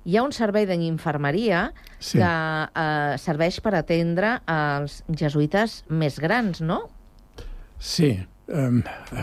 Hi 0.07 0.15
ha 0.17 0.23
un 0.23 0.31
servei 0.35 0.65
d'infermeria 0.69 1.69
Sí. 1.99 2.19
que 2.19 2.27
eh, 2.29 3.15
serveix 3.17 3.57
per 3.65 3.73
atendre 3.79 4.35
els 4.47 4.99
jesuïtes 5.09 5.79
més 5.89 6.19
grans, 6.21 6.61
no? 6.61 6.83
Sí, 7.79 8.11
a, 8.51 8.67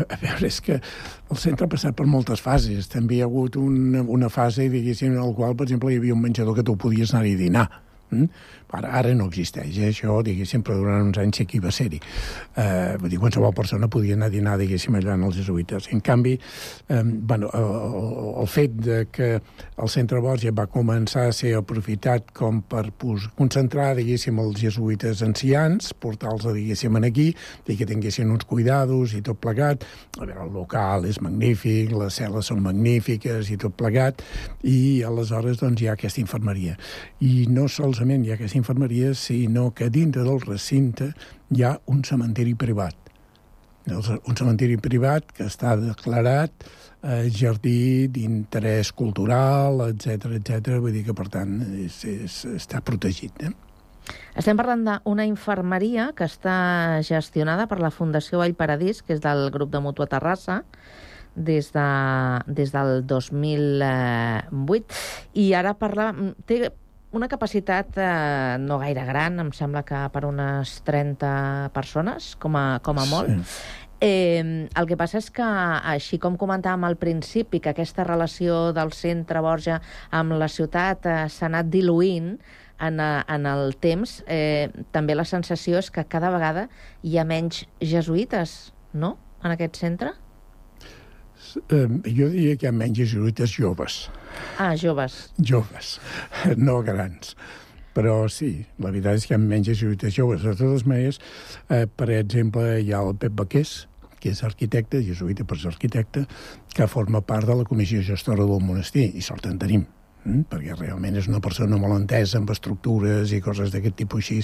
a 0.04 0.18
veure, 0.20 0.48
és 0.48 0.60
que 0.64 0.78
el 0.80 1.40
centre 1.40 1.66
ha 1.66 1.72
passat 1.72 1.96
per 1.96 2.06
moltes 2.10 2.42
fases. 2.44 2.88
També 2.92 3.18
hi 3.18 3.22
ha 3.24 3.30
hagut 3.30 3.56
una, 3.60 4.02
una 4.02 4.30
fase, 4.32 4.68
diguéssim, 4.72 5.14
en 5.14 5.22
la 5.22 5.32
qual, 5.36 5.56
per 5.56 5.68
exemple, 5.68 5.92
hi 5.92 6.00
havia 6.02 6.16
un 6.16 6.22
menjador 6.24 6.58
que 6.58 6.66
tu 6.66 6.76
podies 6.80 7.14
anar-hi 7.14 7.34
a 7.38 7.42
dinar. 7.44 7.66
Mm? 8.10 8.28
Ara, 8.74 8.90
ara 9.00 9.14
no 9.14 9.28
existeix, 9.30 9.78
eh? 9.78 9.90
això, 9.92 10.18
diguéssim, 10.26 10.64
però 10.66 10.78
durant 10.80 11.08
uns 11.08 11.20
anys 11.22 11.40
sí 11.40 11.46
que 11.48 11.58
hi 11.58 11.62
va 11.62 11.72
ser-hi. 11.74 12.00
Eh, 12.58 12.96
vull 13.00 13.12
dir, 13.12 13.20
qualsevol 13.22 13.54
persona 13.56 13.88
podia 13.92 14.16
anar 14.18 14.30
a 14.30 14.34
dinar, 14.34 14.56
diguéssim, 14.60 14.96
allà 14.98 15.14
en 15.18 15.26
els 15.28 15.38
jesuïtes. 15.38 15.88
En 15.94 16.02
canvi, 16.04 16.34
eh, 16.88 17.02
bueno, 17.04 17.50
el, 17.54 18.34
el 18.42 18.50
fet 18.50 18.74
de 18.82 18.98
que 19.12 19.30
el 19.38 19.92
centre 19.92 20.20
Borja 20.24 20.52
va 20.54 20.66
començar 20.70 21.28
a 21.28 21.36
ser 21.36 21.54
aprofitat 21.58 22.32
com 22.34 22.62
per 22.62 22.86
concentrar, 23.38 23.92
diguéssim, 23.98 24.38
els 24.42 24.60
jesuïtes 24.60 25.22
ancians, 25.26 25.92
portar-los, 26.00 26.50
diguéssim, 26.54 26.98
aquí, 27.04 27.30
i 27.68 27.76
que 27.76 27.86
tinguessin 27.86 28.30
uns 28.30 28.46
cuidados 28.48 29.14
i 29.14 29.22
tot 29.24 29.40
plegat. 29.42 29.84
A 30.18 30.24
veure, 30.24 30.38
el 30.46 30.52
local 30.54 31.06
és 31.08 31.20
magnífic, 31.22 31.92
les 31.94 32.20
cel·les 32.20 32.50
són 32.50 32.62
magnífiques 32.64 33.50
i 33.50 33.58
tot 33.60 33.74
plegat, 33.78 34.22
i 34.62 35.02
aleshores 35.06 35.60
doncs, 35.62 35.82
hi 35.82 35.90
ha 35.90 35.96
aquesta 35.98 36.22
infermeria. 36.22 36.76
I 37.20 37.46
no 37.50 37.66
solament 37.68 38.24
hi 38.24 38.32
ha 38.32 38.38
aquesta 38.38 38.58
infermeria, 38.64 39.12
sinó 39.14 39.68
que 39.76 39.90
dintre 39.92 40.24
del 40.24 40.40
recinte 40.40 41.12
hi 41.52 41.62
ha 41.62 41.76
un 41.92 42.02
cementeri 42.04 42.56
privat. 42.56 42.96
Un 43.92 44.36
cementeri 44.36 44.78
privat 44.80 45.28
que 45.36 45.44
està 45.44 45.74
declarat 45.76 46.64
eh, 47.04 47.28
jardí 47.28 48.08
d'interès 48.08 48.94
cultural, 48.96 49.84
etc 49.90 50.38
etc. 50.40 50.78
vull 50.80 50.96
dir 50.96 51.04
que, 51.04 51.16
per 51.16 51.28
tant, 51.28 51.58
és, 51.84 52.00
és, 52.08 52.40
està 52.56 52.80
protegit. 52.80 53.44
Eh? 53.44 53.52
Estem 54.36 54.56
parlant 54.58 54.84
d'una 54.88 55.26
infermeria 55.28 56.10
que 56.16 56.26
està 56.28 57.00
gestionada 57.06 57.68
per 57.70 57.78
la 57.80 57.92
Fundació 57.94 58.40
Vall 58.40 58.56
Paradís, 58.56 59.02
que 59.02 59.14
és 59.16 59.22
del 59.24 59.50
grup 59.54 59.70
de 59.72 59.80
Mutua 59.84 60.08
Terrassa, 60.10 60.62
des, 61.34 61.70
de, 61.74 61.88
des 62.46 62.72
del 62.72 63.04
2008, 63.10 65.04
i 65.40 65.52
ara 65.54 65.74
parla... 65.78 66.12
Té 66.46 66.72
una 67.14 67.28
capacitat 67.30 67.96
eh, 67.96 68.56
no 68.60 68.80
gaire 68.82 69.04
gran, 69.06 69.38
em 69.40 69.52
sembla 69.54 69.84
que 69.86 70.00
per 70.12 70.24
unes 70.26 70.80
30 70.86 71.70
persones, 71.74 72.34
com 72.42 72.58
a, 72.58 72.66
com 72.84 72.98
a 72.98 73.06
molt. 73.10 73.30
Sí. 73.30 73.80
Eh, 74.04 74.66
el 74.68 74.88
que 74.90 74.98
passa 75.00 75.20
és 75.20 75.30
que, 75.32 75.46
així 75.94 76.18
com 76.20 76.34
comentàvem 76.36 76.84
al 76.84 76.98
principi, 77.00 77.60
que 77.62 77.72
aquesta 77.72 78.04
relació 78.04 78.74
del 78.76 78.92
centre 78.92 79.40
Borja 79.40 79.78
amb 80.12 80.34
la 80.40 80.50
ciutat 80.50 81.06
eh, 81.06 81.20
s'ha 81.32 81.46
anat 81.48 81.70
diluint 81.72 82.34
en, 82.34 82.98
eh, 83.00 83.22
en 83.36 83.46
el 83.48 83.78
temps, 83.80 84.18
eh, 84.26 84.68
també 84.92 85.14
la 85.14 85.24
sensació 85.24 85.78
és 85.80 85.92
que 85.94 86.04
cada 86.10 86.32
vegada 86.34 86.68
hi 87.02 87.16
ha 87.16 87.24
menys 87.24 87.64
jesuïtes, 87.80 88.74
no?, 88.92 89.16
en 89.44 89.54
aquest 89.54 89.78
centre? 89.80 90.12
Eh, 91.68 91.86
jo 92.10 92.28
diria 92.32 92.56
que 92.58 92.66
hi 92.66 92.70
ha 92.70 92.74
menys 92.74 93.00
jesuïtes 93.02 93.54
joves. 93.54 94.04
Ah, 94.58 94.74
joves. 94.76 95.18
Joves, 95.38 95.98
no 96.66 96.80
grans. 96.86 97.34
Però 97.94 98.24
sí, 98.32 98.64
la 98.82 98.90
veritat 98.90 99.20
és 99.20 99.26
que 99.28 99.36
hi 99.36 99.38
ha 99.38 99.42
menys 99.42 99.70
jesuïtes 99.70 100.14
joves. 100.16 100.42
De 100.42 100.54
totes 100.58 100.86
maneres, 100.90 101.20
eh, 101.70 101.84
per 101.86 102.10
exemple, 102.16 102.64
hi 102.82 102.90
ha 102.92 103.02
el 103.06 103.14
Pep 103.20 103.36
Baqués, 103.38 103.84
que 104.24 104.32
és 104.32 104.40
arquitecte, 104.46 105.02
jesuïta 105.04 105.44
per 105.44 105.58
ser 105.60 105.70
arquitecte, 105.70 106.24
que 106.74 106.88
forma 106.88 107.20
part 107.20 107.46
de 107.46 107.58
la 107.58 107.66
comissió 107.68 108.00
gestora 108.02 108.46
del 108.48 108.64
monestir, 108.64 109.10
i 109.14 109.22
sort 109.22 109.46
en 109.50 109.60
tenim, 109.60 109.84
eh? 110.24 110.40
perquè 110.50 110.74
realment 110.78 111.20
és 111.20 111.28
una 111.28 111.42
persona 111.44 111.76
molt 111.80 111.98
entesa 111.98 112.40
amb 112.40 112.50
estructures 112.54 113.34
i 113.36 113.42
coses 113.44 113.70
d'aquest 113.74 113.98
tipus 114.00 114.24
així, 114.24 114.40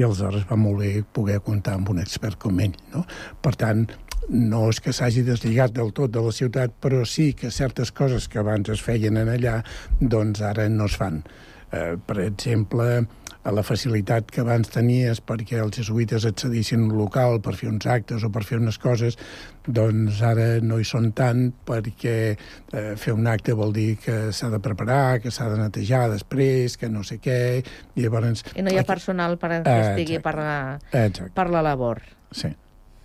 i 0.00 0.06
aleshores 0.06 0.48
va 0.48 0.56
molt 0.56 0.80
bé 0.80 0.92
poder 1.12 1.42
comptar 1.44 1.76
amb 1.76 1.92
un 1.92 2.00
expert 2.02 2.40
com 2.40 2.58
ell. 2.64 2.74
No? 2.94 3.04
Per 3.44 3.54
tant, 3.60 3.84
no 4.28 4.66
és 4.68 4.80
que 4.84 4.92
s'hagi 4.92 5.24
deslligat 5.26 5.74
del 5.76 5.92
tot 5.96 6.12
de 6.12 6.22
la 6.24 6.32
ciutat, 6.34 6.74
però 6.82 7.04
sí 7.08 7.32
que 7.34 7.50
certes 7.54 7.92
coses 7.92 8.28
que 8.28 8.42
abans 8.42 8.68
es 8.68 8.82
feien 8.84 9.16
en 9.16 9.30
allà, 9.32 9.62
doncs 10.00 10.42
ara 10.44 10.68
no 10.68 10.88
es 10.90 10.98
fan. 11.00 11.22
Eh, 11.72 11.96
per 12.00 12.20
exemple, 12.24 13.06
a 13.48 13.52
la 13.52 13.62
facilitat 13.64 14.28
que 14.32 14.42
abans 14.42 14.68
tenies 14.72 15.20
perquè 15.24 15.60
els 15.62 15.78
jesuïtes 15.78 16.26
accedissin 16.28 16.82
a 16.82 16.86
un 16.88 16.94
local 16.98 17.38
per 17.44 17.54
fer 17.56 17.70
uns 17.70 17.86
actes 17.88 18.24
o 18.24 18.30
per 18.32 18.42
fer 18.44 18.58
unes 18.60 18.76
coses, 18.82 19.16
doncs 19.64 20.20
ara 20.24 20.48
no 20.64 20.78
hi 20.80 20.86
són 20.88 21.10
tant 21.16 21.46
perquè 21.68 22.16
eh, 22.34 22.92
fer 23.00 23.16
un 23.16 23.28
acte 23.30 23.56
vol 23.56 23.72
dir 23.76 23.94
que 24.04 24.18
s'ha 24.36 24.50
de 24.52 24.60
preparar, 24.64 25.20
que 25.24 25.32
s'ha 25.32 25.48
de 25.52 25.58
netejar 25.62 26.06
després, 26.12 26.76
que 26.76 26.92
no 26.92 27.04
sé 27.06 27.20
què... 27.24 27.40
I, 27.96 28.04
llavors, 28.04 28.44
I 28.54 28.64
no 28.64 28.72
hi 28.72 28.80
ha 28.80 28.86
personal 28.88 29.38
per 29.40 29.62
que 29.64 29.76
estigui 29.80 30.20
per 30.24 30.36
la, 30.38 30.58
per 30.90 31.48
la 31.52 31.64
labor. 31.64 32.02
Sí. 32.32 32.52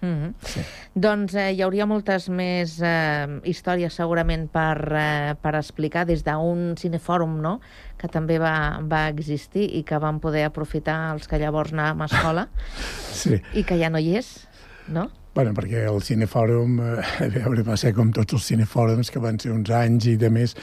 Mm 0.04 0.16
-hmm. 0.20 0.34
sí. 0.44 0.60
Doncs 0.94 1.34
eh, 1.36 1.54
hi 1.54 1.62
hauria 1.62 1.86
moltes 1.86 2.28
més 2.30 2.82
eh, 2.82 3.40
històries 3.44 3.94
segurament 3.94 4.50
per, 4.52 4.78
eh, 4.92 5.36
per 5.42 5.56
explicar 5.56 6.06
des 6.06 6.24
d'un 6.24 6.76
cinefòrum, 6.78 7.40
no?, 7.42 7.60
que 7.98 8.08
també 8.08 8.38
va, 8.38 8.82
va 8.84 9.08
existir 9.08 9.64
i 9.64 9.84
que 9.84 9.98
vam 9.98 10.20
poder 10.20 10.44
aprofitar 10.44 11.14
els 11.14 11.28
que 11.28 11.40
llavors 11.40 11.72
anàvem 11.72 12.02
a 12.02 12.06
escola 12.06 12.48
sí. 13.24 13.42
i 13.54 13.64
que 13.64 13.80
ja 13.80 13.90
no 13.90 13.98
hi 13.98 14.18
és, 14.18 14.48
no? 14.88 15.10
Bueno, 15.34 15.54
perquè 15.54 15.88
el 15.90 16.02
cinefòrum, 16.02 16.80
eh, 16.80 17.24
a 17.26 17.28
veure, 17.28 17.64
va 17.64 17.78
ser 17.78 17.94
com 17.94 18.12
tots 18.12 18.34
els 18.34 18.44
cinefòrums, 18.52 19.10
que 19.10 19.20
van 19.20 19.40
ser 19.40 19.52
uns 19.52 19.70
anys 19.70 20.06
i 20.06 20.18
de 20.18 20.30
més... 20.30 20.56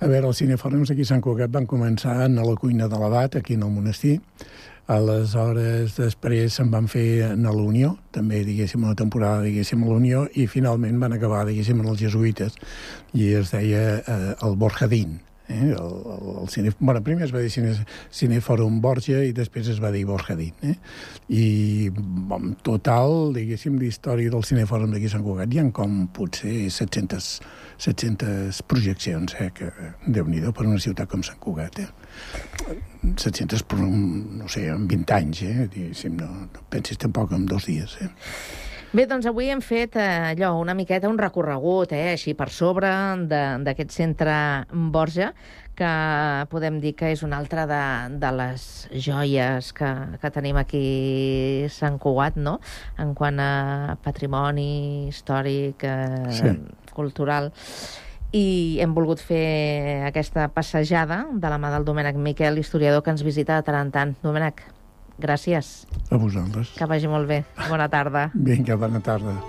A 0.00 0.06
veure, 0.06 0.26
els 0.26 0.36
cinefòrums 0.36 0.90
aquí 0.90 1.02
a 1.02 1.08
Sant 1.08 1.22
Cugat 1.24 1.50
van 1.50 1.66
començar 1.66 2.24
a 2.24 2.28
la 2.28 2.56
cuina 2.60 2.88
de 2.88 2.98
l'abat, 2.98 3.36
aquí 3.36 3.54
en 3.54 3.62
el 3.62 3.70
monestir, 3.70 4.20
Aleshores, 4.86 5.96
després 5.98 6.56
se'n 6.58 6.70
van 6.70 6.86
fer 6.86 7.06
a 7.26 7.34
la 7.34 7.52
Unió, 7.58 7.96
també, 8.14 8.44
diguéssim, 8.46 8.84
una 8.86 8.94
temporada, 8.98 9.42
diguéssim, 9.42 9.82
a 9.82 9.90
la 9.90 9.98
Unió, 9.98 10.26
i 10.38 10.46
finalment 10.46 11.00
van 11.02 11.16
acabar, 11.16 11.44
diguéssim, 11.48 11.80
en 11.82 11.90
els 11.90 12.02
jesuïtes, 12.04 12.54
i 13.14 13.32
es 13.34 13.50
deia 13.54 13.86
eh, 13.98 14.34
el 14.46 14.54
Borjadín, 14.60 15.18
Eh? 15.48 15.68
El, 15.68 15.74
el, 15.76 16.42
el 16.42 16.48
cine, 16.48 16.72
bueno, 16.78 17.02
primer 17.04 17.24
es 17.24 17.34
va 17.34 17.38
dir 17.38 17.50
cine, 17.54 17.72
Cinefòrum 18.10 18.80
Borja 18.82 19.20
i 19.22 19.30
després 19.34 19.68
es 19.70 19.78
va 19.82 19.92
dir 19.94 20.02
Borjadín. 20.08 20.54
Eh? 20.66 20.74
I 21.30 21.44
en 22.34 22.56
total, 22.66 23.32
diguéssim, 23.36 23.76
d'història 23.78 24.32
del 24.32 24.46
Cinefòrum 24.46 24.94
d'aquí 24.94 25.10
Sant 25.12 25.22
Cugat 25.26 25.54
hi 25.54 25.62
ha 25.62 25.68
com 25.76 26.08
potser 26.14 26.66
700, 26.74 27.30
700 27.86 28.62
projeccions, 28.66 29.36
eh? 29.38 29.52
que 29.54 29.70
déu 30.06 30.26
nhi 30.26 30.42
per 30.50 30.66
una 30.66 30.82
ciutat 30.82 31.10
com 31.10 31.22
Sant 31.26 31.38
Cugat. 31.42 31.78
Eh? 31.84 31.88
700 33.16 33.62
per, 33.68 33.80
un, 33.84 34.38
no 34.40 34.48
sé, 34.52 34.66
en 34.72 34.86
20 34.90 35.16
anys, 35.16 35.42
eh? 35.46 35.66
Diguéssim, 35.72 36.16
no, 36.20 36.30
no 36.46 36.64
pensis 36.72 36.98
tampoc 37.02 37.34
en 37.36 37.46
dos 37.46 37.68
dies. 37.70 37.98
Eh? 38.02 38.10
Bé, 38.96 39.04
doncs 39.10 39.26
avui 39.28 39.50
hem 39.50 39.60
fet 39.60 39.96
eh, 39.98 40.32
allò, 40.32 40.54
una 40.60 40.74
miqueta 40.78 41.10
un 41.10 41.18
recorregut, 41.20 41.90
eh, 41.92 42.14
així 42.14 42.32
per 42.38 42.48
sobre 42.54 42.88
d'aquest 43.28 43.92
centre 43.92 44.36
Borja, 44.94 45.32
que 45.76 45.90
podem 46.48 46.78
dir 46.80 46.94
que 46.96 47.10
és 47.12 47.20
una 47.26 47.36
altra 47.42 47.66
de, 47.68 47.82
de 48.22 48.30
les 48.38 48.64
joies 48.94 49.72
que, 49.76 49.90
que 50.22 50.30
tenim 50.32 50.56
aquí 50.62 50.86
a 51.66 51.74
Sant 51.74 52.00
Cugat, 52.00 52.38
no?, 52.40 52.56
en 53.02 53.12
quant 53.18 53.42
a 53.42 53.98
patrimoni 54.06 55.10
històric, 55.10 55.84
eh, 55.84 56.32
sí. 56.38 56.56
cultural 56.96 57.52
i 58.36 58.78
hem 58.84 58.92
volgut 58.96 59.22
fer 59.24 60.04
aquesta 60.08 60.48
passejada 60.52 61.24
de 61.32 61.52
la 61.52 61.60
mà 61.62 61.72
del 61.72 61.86
Domènec 61.88 62.18
Miquel, 62.20 62.60
historiador 62.60 63.04
que 63.04 63.14
ens 63.14 63.24
visita 63.24 63.56
de 63.56 63.66
tant 63.66 63.80
en 63.80 63.94
tant. 63.94 64.16
Domènec, 64.24 64.66
Gràcies. 65.16 65.86
A 66.12 66.18
vosaltres. 66.20 66.74
Que 66.76 66.88
vagi 66.88 67.08
molt 67.08 67.28
bé. 67.28 67.44
Bona 67.70 67.88
tarda. 67.88 68.28
Vinga, 68.34 68.76
bona 68.76 69.00
tarda. 69.00 69.40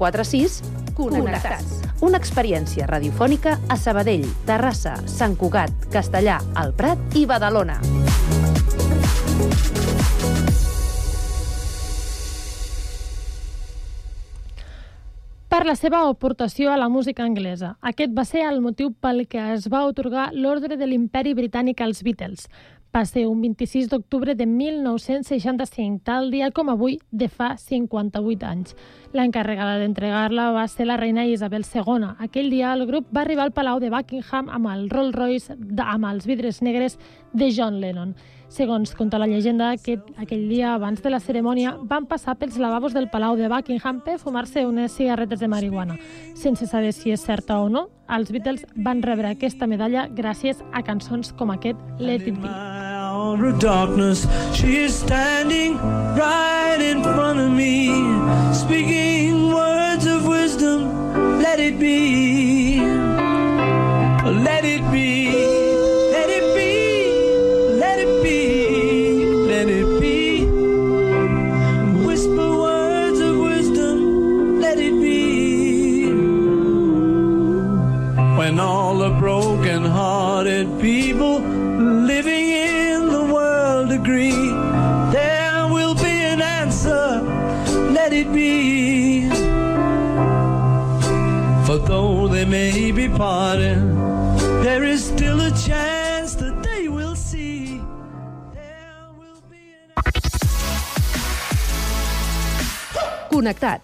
Tarda, 0.00 0.20
de 0.20 0.20
4 0.20 0.20
a 0.20 0.24
6, 0.24 0.62
Connectats. 0.94 1.82
Una 2.00 2.18
experiència 2.18 2.86
radiofònica 2.86 3.60
a 3.68 3.76
Sabadell, 3.76 4.24
Terrassa, 4.46 4.96
Sant 5.06 5.36
Cugat, 5.36 5.70
Castellà, 5.92 6.40
El 6.56 6.72
Prat 6.74 6.98
i 7.14 7.26
Badalona. 7.26 7.80
per 15.50 15.66
la 15.66 15.74
seva 15.74 16.08
aportació 16.08 16.70
a 16.70 16.76
la 16.76 16.88
música 16.88 17.24
anglesa. 17.24 17.76
Aquest 17.82 18.12
va 18.16 18.24
ser 18.24 18.46
el 18.46 18.60
motiu 18.62 18.92
pel 18.92 19.26
que 19.26 19.52
es 19.52 19.68
va 19.68 19.84
otorgar 19.84 20.32
l'ordre 20.32 20.76
de 20.76 20.86
l'imperi 20.86 21.34
britànic 21.34 21.80
als 21.82 22.04
Beatles, 22.06 22.48
Va 22.90 23.04
ser 23.06 23.28
un 23.30 23.38
26 23.38 23.86
d'octubre 23.86 24.34
de 24.34 24.46
1965, 24.50 26.00
tal 26.02 26.32
dia 26.32 26.48
com 26.50 26.72
avui 26.72 26.96
de 27.12 27.28
fa 27.30 27.52
58 27.56 28.48
anys. 28.48 28.74
L'encarregada 29.14 29.76
d'entregar-la 29.78 30.48
va 30.56 30.64
ser 30.66 30.88
la 30.88 30.96
reina 30.98 31.22
Isabel 31.30 31.62
II. 31.62 32.08
Aquell 32.18 32.50
dia 32.50 32.72
el 32.74 32.82
grup 32.90 33.06
va 33.14 33.22
arribar 33.22 33.46
al 33.46 33.54
Palau 33.54 33.78
de 33.78 33.92
Buckingham 33.94 34.50
amb 34.50 34.72
el 34.74 34.88
Rolls 34.90 35.14
Royce 35.14 35.54
amb 35.86 36.10
els 36.10 36.26
vidres 36.26 36.62
negres 36.66 36.98
de 37.32 37.52
John 37.54 37.78
Lennon. 37.78 38.16
Segons 38.50 38.96
conta 38.98 39.18
la 39.22 39.28
llegenda, 39.30 39.68
aquest, 39.70 40.08
aquell 40.18 40.48
dia 40.50 40.72
abans 40.74 40.98
de 41.04 41.10
la 41.12 41.20
cerimònia 41.22 41.76
van 41.86 42.08
passar 42.10 42.34
pels 42.40 42.58
lavabos 42.58 42.96
del 42.96 43.06
Palau 43.08 43.36
de 43.38 43.46
Buckingham 43.48 44.00
per 44.02 44.18
fumar-se 44.18 44.66
unes 44.66 44.96
cigarretes 44.98 45.38
de 45.38 45.48
marihuana. 45.48 45.96
Sense 46.34 46.66
saber 46.66 46.90
si 46.92 47.14
és 47.14 47.22
certa 47.22 47.60
o 47.62 47.68
no, 47.70 47.86
els 48.10 48.34
Beatles 48.34 48.66
van 48.74 49.04
rebre 49.06 49.30
aquesta 49.30 49.70
medalla 49.70 50.08
gràcies 50.10 50.64
a 50.74 50.82
cançons 50.82 51.30
com 51.38 51.54
aquest 51.54 51.78
Let 52.00 52.26
It 52.26 52.42
Be. 52.42 52.50
darkness, 53.60 54.26
she 54.52 54.84
is 54.84 54.94
standing 54.98 55.76
right 56.16 56.80
in 56.80 57.02
front 57.02 57.38
of 57.38 57.52
me, 57.52 57.86
speaking 58.52 58.89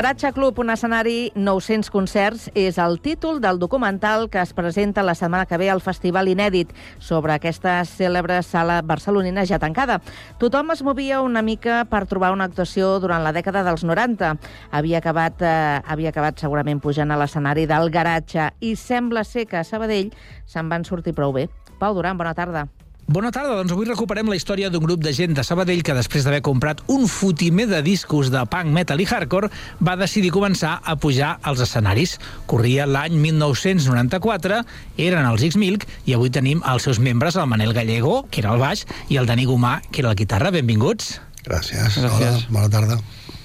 Garatge 0.00 0.32
Club, 0.32 0.58
un 0.60 0.70
escenari, 0.72 1.30
900 1.34 1.90
concerts, 1.92 2.46
és 2.56 2.78
el 2.80 2.94
títol 3.04 3.36
del 3.44 3.58
documental 3.60 4.30
que 4.32 4.40
es 4.40 4.54
presenta 4.56 5.04
la 5.04 5.12
setmana 5.12 5.44
que 5.44 5.58
ve 5.60 5.68
al 5.68 5.82
Festival 5.84 6.30
Inèdit 6.32 6.72
sobre 7.04 7.34
aquesta 7.34 7.74
cèlebre 7.84 8.38
sala 8.40 8.78
barcelonina 8.80 9.44
ja 9.44 9.60
tancada. 9.60 10.00
Tothom 10.40 10.72
es 10.72 10.80
movia 10.80 11.20
una 11.20 11.44
mica 11.44 11.82
per 11.84 12.06
trobar 12.08 12.32
una 12.32 12.48
actuació 12.48 12.94
durant 12.96 13.20
la 13.20 13.36
dècada 13.36 13.60
dels 13.60 13.84
90. 13.84 14.38
Havia 14.72 15.04
acabat, 15.04 15.44
eh, 15.44 15.84
havia 15.84 16.16
acabat 16.16 16.40
segurament 16.40 16.80
pujant 16.80 17.12
a 17.12 17.20
l'escenari 17.20 17.68
del 17.68 17.92
garatge 17.92 18.54
i 18.60 18.76
sembla 18.76 19.22
ser 19.22 19.44
que 19.44 19.60
a 19.60 19.64
Sabadell 19.64 20.14
se'n 20.46 20.72
van 20.72 20.88
sortir 20.88 21.12
prou 21.12 21.30
bé. 21.30 21.50
Pau 21.78 21.92
Duran, 21.92 22.16
bona 22.16 22.32
tarda. 22.32 22.70
Bona 23.10 23.32
tarda, 23.34 23.56
doncs 23.58 23.72
avui 23.74 23.88
recuperem 23.88 24.28
la 24.30 24.36
història 24.38 24.68
d'un 24.70 24.84
grup 24.84 25.00
de 25.02 25.10
gent 25.10 25.32
de 25.34 25.42
Sabadell 25.42 25.80
que 25.82 25.96
després 25.96 26.22
d'haver 26.22 26.44
comprat 26.46 26.78
un 26.94 27.08
fotimer 27.10 27.64
de 27.66 27.80
discos 27.82 28.28
de 28.30 28.38
punk, 28.46 28.68
metal 28.70 29.00
i 29.02 29.06
hardcore 29.10 29.48
va 29.82 29.96
decidir 29.98 30.28
començar 30.30 30.76
a 30.86 30.94
pujar 30.94 31.32
als 31.42 31.58
escenaris. 31.64 32.12
Corria 32.46 32.84
l'any 32.86 33.16
1994, 33.18 34.60
eren 35.08 35.26
els 35.26 35.42
X-Milk 35.48 35.88
i 36.06 36.14
avui 36.14 36.30
tenim 36.30 36.60
els 36.62 36.86
seus 36.86 37.00
membres, 37.02 37.34
el 37.34 37.48
Manel 37.50 37.74
Gallego, 37.74 38.28
que 38.30 38.44
era 38.44 38.52
el 38.54 38.62
baix, 38.62 38.84
i 39.10 39.18
el 39.18 39.26
Dani 39.26 39.46
Gomà, 39.48 39.80
que 39.90 40.04
era 40.04 40.12
la 40.12 40.18
guitarra. 40.20 40.52
Benvinguts. 40.54 41.16
Gràcies. 41.48 41.96
Hola, 41.98 42.36
bona 42.46 42.70
tarda. 42.70 43.00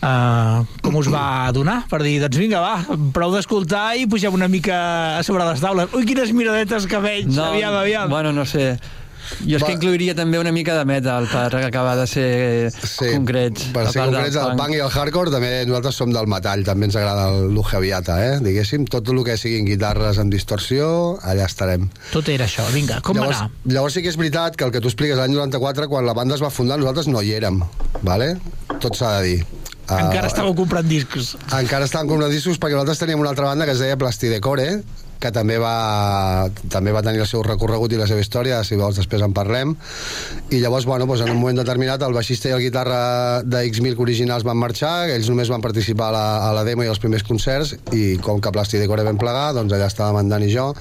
Uh, 0.05 0.61
com 0.85 0.99
us 0.99 1.09
va 1.09 1.49
donar 1.55 1.79
per 1.89 2.03
dir, 2.03 2.19
doncs 2.21 2.37
vinga, 2.37 2.61
va, 2.61 2.99
prou 3.15 3.33
d'escoltar 3.33 3.95
i 3.97 4.05
pugem 4.05 4.37
una 4.37 4.45
mica 4.45 4.77
a 5.15 5.25
sobre 5.25 5.49
les 5.49 5.65
taules. 5.65 5.89
Ui, 5.97 6.05
quines 6.05 6.35
miradetes 6.37 6.85
que 6.85 7.01
veig, 7.01 7.33
No, 7.33 7.47
aviam, 7.55 7.79
aviam. 7.81 8.13
Bueno, 8.13 8.35
no 8.35 8.45
sé. 8.45 8.75
Jo 9.45 9.57
és 9.57 9.61
Va. 9.61 9.67
que 9.67 9.73
incluiria 9.77 10.15
també 10.15 10.39
una 10.39 10.51
mica 10.51 10.75
de 10.77 10.85
metal 10.85 11.27
per 11.31 11.47
acabar 11.65 11.95
de 11.99 12.05
ser 12.07 12.71
sí, 12.71 13.09
concrets. 13.13 13.67
Per 13.75 13.87
ser 13.91 14.05
concrets, 14.05 14.35
el 14.41 14.55
punk 14.59 14.75
i 14.77 14.81
el 14.85 14.91
hardcore, 14.91 15.31
també 15.33 15.51
nosaltres 15.65 15.95
som 15.95 16.13
del 16.13 16.27
metall, 16.31 16.63
també 16.67 16.89
ens 16.89 16.95
agrada 16.99 17.29
el 17.33 17.51
l'ujaviata, 17.55 18.17
eh? 18.25 18.39
diguéssim. 18.45 18.85
Tot 18.91 19.07
el 19.09 19.23
que 19.25 19.37
siguin 19.37 19.65
guitarres 19.65 20.19
amb 20.21 20.33
distorsió, 20.33 21.17
allà 21.23 21.45
estarem. 21.49 21.89
Tot 22.11 22.29
era 22.29 22.45
això, 22.45 22.65
vinga, 22.73 23.01
com 23.01 23.17
llavors, 23.17 23.41
va 23.41 23.49
anar? 23.49 23.73
Llavors 23.77 23.93
sí 23.97 24.03
que 24.05 24.09
és 24.13 24.17
veritat 24.17 24.55
que 24.55 24.65
el 24.67 24.71
que 24.75 24.81
tu 24.81 24.91
expliques 24.91 25.17
l'any 25.17 25.33
94, 25.33 25.87
quan 25.89 26.05
la 26.05 26.13
banda 26.13 26.35
es 26.35 26.43
va 26.43 26.49
fundar, 26.53 26.77
nosaltres 26.81 27.07
no 27.07 27.21
hi 27.21 27.33
érem, 27.37 27.61
vale? 28.01 28.35
tot 28.79 28.95
s'ha 28.97 29.19
de 29.19 29.27
dir. 29.29 29.45
Encara 29.85 30.25
Ah, 30.25 30.29
estàveu 30.31 30.55
comprant 30.57 30.87
discos. 30.89 31.35
encara 31.53 31.85
estàvem 31.85 32.09
comprant 32.09 32.31
discos 32.33 32.57
perquè 32.57 32.73
nosaltres 32.73 32.99
teníem 32.99 33.19
una 33.21 33.29
altra 33.29 33.45
banda 33.45 33.65
que 33.65 33.71
es 33.75 33.79
deia 33.79 33.95
Plastidecore, 33.97 34.81
que 35.25 35.33
també 35.33 35.57
va, 35.61 36.49
també 36.71 36.93
va 36.95 37.03
tenir 37.05 37.23
el 37.23 37.29
seu 37.29 37.43
recorregut 37.45 37.95
i 37.95 37.99
la 37.99 38.07
seva 38.09 38.21
història, 38.21 38.61
si 38.67 38.77
vols 38.79 38.99
després 39.01 39.25
en 39.25 39.33
parlem. 39.33 39.73
I 40.53 40.61
llavors, 40.61 40.85
bueno, 40.85 41.09
doncs 41.09 41.25
en 41.25 41.33
un 41.33 41.41
moment 41.41 41.63
determinat, 41.63 42.05
el 42.05 42.15
baixista 42.15 42.51
i 42.51 42.55
el 42.55 42.63
guitarra 42.67 43.41
de 43.43 43.65
X-Milk 43.71 44.01
originals 44.05 44.45
van 44.47 44.61
marxar, 44.61 45.09
ells 45.15 45.29
només 45.31 45.51
van 45.51 45.65
participar 45.65 46.11
a 46.11 46.15
la, 46.15 46.25
a 46.49 46.53
la 46.59 46.65
demo 46.67 46.85
i 46.85 46.91
als 46.91 47.01
primers 47.01 47.25
concerts, 47.25 47.75
i 47.97 48.15
com 48.23 48.41
que 48.41 48.53
Plastidecore 48.55 49.07
vam 49.07 49.21
plegar, 49.21 49.51
doncs 49.57 49.73
allà 49.73 49.89
estàvem 49.91 50.21
en 50.21 50.33
Dan 50.33 50.45
i 50.45 50.51
jo, 50.53 50.71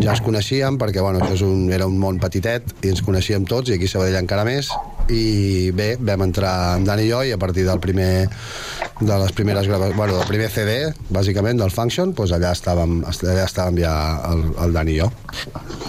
ja 0.00 0.14
ens 0.14 0.22
coneixíem 0.24 0.78
perquè 0.80 1.02
bueno, 1.04 1.20
això 1.22 1.36
és 1.36 1.44
un, 1.46 1.68
era 1.72 1.86
un 1.86 1.98
món 2.00 2.18
petitet 2.22 2.72
i 2.82 2.90
ens 2.90 3.02
coneixíem 3.04 3.46
tots 3.48 3.70
i 3.70 3.76
aquí 3.76 3.88
a 3.88 3.94
Sabadell 3.94 4.18
encara 4.20 4.46
més 4.46 4.70
i 5.12 5.70
bé, 5.76 5.94
vam 6.00 6.24
entrar 6.24 6.54
en 6.78 6.86
Dan 6.88 7.02
i 7.02 7.10
jo 7.10 7.20
i 7.26 7.34
a 7.34 7.38
partir 7.38 7.66
del 7.66 7.80
primer 7.82 8.26
de 9.00 9.18
les 9.20 9.32
primeres 9.36 9.68
bueno, 9.68 10.16
del 10.16 10.26
primer 10.26 10.48
CD 10.50 10.94
bàsicament 11.12 11.60
del 11.60 11.72
Function, 11.74 12.14
doncs 12.16 12.32
allà 12.32 12.54
estàvem 12.56 13.02
allà 13.04 13.44
estàvem 13.44 13.78
ja 13.82 13.94
el, 14.30 14.44
el 14.64 14.76
Dan 14.76 14.90
i 14.90 14.98
jo 15.02 15.10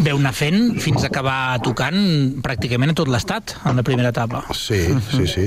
Veu 0.04 0.20
anar 0.20 0.36
fent 0.36 0.76
fins 0.84 1.06
a 1.06 1.10
acabar 1.10 1.62
tocant 1.64 1.98
pràcticament 2.44 2.92
a 2.92 2.98
tot 2.98 3.10
l'estat, 3.10 3.56
en 3.66 3.80
la 3.80 3.84
primera 3.88 4.12
etapa. 4.12 4.44
Sí, 4.54 4.82
sí, 5.14 5.28
sí. 5.32 5.46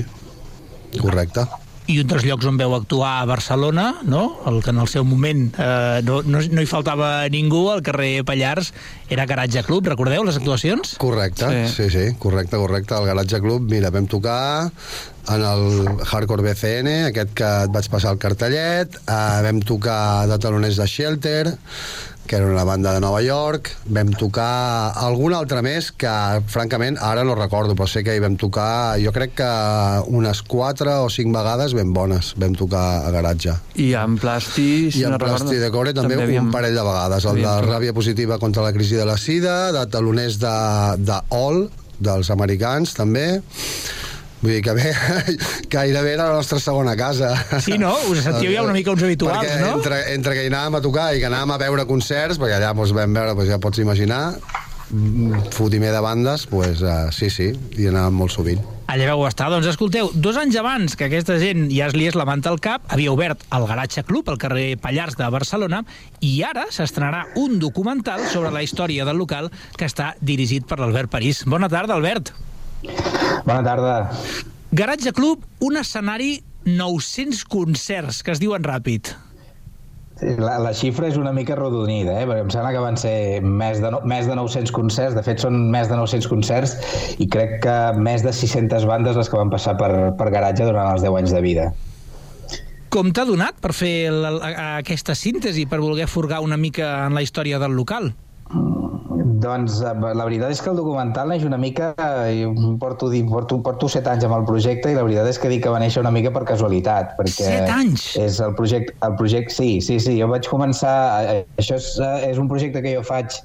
Correcte. 0.97 1.45
I 1.89 1.95
un 2.03 2.09
dels 2.11 2.25
llocs 2.29 2.45
on 2.45 2.59
veu 2.61 2.75
actuar 2.77 3.15
a 3.23 3.27
Barcelona, 3.29 3.87
no? 4.05 4.43
el 4.47 4.59
que 4.61 4.75
en 4.75 4.81
el 4.83 4.91
seu 4.93 5.07
moment 5.09 5.47
eh, 5.57 6.01
no, 6.05 6.19
no, 6.21 6.43
no 6.53 6.61
hi 6.61 6.69
faltava 6.69 7.25
ningú, 7.33 7.63
al 7.73 7.81
carrer 7.87 8.27
Pallars, 8.29 8.75
era 9.09 9.25
Garatge 9.31 9.63
Club, 9.65 9.89
recordeu 9.89 10.27
les 10.27 10.37
actuacions? 10.37 10.99
Correcte, 11.01 11.49
sí. 11.49 11.63
sí, 11.73 11.87
sí, 11.95 12.05
correcte, 12.21 12.61
correcte. 12.61 12.93
El 12.99 13.09
Garatge 13.09 13.41
Club, 13.41 13.65
mira, 13.73 13.89
vam 13.95 14.05
tocar 14.05 14.69
en 15.33 15.45
el 15.49 15.89
Hardcore 16.05 16.45
BCN, 16.45 16.93
aquest 17.09 17.33
que 17.37 17.49
et 17.65 17.73
vaig 17.73 17.89
passar 17.93 18.13
el 18.13 18.21
cartellet, 18.21 19.01
eh, 19.07 19.39
vam 19.49 19.65
tocar 19.65 20.29
de 20.29 20.39
taloners 20.45 20.77
de 20.81 20.89
Shelter, 20.93 21.45
que 22.29 22.37
era 22.37 22.47
una 22.47 22.63
banda 22.69 22.93
de 22.95 23.01
Nova 23.01 23.23
York, 23.25 23.73
vam 23.89 24.13
tocar 24.15 24.93
algun 25.01 25.33
altre 25.35 25.63
més 25.65 25.89
que, 25.97 26.13
francament, 26.53 26.99
ara 27.03 27.25
no 27.27 27.35
recordo, 27.35 27.75
però 27.75 27.89
sé 27.91 28.05
que 28.07 28.15
hi 28.15 28.21
vam 28.23 28.37
tocar, 28.39 28.99
jo 29.03 29.11
crec 29.17 29.35
que 29.41 29.49
unes 30.13 30.43
4 30.47 30.99
o 31.07 31.09
5 31.11 31.33
vegades 31.35 31.75
ben 31.75 31.91
bones 31.97 32.35
vam 32.39 32.55
tocar 32.55 32.85
a 33.09 33.11
Garatge. 33.15 33.57
I 33.81 33.91
en 33.99 34.19
Plasti, 34.21 34.93
si 34.93 35.01
I 35.03 35.09
en 35.09 35.17
no 35.17 35.19
recordo, 35.19 35.41
Plasti 35.49 35.57
de 35.65 35.71
Core 35.75 35.97
també, 35.97 36.21
havíem- 36.21 36.45
un 36.47 36.53
parell 36.55 36.77
de 36.77 36.85
vegades. 36.87 37.25
El 37.33 37.41
de 37.43 37.57
ràbia 37.67 37.97
positiva 37.97 38.39
contra 38.39 38.63
la 38.63 38.73
crisi 38.77 38.95
de 39.01 39.07
la 39.09 39.17
sida, 39.17 39.73
de 39.73 39.87
taloners 39.91 40.39
de, 40.39 40.55
de 41.09 41.21
All, 41.35 41.65
dels 41.99 42.29
americans, 42.31 42.93
també. 42.95 43.41
Vull 44.41 44.53
dir 44.55 44.61
que 44.63 44.75
bé, 44.77 44.93
gairebé 45.73 46.15
era 46.15 46.29
la 46.31 46.39
nostra 46.39 46.61
segona 46.63 46.95
casa. 46.97 47.33
Sí, 47.65 47.79
no? 47.81 47.91
Us 48.11 48.23
sentíeu 48.23 48.55
ja 48.55 48.63
una 48.63 48.77
mica 48.77 48.95
uns 48.95 49.03
habituals, 49.03 49.43
perquè 49.43 49.59
no? 49.65 49.75
Entre, 49.81 50.01
entre 50.15 50.39
que 50.39 50.47
hi 50.47 50.53
anàvem 50.53 50.79
a 50.79 50.85
tocar 50.85 51.11
i 51.17 51.23
que 51.23 51.27
anàvem 51.31 51.57
a 51.57 51.61
veure 51.65 51.89
concerts, 51.91 52.39
perquè 52.39 52.61
allà 52.61 52.73
doncs, 52.77 52.95
vam 52.95 53.19
veure, 53.19 53.35
doncs, 53.35 53.51
ja 53.51 53.59
pots 53.63 53.83
imaginar, 53.83 54.23
mm, 54.93 55.51
fotimer 55.57 55.91
de 55.97 56.03
bandes, 56.05 56.47
doncs, 56.53 56.83
uh, 56.87 57.09
sí, 57.15 57.33
sí, 57.35 57.51
hi 57.51 57.91
anàvem 57.91 58.23
molt 58.23 58.37
sovint. 58.37 58.63
Allà 58.89 59.11
vau 59.11 59.27
estar. 59.29 59.51
Doncs 59.53 59.67
escolteu, 59.69 60.09
dos 60.15 60.39
anys 60.41 60.55
abans 60.57 60.95
que 60.97 61.11
aquesta 61.11 61.35
gent 61.43 61.67
ja 61.69 61.91
es 61.91 61.97
liés 61.99 62.15
la 62.17 62.25
manta 62.25 62.49
al 62.49 62.63
cap, 62.63 62.87
havia 62.95 63.13
obert 63.13 63.43
el 63.53 63.67
Garatge 63.69 64.07
Club 64.07 64.31
al 64.31 64.39
carrer 64.41 64.69
Pallars 64.81 65.19
de 65.19 65.29
Barcelona 65.35 65.83
i 66.25 66.39
ara 66.47 66.71
s'estrenarà 66.73 67.27
un 67.43 67.59
documental 67.61 68.23
sobre 68.33 68.55
la 68.55 68.63
història 68.65 69.05
del 69.05 69.19
local 69.21 69.51
que 69.77 69.91
està 69.91 70.15
dirigit 70.23 70.65
per 70.65 70.79
l'Albert 70.79 71.11
París. 71.13 71.43
Bona 71.45 71.69
tarda, 71.69 71.99
Albert. 71.99 72.33
Bona 72.83 73.63
tarda. 73.65 73.95
Garatge 74.71 75.13
Club, 75.17 75.45
un 75.65 75.79
escenari 75.81 76.43
900 76.69 77.45
concerts, 77.49 78.23
que 78.23 78.35
es 78.35 78.43
diuen 78.43 78.65
ràpid. 78.67 79.15
La, 80.19 80.57
la 80.59 80.73
xifra 80.75 81.07
és 81.07 81.17
una 81.17 81.31
mica 81.33 81.55
rodonida, 81.55 82.17
eh? 82.19 82.25
perquè 82.27 82.43
em 82.43 82.49
sembla 82.51 82.73
que 82.75 82.81
van 82.83 82.97
ser 82.99 83.15
més 83.41 83.79
de, 83.79 83.93
no, 83.95 84.01
més 84.03 84.27
de 84.27 84.35
900 84.35 84.73
concerts, 84.75 85.15
de 85.15 85.23
fet 85.23 85.45
són 85.45 85.61
més 85.71 85.87
de 85.87 85.95
900 85.95 86.27
concerts 86.31 86.75
i 87.23 87.29
crec 87.31 87.61
que 87.63 87.77
més 88.03 88.27
de 88.27 88.33
600 88.35 88.87
bandes 88.91 89.19
les 89.19 89.31
que 89.31 89.39
van 89.39 89.53
passar 89.53 89.77
per, 89.79 89.93
per 90.19 90.31
garatge 90.35 90.67
durant 90.67 90.91
els 90.91 91.07
10 91.07 91.21
anys 91.23 91.37
de 91.37 91.45
vida. 91.45 91.69
Com 92.91 93.13
t'ha 93.15 93.29
donat 93.29 93.61
per 93.63 93.71
fer 93.77 94.11
la, 94.11 94.35
aquesta 94.81 95.15
síntesi, 95.15 95.69
per 95.71 95.79
voler 95.85 96.09
furgar 96.11 96.43
una 96.43 96.59
mica 96.59 97.07
en 97.07 97.15
la 97.15 97.23
història 97.23 97.63
del 97.63 97.79
local? 97.79 98.11
Doncs 99.39 99.81
eh, 99.85 99.93
la 100.17 100.25
veritat 100.27 100.53
és 100.55 100.61
que 100.63 100.71
el 100.73 100.79
documental 100.81 101.29
neix 101.31 101.45
una 101.47 101.59
mica... 101.61 101.93
eh, 102.27 102.47
porto, 102.81 103.11
porto, 103.31 103.59
porto 103.65 103.91
set 103.93 104.09
anys 104.11 104.27
amb 104.27 104.39
el 104.39 104.47
projecte 104.49 104.91
i 104.91 104.97
la 104.97 105.05
veritat 105.07 105.29
és 105.31 105.39
que 105.39 105.51
dic 105.53 105.63
que 105.67 105.73
va 105.75 105.81
néixer 105.83 106.03
una 106.03 106.13
mica 106.15 106.33
per 106.35 106.45
casualitat. 106.49 107.15
Perquè 107.19 107.51
Set 107.51 107.73
anys? 107.75 108.09
És 108.21 108.41
el 108.45 108.57
projecte, 108.59 108.97
el 109.07 109.19
projecte... 109.21 109.55
Sí, 109.55 109.71
sí, 109.85 109.99
sí. 110.03 110.17
Jo 110.21 110.31
vaig 110.33 110.49
començar... 110.51 110.95
eh, 111.27 111.45
Això 111.61 111.79
és, 111.79 111.93
és 112.31 112.41
un 112.41 112.51
projecte 112.51 112.83
que 112.85 112.97
jo 112.97 113.05
faig... 113.07 113.39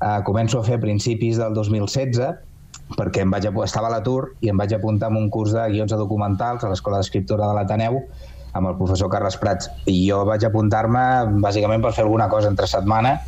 Eh, 0.00 0.18
començo 0.28 0.60
a 0.60 0.66
fer 0.66 0.78
a 0.78 0.84
principis 0.84 1.40
del 1.40 1.56
2016 1.56 2.46
perquè 2.96 3.22
em 3.22 3.30
vaig, 3.30 3.46
estava 3.62 3.86
a 3.86 3.92
l'atur 3.94 4.32
i 4.42 4.50
em 4.50 4.58
vaig 4.58 4.72
apuntar 4.74 5.12
en 5.12 5.18
un 5.20 5.28
curs 5.30 5.52
de 5.54 5.62
guions 5.70 5.92
de 5.92 5.98
documentals 5.98 6.64
a 6.66 6.70
l'Escola 6.72 6.98
d'Escriptura 6.98 7.46
de 7.46 7.54
l'Ateneu 7.54 8.00
amb 8.58 8.66
el 8.66 8.76
professor 8.78 9.10
Carles 9.12 9.36
Prats. 9.38 9.70
I 9.86 9.94
jo 10.08 10.24
vaig 10.26 10.44
apuntar-me 10.46 11.02
bàsicament 11.42 11.84
per 11.84 11.92
fer 11.94 12.02
alguna 12.06 12.26
cosa 12.32 12.50
entre 12.50 12.66
setmana, 12.70 13.20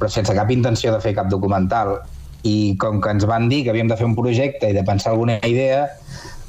però 0.00 0.08
sense 0.08 0.34
cap 0.34 0.50
intenció 0.50 0.94
de 0.94 1.02
fer 1.04 1.14
cap 1.18 1.28
documental. 1.28 1.98
I 2.42 2.74
com 2.80 3.02
que 3.04 3.12
ens 3.12 3.26
van 3.28 3.50
dir 3.52 3.62
que 3.64 3.74
havíem 3.74 3.90
de 3.90 3.98
fer 4.00 4.08
un 4.08 4.16
projecte 4.16 4.70
i 4.72 4.76
de 4.76 4.84
pensar 4.86 5.12
alguna 5.12 5.36
idea, 5.44 5.90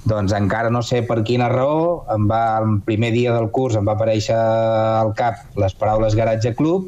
doncs 0.07 0.33
encara 0.33 0.71
no 0.73 0.81
sé 0.81 1.03
per 1.05 1.19
quina 1.27 1.49
raó, 1.51 2.05
em 2.13 2.23
va, 2.29 2.57
el 2.63 2.79
primer 2.87 3.11
dia 3.13 3.35
del 3.35 3.51
curs 3.53 3.75
em 3.77 3.85
va 3.85 3.93
aparèixer 3.93 4.37
al 4.37 5.11
cap 5.19 5.43
les 5.61 5.75
paraules 5.77 6.15
Garatge 6.17 6.55
Club 6.57 6.87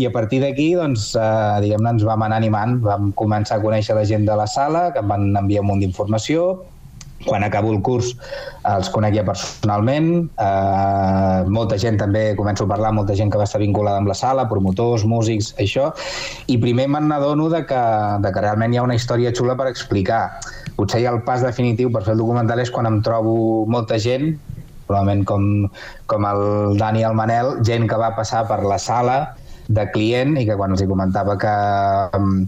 i 0.00 0.08
a 0.08 0.12
partir 0.14 0.40
d'aquí 0.42 0.72
doncs, 0.74 1.12
eh, 1.14 1.60
diguem-ne, 1.62 1.92
ens 1.94 2.06
vam 2.08 2.24
anar 2.26 2.40
animant, 2.42 2.80
vam 2.82 3.12
començar 3.18 3.60
a 3.60 3.62
conèixer 3.62 3.94
la 3.94 4.06
gent 4.08 4.26
de 4.26 4.34
la 4.38 4.48
sala, 4.50 4.88
que 4.94 5.04
em 5.04 5.14
van 5.14 5.30
enviar 5.38 5.62
un 5.62 5.70
munt 5.70 5.84
d'informació, 5.84 6.48
quan 7.26 7.42
acabo 7.42 7.72
el 7.72 7.80
curs 7.82 8.12
els 8.68 8.90
conec 8.94 9.16
ja 9.16 9.24
personalment. 9.26 10.28
Eh, 10.38 11.40
molta 11.50 11.78
gent 11.80 11.98
també 12.00 12.34
començo 12.38 12.66
a 12.66 12.70
parlar 12.70 12.92
molta 12.94 13.16
gent 13.18 13.32
que 13.32 13.40
va 13.40 13.48
estar 13.48 13.60
vinculada 13.62 14.02
amb 14.02 14.10
la 14.10 14.16
sala 14.18 14.48
promotors, 14.50 15.06
músics, 15.08 15.54
això. 15.58 15.90
I 16.46 16.58
primer 16.62 16.88
me 16.92 17.02
n'adono 17.02 17.48
de, 17.52 17.64
que, 17.66 17.82
de 18.22 18.32
que 18.34 18.44
realment 18.44 18.74
hi 18.74 18.80
ha 18.80 18.86
una 18.86 18.98
història 18.98 19.34
xula 19.34 19.56
per 19.58 19.68
explicar. 19.72 20.22
Potser 20.76 21.02
ja 21.02 21.14
el 21.14 21.24
pas 21.26 21.42
definitiu 21.42 21.90
per 21.94 22.04
fer 22.06 22.14
el 22.14 22.22
documental 22.22 22.62
és 22.62 22.70
quan 22.70 22.86
em 22.86 23.02
trobo 23.02 23.66
molta 23.66 23.98
gent 23.98 24.36
probablement 24.88 25.26
com, 25.28 25.42
com 26.08 26.24
el 26.24 26.78
Dani 26.80 27.02
i 27.02 27.04
el 27.04 27.16
Manel, 27.18 27.58
gent 27.68 27.84
que 27.90 27.98
va 28.00 28.14
passar 28.16 28.46
per 28.48 28.62
la 28.64 28.78
sala 28.80 29.18
de 29.68 29.84
client 29.92 30.38
i 30.40 30.46
que 30.48 30.56
quan 30.56 30.72
els 30.72 30.82
hi 30.82 30.88
comentava 30.88 31.36
que, 31.40 31.52
em, 32.16 32.46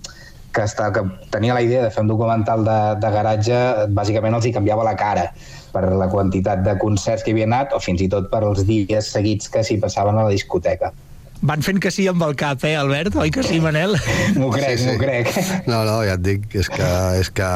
que, 0.53 0.65
està, 0.67 0.91
que 0.95 1.05
tenia 1.31 1.55
la 1.57 1.63
idea 1.63 1.85
de 1.85 1.91
fer 1.95 2.05
un 2.05 2.11
documental 2.11 2.65
de, 2.67 2.79
de 3.03 3.13
garatge, 3.15 3.61
bàsicament 3.97 4.39
els 4.39 4.49
hi 4.49 4.55
canviava 4.57 4.87
la 4.87 4.97
cara 4.99 5.29
per 5.75 5.85
la 5.95 6.09
quantitat 6.11 6.65
de 6.67 6.75
concerts 6.83 7.23
que 7.27 7.35
havia 7.35 7.47
anat 7.49 7.77
o 7.77 7.81
fins 7.83 8.03
i 8.03 8.09
tot 8.11 8.31
per 8.33 8.43
els 8.49 8.65
dies 8.67 9.13
seguits 9.15 9.51
que 9.53 9.63
s'hi 9.67 9.79
passaven 9.83 10.19
a 10.19 10.27
la 10.27 10.35
discoteca. 10.35 10.93
Van 11.41 11.63
fent 11.65 11.79
que 11.81 11.89
sí 11.89 12.05
amb 12.11 12.21
el 12.27 12.35
cap, 12.37 12.61
eh, 12.69 12.75
Albert? 12.77 13.15
Oi 13.17 13.31
que 13.33 13.43
sí, 13.43 13.63
Manel? 13.65 13.95
M'ho 14.37 14.51
crec, 14.53 14.83
m'ho 14.85 14.97
crec. 15.01 15.31
No, 15.65 15.79
no, 15.89 16.01
ja 16.05 16.19
et 16.19 16.25
dic, 16.25 16.45
és 16.53 16.69
que, 16.69 16.89
és 17.17 17.31
que, 17.33 17.49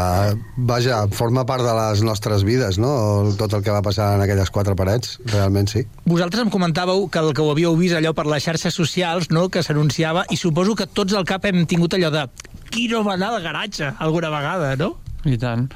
vaja, 0.71 1.03
forma 1.13 1.45
part 1.45 1.67
de 1.67 1.75
les 1.77 2.01
nostres 2.07 2.47
vides, 2.49 2.79
no? 2.81 2.95
Tot 3.37 3.53
el 3.59 3.65
que 3.67 3.75
va 3.75 3.83
passar 3.85 4.15
en 4.17 4.25
aquelles 4.25 4.49
quatre 4.55 4.73
parets, 4.79 5.19
realment 5.29 5.69
sí. 5.69 5.85
Vosaltres 6.09 6.47
em 6.47 6.53
comentàveu 6.55 7.11
que 7.13 7.21
el 7.21 7.35
que 7.37 7.45
ho 7.45 7.51
havíeu 7.53 7.77
vist 7.77 7.99
allò 7.99 8.15
per 8.17 8.25
les 8.31 8.47
xarxes 8.47 8.73
socials, 8.73 9.29
no?, 9.35 9.51
que 9.53 9.63
s'anunciava, 9.67 10.25
i 10.33 10.41
suposo 10.41 10.79
que 10.79 10.89
tots 10.89 11.13
al 11.13 11.29
cap 11.29 11.45
hem 11.45 11.67
tingut 11.69 11.99
allò 11.99 12.09
de 12.15 12.25
qui 12.73 12.89
no 12.89 13.05
va 13.05 13.19
anar 13.19 13.35
al 13.35 13.45
garatge 13.45 13.93
alguna 14.01 14.33
vegada, 14.33 14.73
no? 14.81 14.95
I 15.29 15.37
tant. 15.41 15.69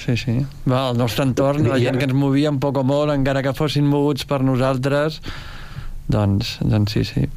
Sí, 0.00 0.16
sí. 0.16 0.36
Va, 0.66 0.88
el 0.90 0.98
nostre 0.98 1.22
entorn, 1.28 1.70
la 1.70 1.78
gent 1.78 2.00
que 2.00 2.06
ens 2.08 2.16
movia 2.16 2.50
en 2.50 2.58
poc 2.58 2.82
o 2.82 2.84
molt, 2.86 3.14
encara 3.14 3.44
que 3.46 3.54
fossin 3.54 3.86
moguts 3.86 4.26
per 4.26 4.40
nosaltres, 4.42 5.20
doncs, 6.08 6.58
doncs 6.62 6.92
sí, 6.96 7.04
sí. 7.04 7.28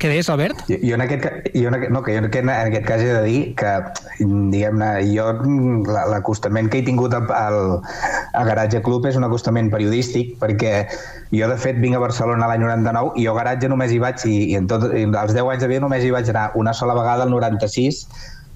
Què 0.00 0.08
deies, 0.08 0.30
Albert? 0.32 0.62
Jo, 0.64 0.78
jo 0.80 0.94
en 0.96 1.02
aquest, 1.04 1.26
jo 1.52 1.68
en 1.68 1.74
aquest, 1.76 1.90
no, 1.92 2.00
que 2.02 2.14
jo 2.14 2.22
en 2.22 2.24
aquest, 2.30 2.46
en 2.48 2.50
aquest 2.70 2.86
cas 2.88 3.02
he 3.04 3.08
de 3.12 3.22
dir 3.26 3.40
que, 3.54 3.72
diguem-ne, 4.24 4.88
jo 5.12 5.26
la- 5.92 6.06
l'acostament 6.08 6.70
que 6.72 6.80
he 6.80 6.86
tingut 6.86 7.12
al, 7.12 7.26
al, 7.36 7.58
al 8.32 8.48
Garatge 8.48 8.80
Club 8.86 9.04
és 9.10 9.18
un 9.20 9.28
acostament 9.28 9.68
periodístic, 9.70 10.38
perquè 10.40 10.86
jo, 11.36 11.50
de 11.52 11.58
fet, 11.60 11.76
vinc 11.84 11.98
a 11.98 12.00
Barcelona 12.00 12.48
l'any 12.48 12.64
99 12.64 13.12
i 13.20 13.26
jo 13.28 13.34
a 13.34 13.38
Garatge 13.42 13.68
només 13.68 13.92
hi 13.92 14.00
vaig, 14.00 14.24
i, 14.24 14.38
i 14.54 14.56
en 14.56 14.70
tot, 14.72 14.88
i 14.96 15.04
als 15.04 15.36
10 15.36 15.44
anys 15.44 15.66
de 15.66 15.68
vida 15.74 15.84
només 15.84 16.04
hi 16.08 16.14
vaig 16.16 16.32
anar 16.32 16.48
una 16.56 16.72
sola 16.72 16.96
vegada 16.96 17.28
al 17.28 17.34
96, 17.36 18.06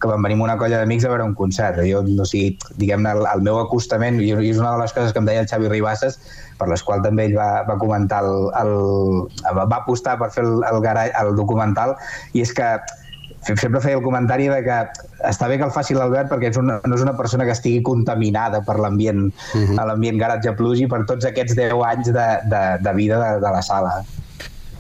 que 0.05 0.13
vam 0.13 0.25
venir 0.27 0.37
amb 0.39 0.45
una 0.47 0.57
colla 0.61 0.79
d'amics 0.83 1.07
a 1.09 1.13
veure 1.15 1.25
un 1.25 1.35
concert. 1.39 1.81
Jo, 1.89 2.05
o 2.05 2.29
sigui, 2.29 2.55
diguem-ne, 2.81 3.15
el, 3.17 3.25
el 3.33 3.45
meu 3.47 3.59
acostament, 3.63 4.21
i 4.21 4.35
és 4.37 4.61
una 4.61 4.75
de 4.77 4.83
les 4.85 4.93
coses 4.97 5.15
que 5.17 5.23
em 5.23 5.31
deia 5.31 5.45
el 5.45 5.49
Xavi 5.51 5.73
Ribasses, 5.73 6.21
per 6.61 6.69
les 6.71 6.85
quals 6.87 7.03
també 7.07 7.31
ell 7.31 7.39
va, 7.39 7.65
va 7.67 7.79
comentar 7.81 8.21
el, 8.23 8.51
el, 8.61 8.75
va 9.57 9.65
apostar 9.81 10.19
per 10.21 10.29
fer 10.35 10.45
el, 10.45 10.61
el, 10.69 10.83
gara, 10.85 11.09
el 11.23 11.33
documental 11.39 11.97
i 12.37 12.45
és 12.45 12.53
que 12.55 12.69
sempre 13.45 13.81
feia 13.85 13.99
el 13.99 14.05
comentari 14.05 14.47
de 14.49 14.61
que 14.65 14.77
està 15.29 15.49
bé 15.51 15.59
que 15.61 15.67
el 15.67 15.73
faci 15.75 15.97
l'Albert 15.97 16.31
perquè 16.31 16.49
és 16.53 16.57
una, 16.61 16.79
no 16.81 16.97
és 16.97 17.03
una 17.05 17.13
persona 17.19 17.45
que 17.45 17.53
estigui 17.53 17.83
contaminada 17.85 18.63
per 18.65 18.79
l'ambient 18.81 19.27
Mhm. 19.53 19.79
a 19.79 19.85
l'ambient 19.91 20.21
garatge 20.21 20.55
plus 20.57 20.81
i 20.81 20.87
per 20.89 21.03
tots 21.11 21.27
aquests 21.29 21.57
10 21.59 21.83
anys 21.91 22.13
de, 22.15 22.29
de, 22.53 22.63
de 22.81 22.95
vida 22.97 23.19
de, 23.21 23.41
de 23.45 23.51
la 23.53 23.63
sala. 23.63 23.99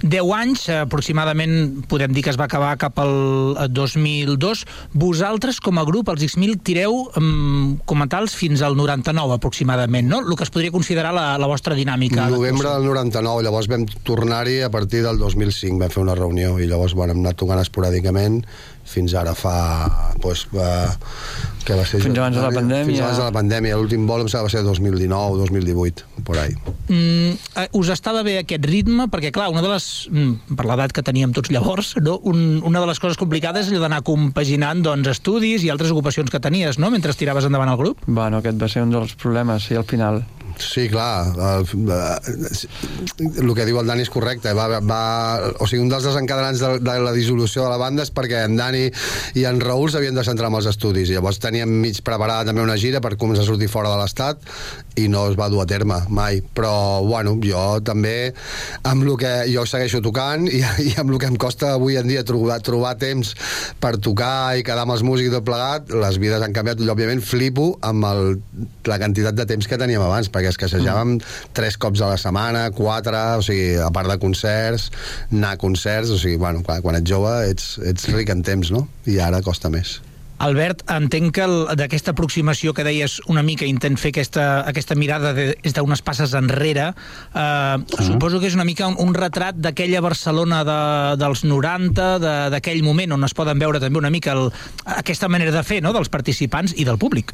10 0.05 0.33
anys, 0.37 0.69
eh, 0.69 0.83
aproximadament, 0.85 1.85
podem 1.89 2.13
dir 2.13 2.23
que 2.27 2.33
es 2.35 2.39
va 2.39 2.45
acabar 2.45 2.75
cap 2.77 2.99
al 3.01 3.57
eh, 3.57 3.69
2002. 3.73 4.65
Vosaltres, 4.93 5.61
com 5.65 5.81
a 5.81 5.85
grup, 5.89 6.11
els 6.13 6.27
X-1000, 6.29 6.61
tireu 6.65 6.99
um, 7.17 7.79
comentals 7.89 8.37
fins 8.37 8.61
al 8.63 8.77
99, 8.77 9.39
aproximadament, 9.39 10.07
no? 10.11 10.21
El 10.21 10.37
que 10.37 10.45
es 10.45 10.53
podria 10.53 10.75
considerar 10.75 11.15
la, 11.17 11.27
la 11.41 11.49
vostra 11.49 11.75
dinàmica. 11.79 12.29
Novembre 12.29 12.69
del 12.77 12.85
99, 12.91 13.47
llavors 13.49 13.71
vam 13.73 13.89
tornar-hi 14.05 14.61
a 14.67 14.71
partir 14.71 15.03
del 15.07 15.19
2005, 15.23 15.81
vam 15.81 15.97
fer 15.97 16.05
una 16.05 16.19
reunió 16.19 16.59
i 16.61 16.69
llavors 16.69 16.95
bueno, 16.95 17.17
hem 17.17 17.25
anat 17.25 17.41
tocant 17.41 17.65
esporàdicament 17.65 18.43
fins 18.85 19.15
ara 19.17 19.35
fa... 19.35 19.55
Pues, 20.23 20.45
va, 20.55 20.95
què 21.65 21.77
va 21.77 21.85
ser? 21.89 22.01
Fins 22.05 22.19
abans 22.21 22.37
de 22.37 22.43
la 22.45 22.53
pandèmia. 22.55 22.87
Fins 22.89 23.03
abans 23.03 23.19
de 23.21 23.25
la 23.27 23.35
pandèmia. 23.35 23.79
L'últim 23.81 24.05
vol 24.09 24.25
em 24.25 24.31
sembla 24.31 24.51
que 24.51 24.51
va 24.51 24.55
ser 24.55 24.65
2019, 24.67 25.39
2018, 25.43 26.07
por 26.29 26.39
ahí. 26.41 26.55
Mm, 26.89 27.33
eh, 27.65 27.67
us 27.81 27.91
estava 27.95 28.23
bé 28.27 28.37
aquest 28.43 28.69
ritme? 28.69 29.09
Perquè, 29.13 29.33
clar, 29.35 29.51
una 29.53 29.65
de 29.65 29.73
les... 29.73 29.89
Mm, 30.13 30.55
per 30.59 30.69
l'edat 30.69 30.95
que 30.97 31.05
teníem 31.07 31.35
tots 31.37 31.53
llavors, 31.55 31.95
no? 32.05 32.19
Un, 32.29 32.61
una 32.65 32.85
de 32.85 32.93
les 32.93 33.01
coses 33.03 33.21
complicades 33.21 33.67
és 33.67 33.75
allò 33.75 33.87
d'anar 33.87 34.03
compaginant 34.07 34.85
doncs, 34.85 35.11
estudis 35.17 35.65
i 35.65 35.73
altres 35.73 35.93
ocupacions 35.95 36.33
que 36.33 36.43
tenies, 36.45 36.79
no?, 36.79 36.93
mentre 36.95 37.17
tiraves 37.17 37.49
endavant 37.49 37.73
el 37.73 37.81
grup. 37.81 38.05
Bueno, 38.07 38.43
aquest 38.43 38.61
va 38.61 38.69
ser 38.71 38.85
un 38.85 38.93
dels 38.95 39.17
problemes, 39.21 39.69
sí, 39.69 39.79
al 39.79 39.89
final. 39.89 40.23
Sí, 40.59 40.89
clar. 40.89 41.35
El, 41.35 41.67
que 43.55 43.67
diu 43.67 43.79
el 43.81 43.89
Dani 43.89 44.05
és 44.05 44.11
correcte. 44.13 44.53
Va, 44.57 44.81
va, 44.81 45.01
o 45.59 45.67
sigui, 45.67 45.83
un 45.83 45.91
dels 45.93 46.07
desencadenants 46.07 46.63
de, 46.63 46.71
de 46.85 46.97
la 47.03 47.13
dissolució 47.17 47.65
de 47.65 47.71
la 47.73 47.81
banda 47.81 48.05
és 48.07 48.13
perquè 48.15 48.45
en 48.49 48.57
Dani 48.59 48.85
i 49.39 49.47
en 49.49 49.61
Raül 49.63 49.91
s'havien 49.93 50.17
de 50.17 50.25
centrar 50.27 50.51
en 50.53 50.59
els 50.61 50.69
estudis. 50.71 51.11
Llavors 51.11 51.41
teníem 51.43 51.71
mig 51.85 52.01
preparada 52.07 52.49
també 52.51 52.65
una 52.65 52.79
gira 52.81 53.03
per 53.05 53.17
començar 53.21 53.45
a 53.45 53.49
sortir 53.49 53.71
fora 53.73 53.93
de 53.93 54.01
l'estat 54.01 54.43
i 55.01 55.09
no 55.11 55.25
es 55.31 55.39
va 55.39 55.51
dur 55.51 55.63
a 55.65 55.69
terme 55.71 56.01
mai. 56.09 56.41
Però, 56.55 57.03
bueno, 57.07 57.37
jo 57.45 57.65
també, 57.85 58.33
amb 58.87 59.05
el 59.05 59.17
que 59.21 59.33
jo 59.51 59.67
segueixo 59.69 60.03
tocant 60.05 60.47
i, 60.49 60.63
i 60.89 60.95
amb 61.01 61.15
el 61.15 61.21
que 61.23 61.31
em 61.31 61.39
costa 61.41 61.75
avui 61.75 61.99
en 62.01 62.09
dia 62.11 62.25
trobar, 62.27 62.61
trobar 62.65 62.95
temps 63.01 63.35
per 63.83 63.97
tocar 64.03 64.57
i 64.59 64.65
quedar 64.67 64.85
amb 64.87 64.95
els 64.97 65.05
músics 65.07 65.35
tot 65.35 65.47
plegat, 65.47 65.91
les 65.91 66.19
vides 66.23 66.43
han 66.45 66.55
canviat 66.57 66.83
i, 66.83 66.91
òbviament, 66.91 67.23
flipo 67.25 67.73
amb 67.85 68.07
el, 68.09 68.37
la 68.89 68.99
quantitat 69.03 69.37
de 69.39 69.47
temps 69.49 69.69
que 69.71 69.79
teníem 69.81 70.03
abans, 70.05 70.31
perquè 70.33 70.44
es 70.51 70.59
assajàvem 70.61 71.19
tres 71.57 71.77
cops 71.81 72.01
a 72.05 72.13
la 72.15 72.19
setmana, 72.21 72.69
quatre, 72.77 73.21
o 73.39 73.43
sigui, 73.45 73.77
a 73.81 73.91
part 73.95 74.11
de 74.11 74.19
concerts, 74.23 74.91
anar 75.33 75.55
a 75.55 75.61
concerts, 75.61 76.11
o 76.11 76.19
sigui, 76.19 76.37
bueno, 76.41 76.63
quan, 76.67 76.83
quan 76.83 76.97
ets 77.01 77.11
jove 77.11 77.35
ets, 77.51 77.79
ets 77.85 78.09
ric 78.15 78.31
en 78.35 78.43
temps, 78.43 78.71
no? 78.75 78.89
I 79.07 79.21
ara 79.21 79.43
costa 79.43 79.71
més. 79.71 80.01
Albert, 80.45 80.81
entenc 80.91 81.31
que 81.37 81.45
d'aquesta 81.79 82.11
aproximació 82.11 82.73
que 82.75 82.83
deies 82.85 83.21
una 83.31 83.41
mica, 83.47 83.65
intent 83.71 83.95
fer 83.97 84.11
aquesta, 84.11 84.65
aquesta 84.67 84.97
mirada 84.99 85.31
de, 85.33 85.45
des 85.63 85.73
d'unes 85.77 86.03
passes 86.05 86.35
enrere, 86.35 86.89
eh, 87.33 87.77
suposo 88.03 88.41
que 88.43 88.51
és 88.51 88.57
una 88.59 88.67
mica 88.67 88.89
un, 88.91 88.97
un 88.99 89.15
retrat 89.15 89.55
d'aquella 89.63 90.03
Barcelona 90.05 90.65
de, 90.67 90.77
dels 91.23 91.45
90, 91.47 92.09
de- 92.19 92.35
d'aquell 92.53 92.83
moment 92.83 93.15
on 93.15 93.25
es 93.25 93.33
poden 93.33 93.63
veure 93.63 93.81
també 93.81 94.03
una 94.03 94.11
mica 94.11 94.35
el, 94.35 94.51
aquesta 94.99 95.31
manera 95.31 95.55
de 95.55 95.63
fer 95.63 95.81
no?, 95.87 95.95
dels 95.95 96.11
participants 96.11 96.75
i 96.77 96.85
del 96.85 96.99
públic. 96.99 97.33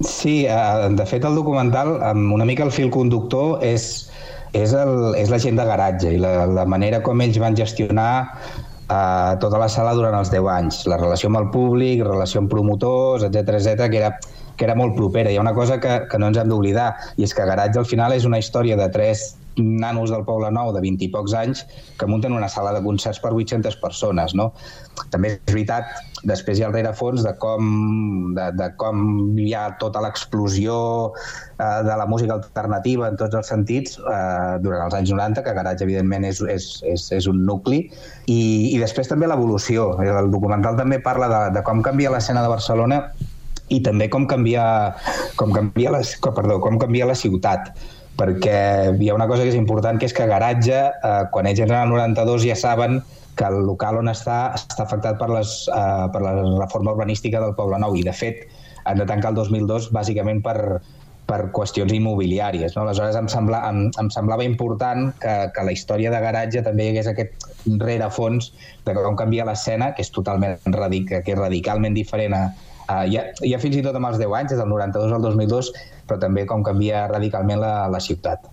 Sí, 0.00 0.44
eh, 0.44 0.88
de 0.92 1.06
fet 1.08 1.24
el 1.24 1.36
documental, 1.38 1.96
amb 2.04 2.34
una 2.36 2.44
mica 2.44 2.64
el 2.66 2.72
fil 2.74 2.90
conductor 2.92 3.62
és, 3.64 4.10
és, 4.52 4.74
el, 4.76 5.14
és 5.16 5.32
la 5.32 5.40
gent 5.40 5.56
de 5.56 5.64
garatge 5.64 6.12
i 6.12 6.20
la, 6.20 6.44
la 6.46 6.66
manera 6.68 7.00
com 7.04 7.22
ells 7.24 7.38
van 7.40 7.56
gestionar 7.56 8.10
uh, 8.28 9.32
tota 9.40 9.60
la 9.62 9.70
sala 9.72 9.94
durant 9.96 10.18
els 10.18 10.32
10 10.34 10.50
anys. 10.52 10.82
La 10.90 11.00
relació 11.00 11.32
amb 11.32 11.40
el 11.40 11.48
públic, 11.54 12.04
relació 12.04 12.44
amb 12.44 12.52
promotors, 12.52 13.24
etc 13.24 13.56
etc 13.56 13.88
que 13.88 14.02
era 14.02 14.12
que 14.56 14.64
era 14.64 14.76
molt 14.76 14.96
propera. 14.96 15.30
Hi 15.30 15.36
ha 15.36 15.44
una 15.44 15.54
cosa 15.54 15.78
que, 15.80 15.98
que 16.10 16.18
no 16.18 16.30
ens 16.30 16.38
hem 16.40 16.48
d'oblidar, 16.48 16.88
i 17.20 17.26
és 17.26 17.34
que 17.36 17.44
Garatge 17.44 17.80
al 17.80 17.88
final 17.88 18.14
és 18.16 18.24
una 18.24 18.40
història 18.40 18.76
de 18.80 18.88
tres 18.92 19.34
nanos 19.56 20.10
del 20.10 20.24
Poble 20.24 20.50
Nou 20.54 20.72
de 20.74 20.82
20 20.84 21.06
i 21.06 21.08
pocs 21.12 21.34
anys 21.36 21.64
que 21.98 22.08
munten 22.08 22.34
una 22.36 22.48
sala 22.52 22.72
de 22.76 22.82
concerts 22.84 23.20
per 23.22 23.32
800 23.34 23.78
persones, 23.80 24.34
no? 24.36 24.50
També 25.12 25.34
és 25.34 25.52
veritat, 25.52 25.90
després 26.28 26.58
hi 26.58 26.64
ha 26.64 26.70
el 26.70 26.76
rerefons 26.76 27.24
de 27.26 27.32
com, 27.40 28.32
de, 28.36 28.48
de 28.56 28.70
com 28.80 29.04
hi 29.40 29.52
ha 29.56 29.66
tota 29.80 30.02
l'explosió 30.04 30.78
eh, 31.12 31.82
de 31.86 31.98
la 32.00 32.06
música 32.08 32.36
alternativa 32.38 33.10
en 33.10 33.20
tots 33.20 33.36
els 33.38 33.52
sentits 33.52 33.98
eh, 34.00 34.56
durant 34.64 34.86
els 34.88 34.98
anys 34.98 35.14
90, 35.14 35.44
que 35.44 35.56
Garatge 35.56 35.86
evidentment 35.88 36.26
és, 36.28 36.42
és, 36.52 36.68
és, 36.94 37.06
és 37.20 37.30
un 37.30 37.44
nucli, 37.48 37.86
i, 38.26 38.40
i 38.74 38.76
després 38.82 39.08
també 39.12 39.28
l'evolució. 39.30 39.92
El 40.02 40.32
documental 40.34 40.78
també 40.80 41.00
parla 41.02 41.30
de, 41.32 41.42
de 41.58 41.64
com 41.66 41.84
canvia 41.84 42.12
l'escena 42.14 42.44
de 42.44 42.52
Barcelona 42.52 43.02
i 43.72 43.80
també 43.82 44.06
com 44.10 44.26
canvia, 44.30 44.64
com 45.38 45.52
canvia, 45.54 45.90
com, 46.22 46.34
perdó, 46.36 46.60
com 46.62 46.78
canvia 46.78 47.08
la 47.08 47.16
ciutat 47.18 47.72
perquè 48.16 48.58
hi 48.96 49.10
ha 49.10 49.14
una 49.14 49.28
cosa 49.28 49.44
que 49.44 49.52
és 49.52 49.58
important 49.58 50.00
que 50.00 50.08
és 50.08 50.14
que 50.16 50.26
Garatge, 50.28 50.80
eh, 50.90 51.22
quan 51.32 51.48
ells 51.48 51.62
entren 51.62 51.82
al 51.82 51.92
92 51.92 52.46
ja 52.48 52.56
saben 52.56 53.00
que 53.36 53.44
el 53.44 53.66
local 53.68 54.00
on 54.00 54.08
està 54.08 54.54
està 54.56 54.86
afectat 54.86 55.18
per, 55.20 55.28
les, 55.32 55.56
eh, 55.68 56.06
per 56.12 56.22
la 56.24 56.36
reforma 56.40 56.94
urbanística 56.96 57.42
del 57.42 57.56
Poble 57.58 57.80
Nou 57.82 57.96
i 57.96 58.04
de 58.06 58.14
fet 58.16 58.46
han 58.84 59.02
de 59.02 59.06
tancar 59.08 59.34
el 59.34 59.40
2002 59.40 59.90
bàsicament 59.92 60.40
per, 60.44 60.80
per 61.26 61.40
qüestions 61.52 61.92
immobiliàries. 61.92 62.76
No? 62.76 62.84
Aleshores 62.84 63.18
em, 63.18 63.28
sembla, 63.28 63.64
em, 63.68 63.88
em 64.00 64.10
semblava 64.14 64.46
important 64.46 65.10
que, 65.20 65.34
que 65.52 65.66
la 65.66 65.74
història 65.74 66.12
de 66.14 66.22
garatge 66.22 66.62
també 66.62 66.86
hi 66.86 66.94
hagués 66.94 67.10
aquest 67.10 67.48
rerefons 67.82 68.52
de 68.86 68.94
com 68.94 69.18
canvia 69.18 69.44
l'escena, 69.48 69.90
que 69.92 70.06
és 70.06 70.12
totalment 70.14 70.56
radic, 70.78 71.10
que 71.26 71.34
és 71.34 71.38
radicalment 71.40 71.98
diferent 71.98 72.38
a, 72.38 72.46
Uh, 72.86 73.02
ja, 73.10 73.24
ja 73.42 73.58
fins 73.58 73.74
i 73.74 73.82
tot 73.82 73.96
amb 73.98 74.06
els 74.06 74.20
10 74.20 74.30
anys, 74.38 74.52
des 74.52 74.60
del 74.60 74.68
92 74.70 75.14
al 75.16 75.24
2002, 75.24 75.70
però 76.06 76.20
també 76.22 76.46
com 76.46 76.62
canvia 76.66 77.06
radicalment 77.10 77.60
la, 77.62 77.74
la 77.92 78.00
ciutat. 78.00 78.46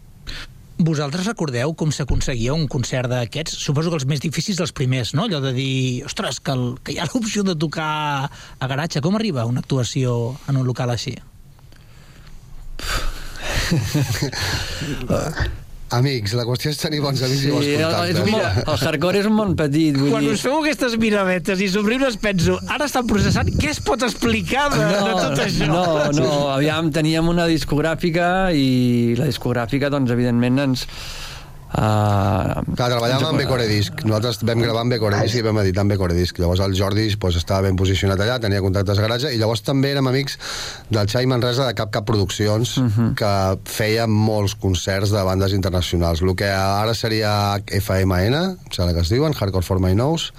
Vosaltres 0.84 1.28
recordeu 1.30 1.76
com 1.78 1.92
s'aconseguia 1.94 2.54
un 2.58 2.68
concert 2.68 3.08
d'aquests? 3.12 3.56
Suposo 3.62 3.92
que 3.94 4.00
els 4.02 4.08
més 4.10 4.20
difícils 4.24 4.58
dels 4.58 4.74
primers, 4.76 5.14
no? 5.14 5.28
Allò 5.30 5.40
de 5.44 5.54
dir, 5.56 6.04
ostres, 6.10 6.40
que, 6.42 6.52
el, 6.52 6.64
que 6.84 6.96
hi 6.96 7.00
ha 7.00 7.08
l'opció 7.14 7.46
de 7.46 7.56
tocar 7.56 8.28
a 8.28 8.68
garatge. 8.72 9.02
Com 9.06 9.16
arriba 9.20 9.46
una 9.50 9.62
actuació 9.64 10.36
en 10.50 10.58
un 10.58 10.66
local 10.68 10.90
així? 10.94 11.16
Amics, 15.94 16.34
la 16.34 16.44
qüestió 16.48 16.72
és 16.74 16.80
tenir 16.82 17.00
bons 17.04 17.22
amics 17.22 17.42
Sí, 17.44 17.50
i 17.50 17.54
bons 17.54 17.68
el, 17.68 17.82
contactes. 17.84 18.10
és 18.10 18.22
un, 18.24 18.30
món- 18.34 18.72
el 18.74 18.86
hardcore 18.88 19.20
és 19.22 19.28
un 19.30 19.36
món 19.38 19.52
petit. 19.60 19.98
Vull 20.00 20.10
Quan 20.16 20.26
dir... 20.26 20.32
us 20.34 20.42
feu 20.48 20.56
aquestes 20.62 20.96
miradetes 21.02 21.62
i 21.62 21.68
somriures 21.70 22.18
penso, 22.22 22.58
ara 22.74 22.88
estan 22.90 23.06
processant, 23.10 23.52
què 23.62 23.70
es 23.74 23.82
pot 23.84 24.02
explicar 24.08 24.70
de, 24.74 24.80
de 24.82 25.12
tot 25.20 25.44
això? 25.46 25.68
No, 25.70 25.84
no, 26.18 26.32
aviam, 26.56 26.90
teníem 26.96 27.30
una 27.30 27.46
discogràfica 27.52 28.32
i 28.58 29.14
la 29.20 29.30
discogràfica, 29.30 29.92
doncs, 29.94 30.12
evidentment, 30.16 30.60
ens... 30.70 30.88
Uh, 31.74 32.60
Clar, 32.78 32.92
treballàvem 32.92 33.32
amb 33.32 33.40
Becore 33.42 33.66
Disc. 33.66 34.04
Nosaltres 34.06 34.44
vam 34.46 34.62
gravar 34.62 34.84
amb 34.84 34.94
Becore 34.94 35.24
Disc 35.24 35.40
i 35.40 35.42
vam 35.46 35.58
editar 35.64 35.82
amb 35.82 35.94
Becore 35.96 36.14
Disc. 36.14 36.38
Llavors 36.38 36.62
el 36.62 36.76
Jordi 36.78 37.08
pues, 37.18 37.40
estava 37.40 37.66
ben 37.66 37.80
posicionat 37.80 38.22
allà, 38.22 38.36
tenia 38.44 38.62
contactes 38.62 39.02
a 39.02 39.06
garatge, 39.08 39.32
i 39.34 39.40
llavors 39.42 39.64
també 39.66 39.90
érem 39.96 40.06
amics 40.12 40.38
del 40.94 41.10
Xai 41.10 41.26
Manresa 41.32 41.66
de 41.66 41.74
Cap 41.78 41.90
Cap 41.96 42.06
Produccions, 42.06 42.76
uh 42.78 42.86
-huh. 42.86 43.10
que 43.18 43.34
feia 43.66 44.06
molts 44.06 44.54
concerts 44.54 45.10
de 45.10 45.24
bandes 45.24 45.54
internacionals. 45.54 46.22
El 46.22 46.36
que 46.36 46.50
ara 46.50 46.94
seria 46.94 47.58
FMN, 47.66 48.36
em 48.36 48.58
sembla 48.72 48.94
que 48.94 49.02
es 49.02 49.10
diuen, 49.10 49.34
Hardcore 49.34 49.66
for 49.66 49.80
My 49.80 49.96
Nose, 49.96 50.32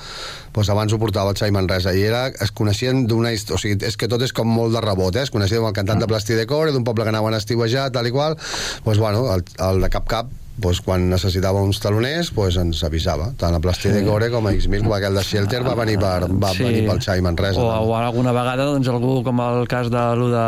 doncs 0.54 0.70
abans 0.70 0.92
ho 0.92 0.98
portava 0.98 1.30
el 1.30 1.36
Xai 1.36 1.50
Manresa 1.50 1.92
i 1.94 2.02
era, 2.02 2.28
es 2.28 2.52
coneixien 2.52 3.08
d'una 3.08 3.30
o 3.50 3.58
sigui, 3.58 3.84
és 3.84 3.96
que 3.96 4.06
tot 4.06 4.22
és 4.22 4.32
com 4.32 4.46
molt 4.46 4.72
de 4.72 4.80
rebot, 4.80 5.16
eh? 5.16 5.22
es 5.22 5.30
coneixien 5.30 5.58
amb 5.58 5.68
el 5.68 5.74
cantant 5.74 5.98
de 5.98 6.06
Plastidecor, 6.06 6.70
d'un 6.70 6.84
poble 6.84 7.02
que 7.02 7.08
anaven 7.08 7.34
a 7.34 7.38
estiuejar, 7.38 7.90
tal 7.90 8.06
i 8.06 8.12
qual, 8.12 8.38
doncs 8.84 8.98
bueno, 8.98 9.34
el, 9.34 9.42
el 9.58 9.80
de 9.80 9.90
Cap 9.90 10.06
Cap 10.06 10.26
pues, 10.60 10.80
quan 10.80 11.08
necessitava 11.10 11.60
uns 11.62 11.80
taloners 11.82 12.30
pues, 12.34 12.56
ens 12.60 12.82
avisava, 12.86 13.32
tant 13.40 13.54
a 13.56 13.60
Plastí 13.60 13.90
de 13.90 14.04
Core 14.06 14.30
com 14.30 14.46
a 14.46 14.52
X-Mil, 14.54 14.84
com 14.86 14.94
aquell 14.94 15.16
de 15.18 15.24
Shelter 15.26 15.62
va 15.66 15.74
venir, 15.74 15.98
per, 15.98 16.28
va 16.30 16.52
sí. 16.54 16.62
venir 16.62 16.84
pel 16.86 17.00
Xai 17.02 17.20
Manresa. 17.26 17.60
O, 17.60 17.66
o 17.90 17.96
alguna 17.98 18.32
vegada, 18.36 18.64
doncs, 18.70 18.88
algú, 18.92 19.18
com 19.26 19.42
el 19.44 19.66
cas 19.68 19.90
de 19.90 20.04
lo 20.20 20.30
de 20.32 20.44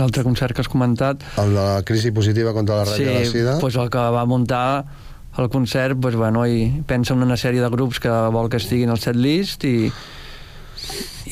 l'altre 0.00 0.24
concert 0.24 0.56
que 0.56 0.62
has 0.64 0.70
comentat... 0.72 1.24
El 1.40 1.52
de 1.52 1.60
la 1.60 1.82
crisi 1.88 2.12
positiva 2.12 2.52
contra 2.56 2.80
la 2.80 2.84
ratlla 2.88 3.10
de 3.12 3.18
la 3.18 3.24
Sí, 3.26 3.32
sida. 3.38 3.56
doncs 3.60 3.76
el 3.76 3.90
que 3.92 4.04
va 4.16 4.24
muntar 4.28 4.84
el 5.38 5.48
concert, 5.52 5.96
doncs, 6.00 6.16
bueno, 6.20 6.44
i 6.48 6.84
pensa 6.88 7.14
en 7.16 7.24
una 7.24 7.36
sèrie 7.40 7.60
de 7.64 7.70
grups 7.72 8.00
que 8.00 8.12
vol 8.32 8.48
que 8.52 8.60
estiguin 8.60 8.92
al 8.92 9.00
setlist 9.00 9.64
i, 9.68 9.90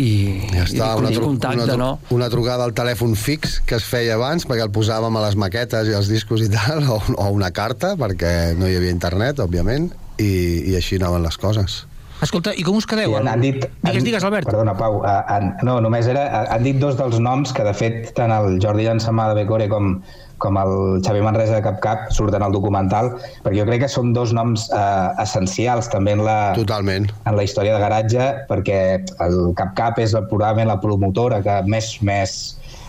i, 0.00 0.10
Ja 0.54 0.64
està, 0.64 0.88
i 0.96 1.02
una, 1.02 1.12
contacte, 1.20 1.66
una, 1.66 1.76
no? 1.76 1.90
una 2.16 2.30
trucada 2.32 2.64
al 2.66 2.72
telèfon 2.76 3.12
fix 3.18 3.58
que 3.68 3.76
es 3.76 3.86
feia 3.86 4.16
abans 4.16 4.46
perquè 4.48 4.64
el 4.64 4.72
posàvem 4.74 5.20
a 5.20 5.26
les 5.26 5.36
maquetes 5.40 5.90
i 5.90 5.96
els 5.98 6.08
discos 6.12 6.44
i 6.46 6.48
tal, 6.52 6.86
o, 6.88 7.00
o 7.16 7.28
una 7.36 7.52
carta 7.52 7.94
perquè 8.00 8.56
no 8.58 8.70
hi 8.70 8.78
havia 8.80 8.94
internet, 8.94 9.44
òbviament 9.44 9.90
i, 10.16 10.32
i 10.72 10.76
així 10.78 11.00
anaven 11.00 11.24
les 11.26 11.38
coses 11.40 11.84
Escolta, 12.20 12.52
i 12.52 12.60
com 12.60 12.76
us 12.76 12.84
quedeu? 12.84 13.14
Sí, 13.14 13.28
han 13.32 13.40
dit, 13.40 13.62
Digues, 13.80 14.04
digues, 14.04 14.24
Albert. 14.28 14.50
Perdona, 14.50 14.74
Pau. 14.76 14.98
Uh, 15.00 15.12
han, 15.32 15.54
no, 15.64 15.78
només 15.80 16.08
era... 16.10 16.26
Han 16.52 16.66
dit 16.66 16.76
dos 16.76 16.98
dels 16.98 17.16
noms 17.22 17.54
que, 17.56 17.64
de 17.64 17.72
fet, 17.72 18.10
tant 18.18 18.34
el 18.34 18.58
Jordi 18.60 18.84
Llançamà 18.84 19.30
de 19.30 19.38
Becore 19.38 19.70
com, 19.72 19.94
com 20.42 20.58
el 20.60 20.72
Xavi 21.04 21.22
Manresa 21.24 21.58
de 21.58 21.64
Cap 21.64 21.80
Cap 21.84 22.08
surten 22.16 22.42
al 22.42 22.54
documental, 22.56 23.12
perquè 23.44 23.60
jo 23.60 23.66
crec 23.68 23.84
que 23.84 23.90
són 23.92 24.14
dos 24.16 24.34
noms 24.36 24.66
uh, 24.72 25.12
essencials 25.22 25.90
també 25.92 26.16
en 26.16 26.24
la, 26.26 26.38
Totalment. 26.58 27.10
en 27.28 27.36
la 27.38 27.44
història 27.46 27.76
de 27.76 27.84
garatge, 27.84 28.30
perquè 28.50 28.80
el 29.26 29.38
Cap 29.60 29.76
Cap 29.78 30.00
és 30.02 30.16
probablement 30.32 30.72
la 30.72 30.80
promotora 30.82 31.42
que 31.44 31.60
més, 31.68 31.94
més, 32.06 32.40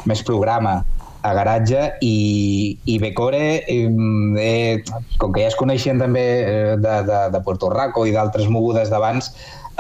més 0.10 0.24
programa 0.26 0.82
a 1.22 1.34
garatge 1.38 1.82
i, 2.02 2.78
i 2.89 2.97
Becore 3.02 3.62
eh, 3.70 3.86
eh, 4.41 4.82
com 5.22 5.34
que 5.34 5.43
ja 5.43 5.52
es 5.52 5.58
coneixien 5.60 6.02
també 6.02 6.24
eh, 6.41 6.78
de, 6.82 6.95
de, 7.06 7.20
de 7.34 7.41
Puerto 7.45 7.70
Rico 7.74 8.08
i 8.10 8.16
d'altres 8.16 8.49
mogudes 8.49 8.89
d'abans 8.89 9.30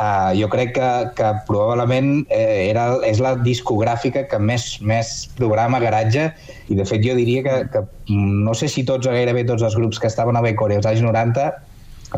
eh, 0.01 0.31
jo 0.39 0.49
crec 0.49 0.73
que, 0.77 0.89
que 1.17 1.31
probablement 1.47 2.25
eh, 2.29 2.69
era, 2.69 2.85
és 3.07 3.21
la 3.23 3.35
discogràfica 3.45 4.25
que 4.31 4.39
més, 4.41 4.73
més 4.81 5.13
programa 5.37 5.81
garatge 5.83 6.29
i 6.69 6.77
de 6.77 6.87
fet 6.87 7.03
jo 7.05 7.17
diria 7.17 7.43
que, 7.45 7.57
que 7.73 7.83
mm, 8.09 8.41
no 8.47 8.55
sé 8.57 8.71
si 8.71 8.85
tots 8.87 9.07
o 9.07 9.15
gairebé 9.15 9.45
tots 9.49 9.65
els 9.67 9.77
grups 9.77 10.01
que 10.01 10.09
estaven 10.11 10.39
a 10.39 10.45
Becore 10.45 10.79
als 10.79 10.89
anys 10.89 11.05
90 11.05 11.51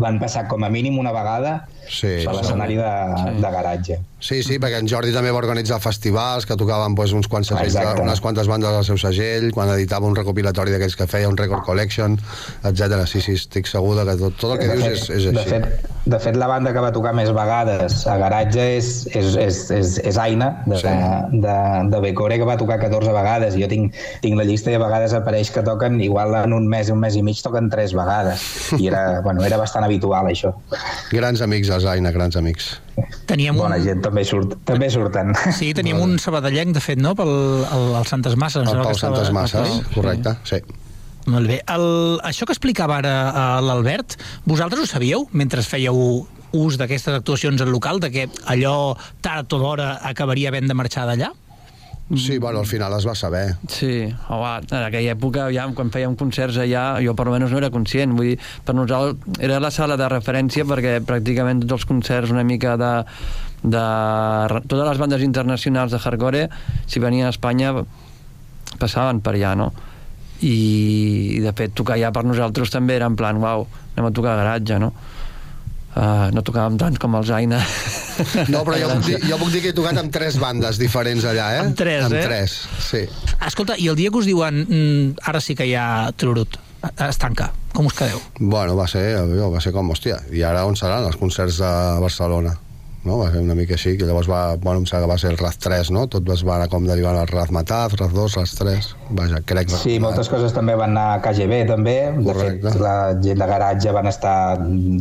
van 0.02 0.18
passar 0.22 0.48
com 0.50 0.64
a 0.66 0.72
mínim 0.74 0.98
una 0.98 1.14
vegada 1.14 1.64
sí, 1.90 2.16
per 2.26 2.36
l'escenari 2.38 2.76
de, 2.80 2.92
de 3.42 3.52
garatge. 3.58 4.00
Sí, 4.24 4.38
sí, 4.40 4.56
perquè 4.56 4.78
en 4.80 4.88
Jordi 4.88 5.12
també 5.12 5.34
va 5.36 5.40
organitzar 5.42 5.82
festivals 5.84 6.46
que 6.48 6.56
tocaven 6.56 6.94
pues, 6.96 7.12
uns 7.12 7.28
quants 7.28 7.50
segells, 7.52 7.76
Exacte. 7.76 8.06
unes 8.06 8.22
quantes 8.24 8.48
bandes 8.48 8.72
al 8.72 8.86
seu 8.88 8.96
segell, 8.98 9.50
quan 9.52 9.68
editava 9.74 10.08
un 10.08 10.16
recopilatori 10.16 10.72
d'aquells 10.72 10.96
que 10.96 11.08
feia, 11.12 11.28
un 11.28 11.36
record 11.36 11.66
collection, 11.68 12.16
etc. 12.64 13.02
Sí, 13.12 13.20
sí, 13.20 13.34
estic 13.36 13.68
segur 13.68 13.98
de 14.00 14.06
que 14.08 14.16
tot, 14.22 14.38
tot 14.40 14.54
el 14.56 14.62
que 14.62 14.70
de 14.72 14.78
dius 14.80 14.88
fet, 14.88 15.18
és, 15.18 15.26
és 15.26 15.28
De 15.34 15.42
així. 15.42 15.50
fet, 15.58 15.90
de 16.14 16.20
fet, 16.24 16.38
la 16.40 16.48
banda 16.48 16.72
que 16.72 16.80
va 16.84 16.94
tocar 16.96 17.12
més 17.18 17.34
vegades 17.36 17.98
a 18.08 18.16
Garatge 18.22 18.64
és, 18.78 18.88
és, 19.12 19.36
és, 19.44 19.60
és, 19.76 19.92
és 20.14 20.18
Aina, 20.24 20.54
de, 20.68 20.80
Sí. 20.80 20.88
de, 20.88 21.44
de, 21.44 21.58
de 21.92 22.02
Becore, 22.08 22.38
que 22.40 22.48
va 22.48 22.56
tocar 22.60 22.80
14 22.80 23.12
vegades. 23.16 23.60
Jo 23.60 23.68
tinc, 23.72 23.92
tinc 24.24 24.40
la 24.40 24.48
llista 24.48 24.72
i 24.72 24.80
a 24.80 24.82
vegades 24.86 25.14
apareix 25.20 25.52
que 25.52 25.64
toquen, 25.68 26.00
igual 26.04 26.32
en 26.46 26.56
un 26.56 26.68
mes, 26.72 26.88
un 26.96 27.00
mes 27.04 27.20
i 27.20 27.24
mig, 27.28 27.44
toquen 27.44 27.68
3 27.70 27.92
vegades. 28.00 28.48
I 28.80 28.88
era, 28.88 29.20
bueno, 29.28 29.44
era 29.44 29.60
bastant 29.60 29.84
habitual, 29.84 30.32
això. 30.32 30.56
Grans 31.12 31.44
amics, 31.44 31.73
els 31.76 31.86
Aina, 31.90 32.12
grans 32.16 32.36
amics. 32.40 32.70
Teníem 33.30 33.58
Bona 33.58 33.78
un... 33.80 33.84
gent, 33.86 34.02
també, 34.06 34.24
surt, 34.28 34.54
també 34.68 34.90
surten. 34.94 35.34
Sí, 35.58 35.74
teníem 35.74 36.00
un 36.04 36.18
sabadellenc, 36.22 36.74
de 36.76 36.82
fet, 36.84 37.02
no?, 37.02 37.16
pel 37.18 37.30
el, 37.30 37.90
el 38.00 38.06
Santes 38.10 38.36
Masses. 38.38 38.64
El 38.68 38.80
estava- 38.80 38.94
Santes 38.96 39.32
Masses, 39.36 39.68
Sí. 39.68 39.82
correcte, 39.96 40.36
sí. 40.50 40.62
Molt 41.26 41.48
bé. 41.48 41.62
El, 41.72 42.20
això 42.28 42.44
que 42.46 42.52
explicava 42.52 42.98
ara 43.00 43.14
eh, 43.32 43.62
l'Albert, 43.64 44.18
vosaltres 44.46 44.84
ho 44.84 44.88
sabíeu 44.90 45.28
mentre 45.32 45.64
fèieu 45.64 45.96
ús 46.54 46.76
d'aquestes 46.78 47.16
actuacions 47.16 47.62
al 47.64 47.72
local, 47.74 48.00
de 48.04 48.12
que 48.12 48.26
allò 48.46 48.94
tard 49.26 49.52
o 49.56 49.58
d'hora 49.62 49.94
acabaria 50.06 50.52
havent 50.52 50.68
de 50.70 50.76
marxar 50.78 51.08
d'allà? 51.10 51.32
Sí, 52.12 52.38
bueno, 52.38 52.60
al 52.60 52.66
final 52.68 52.94
es 52.98 53.08
va 53.08 53.16
saber. 53.16 53.56
Sí, 53.72 54.04
home, 54.28 54.50
en 54.70 54.84
aquella 54.84 55.14
època, 55.16 55.48
ja, 55.56 55.64
quan 55.74 55.90
fèiem 55.94 56.18
concerts 56.20 56.60
allà, 56.60 57.00
jo 57.02 57.14
per 57.16 57.26
almenys 57.30 57.54
no 57.54 57.62
era 57.62 57.72
conscient. 57.74 58.12
Vull 58.18 58.34
dir, 58.34 58.36
per 58.66 58.76
nosaltres 58.76 59.40
era 59.42 59.62
la 59.64 59.72
sala 59.72 59.96
de 59.98 60.10
referència 60.12 60.68
perquè 60.68 60.98
pràcticament 61.08 61.64
tots 61.64 61.80
els 61.80 61.88
concerts 61.90 62.34
una 62.36 62.44
mica 62.44 62.76
de, 62.78 62.92
de 63.64 63.86
totes 64.68 64.86
les 64.90 65.02
bandes 65.02 65.24
internacionals 65.24 65.96
de 65.96 66.02
hardcore, 66.04 66.44
si 66.86 67.02
venien 67.02 67.32
a 67.32 67.34
Espanya, 67.34 67.72
passaven 68.82 69.24
per 69.24 69.38
allà, 69.38 69.56
no? 69.64 69.72
I, 70.44 71.40
i 71.40 71.42
de 71.42 71.56
fet 71.56 71.72
tocar 71.72 71.96
allà 71.96 72.12
per 72.12 72.26
nosaltres 72.28 72.74
també 72.74 73.00
era 73.00 73.08
en 73.08 73.16
plan, 73.16 73.40
uau, 73.40 73.66
anem 73.96 74.12
a 74.12 74.16
tocar 74.16 74.36
a 74.36 74.42
garatge, 74.44 74.82
no? 74.84 74.92
Uh, 75.94 76.32
no 76.34 76.42
tocàvem 76.42 76.80
tant 76.82 76.96
com 76.98 77.20
els 77.20 77.30
Aina. 77.34 77.62
No, 78.54 78.60
però 78.62 78.78
jo 78.78 78.90
puc, 78.92 79.08
dir, 79.08 79.16
jo 79.26 79.38
puc 79.42 79.50
dir 79.50 79.60
que 79.64 79.72
he 79.72 79.76
tocat 79.78 79.98
amb 79.98 80.12
tres 80.14 80.36
bandes 80.38 80.78
diferents 80.78 81.26
allà, 81.26 81.48
eh? 81.56 81.62
Amb 81.64 81.78
tres, 81.78 82.04
amb 82.06 82.18
eh? 82.20 82.22
tres, 82.28 82.58
sí. 82.86 83.02
Escolta, 83.42 83.74
i 83.82 83.88
el 83.90 83.98
dia 83.98 84.12
que 84.14 84.22
us 84.22 84.30
diuen 84.30 84.60
mm, 84.62 85.24
ara 85.32 85.42
sí 85.42 85.56
que 85.58 85.66
hi 85.66 85.74
ha 85.74 86.12
trurut, 86.14 86.60
es 87.08 87.18
tanca. 87.18 87.50
Com 87.74 87.90
us 87.90 87.98
quedeu? 87.98 88.22
Bueno, 88.38 88.76
va 88.78 88.86
ser, 88.86 89.02
va 89.18 89.64
ser 89.66 89.74
com, 89.74 89.90
hòstia, 89.90 90.20
i 90.30 90.46
ara 90.46 90.62
on 90.70 90.78
seran 90.78 91.08
els 91.10 91.18
concerts 91.18 91.58
de 91.64 91.74
Barcelona? 92.06 92.54
No? 93.06 93.18
va 93.20 93.30
ser 93.32 93.42
una 93.44 93.56
mica 93.58 93.76
així, 93.78 93.96
que 94.00 94.08
llavors 94.08 94.30
va, 94.30 94.56
bueno, 94.56 94.82
em 94.82 94.88
sembla 94.90 95.06
que 95.06 95.12
va 95.12 95.18
ser 95.22 95.32
el 95.34 95.38
RAZ 95.40 95.60
3, 95.66 95.92
no? 95.96 96.06
Tot 96.12 96.30
es 96.34 96.44
va 96.48 96.58
anar 96.58 96.70
com 96.72 96.88
derivant 96.88 97.20
al 97.20 97.30
RAZ 97.30 97.54
Mataz, 97.56 97.98
RAZ 98.00 98.16
2, 98.16 98.38
RAZ 98.40 98.56
3, 98.60 98.90
vaja, 99.20 99.42
crec 99.52 99.72
que... 99.72 99.82
Sí, 99.82 99.98
moltes 100.04 100.32
coses 100.32 100.56
també 100.56 100.76
van 100.80 100.96
anar 100.96 101.18
a 101.18 101.22
KGB, 101.26 101.64
també. 101.70 101.98
De 102.18 102.26
Correcte. 102.30 102.72
fet, 102.72 102.82
la 102.84 102.96
gent 103.24 103.44
de 103.44 103.50
garatge 103.54 103.96
van 103.96 104.10
estar 104.12 104.36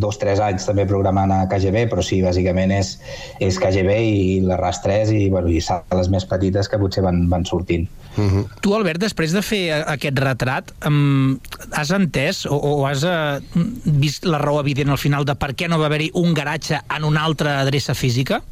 dos, 0.02 0.20
tres 0.22 0.42
anys 0.42 0.68
també 0.68 0.86
programant 0.90 1.34
a 1.34 1.42
KGB, 1.52 1.86
però 1.92 2.04
sí, 2.06 2.22
bàsicament 2.24 2.74
és, 2.78 2.96
és 3.40 3.60
KGB 3.62 3.98
i 4.02 4.38
la 4.46 4.60
RAS 4.60 4.82
3 4.84 5.14
i, 5.16 5.26
bueno, 5.32 5.52
i 5.52 5.62
sales 5.64 6.10
més 6.12 6.28
petites 6.28 6.70
que 6.70 6.80
potser 6.82 7.06
van, 7.06 7.26
van 7.32 7.46
sortint. 7.48 7.88
Uh 8.16 8.24
-huh. 8.24 8.46
Tu, 8.60 8.74
Albert, 8.74 9.00
després 9.00 9.32
de 9.32 9.42
fer 9.42 9.84
aquest 9.86 10.18
retrat, 10.18 10.72
um, 10.86 11.38
has 11.72 11.90
entès 11.90 12.46
o, 12.46 12.56
o 12.56 12.86
has 12.86 13.04
uh, 13.04 13.40
vist 13.84 14.24
la 14.24 14.38
raó 14.38 14.60
evident 14.60 14.90
al 14.90 14.98
final 14.98 15.24
de 15.24 15.34
per 15.34 15.54
què 15.54 15.68
no 15.68 15.78
va 15.78 15.86
haver-hi 15.86 16.10
un 16.14 16.34
garatge 16.34 16.80
en 16.96 17.04
una 17.04 17.22
altra 17.22 17.60
adreça 17.60 17.94
física? 17.94 18.42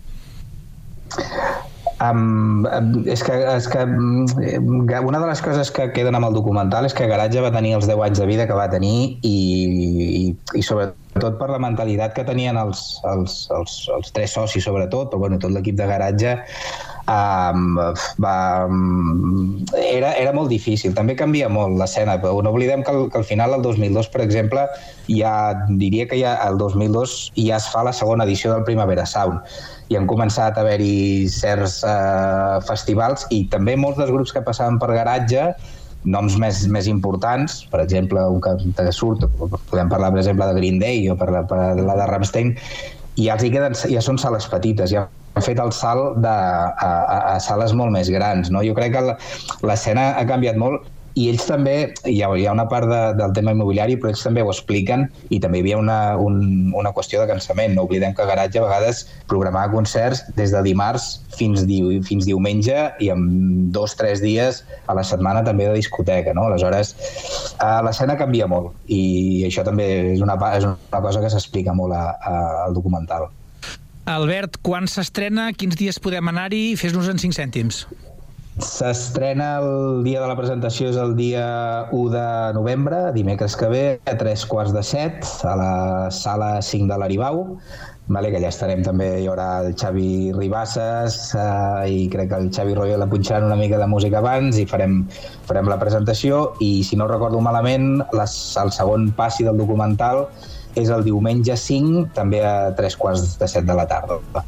Um, 2.01 2.65
és 3.05 3.21
que, 3.21 3.35
és 3.37 3.67
que 3.69 3.83
mm, 3.85 4.89
una 5.05 5.19
de 5.21 5.27
les 5.29 5.43
coses 5.45 5.69
que 5.71 5.91
queden 5.93 6.17
amb 6.17 6.31
el 6.31 6.33
documental 6.39 6.87
és 6.89 6.95
que 6.97 7.09
Garatge 7.11 7.43
va 7.45 7.51
tenir 7.53 7.75
els 7.77 7.85
10 7.91 8.01
anys 8.07 8.23
de 8.23 8.29
vida 8.31 8.47
que 8.49 8.57
va 8.57 8.71
tenir 8.73 9.19
i, 9.21 9.35
i, 9.35 10.23
i 10.57 10.63
sobretot 10.65 11.37
per 11.37 11.51
la 11.53 11.61
mentalitat 11.61 12.15
que 12.17 12.25
tenien 12.25 12.57
els, 12.57 13.03
els, 13.05 13.35
els, 13.53 13.77
els 13.99 14.17
tres 14.17 14.33
socis 14.33 14.65
sobretot, 14.65 15.11
però 15.13 15.27
bueno, 15.27 15.37
tot 15.43 15.53
l'equip 15.53 15.77
de 15.77 15.91
Garatge 15.93 16.39
um, 17.11 17.79
va, 18.23 18.67
um, 18.67 19.65
era, 19.81 20.13
era 20.15 20.33
molt 20.37 20.51
difícil. 20.53 20.95
També 20.97 21.17
canvia 21.19 21.49
molt 21.53 21.79
l'escena, 21.81 22.17
no 22.23 22.53
oblidem 22.53 22.85
que, 22.87 22.95
que 23.11 23.21
al 23.21 23.27
final, 23.27 23.57
el 23.57 23.67
2002, 23.67 24.11
per 24.13 24.23
exemple, 24.25 24.67
ja 25.11 25.35
diria 25.81 26.07
que 26.11 26.21
ja 26.21 26.37
el 26.47 26.59
2002 26.61 27.19
ja 27.41 27.59
es 27.59 27.69
fa 27.73 27.85
la 27.87 27.95
segona 27.97 28.27
edició 28.29 28.55
del 28.55 28.67
Primavera 28.69 29.07
Sound 29.09 29.43
i 29.91 29.99
han 29.99 30.07
començat 30.07 30.55
a 30.55 30.63
haver-hi 30.63 31.27
certs 31.35 31.81
eh, 31.83 32.61
festivals 32.69 33.27
i 33.35 33.43
també 33.51 33.75
molts 33.75 33.99
dels 33.99 34.13
grups 34.15 34.35
que 34.35 34.45
passaven 34.47 34.79
per 34.79 34.93
garatge 34.95 35.51
noms 36.05 36.37
més, 36.41 36.63
més 36.73 36.87
importants, 36.89 37.59
per 37.69 37.83
exemple, 37.83 38.23
un 38.33 38.41
que 38.41 38.87
surt, 38.97 39.27
podem 39.69 39.91
parlar, 39.91 40.13
per 40.15 40.23
exemple, 40.23 40.47
de 40.49 40.57
Green 40.57 40.79
Day 40.81 41.11
o 41.13 41.17
per 41.19 41.29
la, 41.35 41.43
per 41.49 41.75
la 41.77 41.97
de 41.99 42.07
Rammstein, 42.09 42.55
i 43.19 43.27
ja, 43.27 43.35
els 43.35 43.45
hi 43.45 43.51
queden, 43.53 43.77
ja 43.77 44.01
són 44.05 44.17
sales 44.23 44.47
petites, 44.49 44.95
ja 44.95 45.05
han 45.35 45.47
fet 45.47 45.61
el 45.63 45.73
salt 45.73 46.21
de, 46.25 46.31
a, 46.31 46.91
a, 46.91 47.19
a 47.35 47.37
sales 47.43 47.75
molt 47.77 47.95
més 47.95 48.11
grans. 48.13 48.51
No? 48.51 48.65
Jo 48.67 48.77
crec 48.79 48.97
que 48.97 49.05
l'escena 49.67 50.13
ha 50.19 50.25
canviat 50.29 50.59
molt 50.61 50.89
i 51.19 51.27
ells 51.31 51.43
també, 51.49 51.75
hi 52.07 52.21
ha, 52.23 52.29
hi 52.39 52.45
ha 52.47 52.53
una 52.55 52.67
part 52.71 52.87
de, 52.89 52.99
del 53.19 53.33
tema 53.35 53.53
immobiliari, 53.55 53.97
però 53.99 54.13
ells 54.13 54.23
també 54.23 54.45
ho 54.45 54.51
expliquen 54.53 55.09
i 55.35 55.41
també 55.43 55.59
hi 55.59 55.65
havia 55.65 55.81
una, 55.81 55.99
un, 56.23 56.71
una 56.77 56.93
qüestió 56.95 57.21
de 57.23 57.29
cansament. 57.31 57.75
No 57.75 57.87
oblidem 57.89 58.15
que 58.15 58.27
Garatge 58.29 58.61
a 58.61 58.67
vegades 58.67 59.03
programava 59.31 59.73
concerts 59.75 60.23
des 60.39 60.55
de 60.55 60.63
dimarts 60.67 61.09
fins, 61.35 61.65
diu, 61.67 61.91
fins 62.07 62.29
diumenge 62.29 62.77
i 63.03 63.11
amb 63.13 63.75
dos, 63.75 63.97
tres 63.99 64.23
dies 64.23 64.63
a 64.87 64.97
la 64.99 65.05
setmana 65.07 65.43
també 65.47 65.67
de 65.67 65.75
discoteca. 65.81 66.35
No? 66.37 66.47
Aleshores, 66.51 66.95
eh, 67.57 67.81
l'escena 67.87 68.19
canvia 68.21 68.49
molt 68.51 68.73
i 68.87 69.43
això 69.49 69.67
també 69.67 69.91
és 70.15 70.23
una, 70.25 70.39
és 70.55 70.71
una 70.71 71.03
cosa 71.03 71.25
que 71.25 71.35
s'explica 71.35 71.75
molt 71.75 71.97
a, 71.97 72.07
a, 72.15 72.41
al 72.69 72.79
documental. 72.79 73.31
Albert, 74.09 74.61
quan 74.65 74.89
s'estrena, 74.89 75.51
quins 75.53 75.77
dies 75.77 76.01
podem 76.03 76.31
anar-hi? 76.33 76.77
Fes-nos 76.81 77.11
en 77.13 77.21
5 77.21 77.37
cèntims. 77.37 77.85
S'estrena 78.61 79.55
el 79.61 80.03
dia 80.05 80.21
de 80.21 80.29
la 80.29 80.37
presentació 80.37 80.91
és 80.91 80.97
el 81.01 81.15
dia 81.17 81.45
1 81.97 82.11
de 82.13 82.25
novembre, 82.57 82.99
dimecres 83.17 83.55
que 83.57 83.69
ve, 83.71 83.85
a 84.05 84.17
tres 84.21 84.45
quarts 84.49 84.75
de 84.77 84.83
set, 84.85 85.25
a 85.49 85.55
la 85.57 85.75
sala 86.13 86.59
5 86.61 86.91
de 86.91 86.99
l'Aribau, 87.01 87.45
vale, 88.11 88.33
que 88.33 88.41
allà 88.41 88.51
estarem 88.51 88.83
també, 88.85 89.09
hi 89.23 89.29
haurà 89.31 89.49
el 89.63 89.73
Xavi 89.79 90.33
Ribasses 90.37 91.19
eh, 91.39 91.89
i 91.95 92.07
crec 92.13 92.33
que 92.33 92.41
el 92.43 92.51
Xavi 92.53 92.75
Royo 92.77 92.99
la 93.01 93.09
punxaran 93.09 93.47
una 93.49 93.57
mica 93.57 93.79
de 93.79 93.89
música 93.89 94.19
abans 94.19 94.59
i 94.59 94.67
farem, 94.69 95.05
farem 95.49 95.71
la 95.71 95.79
presentació 95.81 96.49
i 96.61 96.73
si 96.85 96.99
no 96.99 97.09
recordo 97.09 97.41
malament 97.41 98.03
les, 98.19 98.39
el 98.61 98.75
segon 98.75 99.13
passi 99.17 99.47
del 99.47 99.63
documental 99.63 100.27
és 100.79 100.91
el 100.91 101.05
diumenge 101.07 101.57
5 101.57 102.11
també 102.17 102.43
a 102.47 102.73
tres 102.77 102.97
quarts 102.97 103.37
de 103.41 103.49
set 103.51 103.67
de 103.67 103.77
la 103.77 103.87
tarda. 103.91 104.45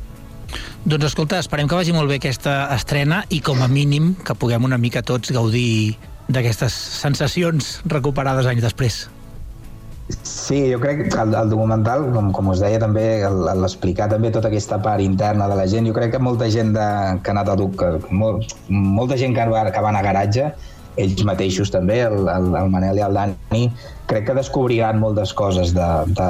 Doncs 0.82 1.12
escolta, 1.12 1.38
esperem 1.38 1.68
que 1.70 1.78
vagi 1.78 1.94
molt 1.94 2.10
bé 2.10 2.18
aquesta 2.18 2.66
estrena 2.74 3.22
i 3.30 3.38
com 3.40 3.62
a 3.62 3.70
mínim 3.70 4.16
que 4.26 4.34
puguem 4.34 4.66
una 4.66 4.78
mica 4.82 5.02
tots 5.06 5.30
gaudir 5.30 5.96
d'aquestes 6.32 6.74
sensacions 7.02 7.76
recuperades 7.86 8.48
anys 8.50 8.64
després. 8.66 9.04
Sí, 10.26 10.58
jo 10.72 10.80
crec 10.82 11.06
que 11.06 11.20
el, 11.22 11.34
el 11.38 11.52
documental, 11.52 12.04
com, 12.12 12.32
com 12.34 12.50
us 12.52 12.60
deia 12.60 12.80
també, 12.82 13.04
l'explicar 13.62 14.08
també 14.10 14.32
tota 14.34 14.50
aquesta 14.50 14.80
part 14.82 15.00
interna 15.00 15.46
de 15.48 15.56
la 15.56 15.66
gent, 15.70 15.86
jo 15.88 15.94
crec 15.96 16.12
que 16.16 16.20
molta 16.20 16.50
gent 16.52 16.74
de, 16.74 16.88
que 17.22 17.30
ha 17.30 17.36
anat 17.36 17.52
a 17.52 17.56
Duc, 17.56 17.84
molt, 18.10 18.52
molta 18.68 19.16
gent 19.20 19.36
que 19.38 19.46
va, 19.48 19.64
que 19.70 19.84
va 19.84 19.92
anar 19.94 20.02
a 20.02 20.08
garatge, 20.10 20.50
ells 21.00 21.22
mateixos 21.24 21.70
també, 21.72 22.00
el, 22.04 22.26
el, 22.28 22.50
el 22.58 22.68
Manel 22.72 22.98
i 23.00 23.04
el 23.06 23.14
Dani, 23.16 23.62
crec 24.10 24.26
que 24.28 24.34
descobriran 24.36 24.98
moltes 25.00 25.32
coses 25.32 25.72
de, 25.76 25.88
de, 26.18 26.28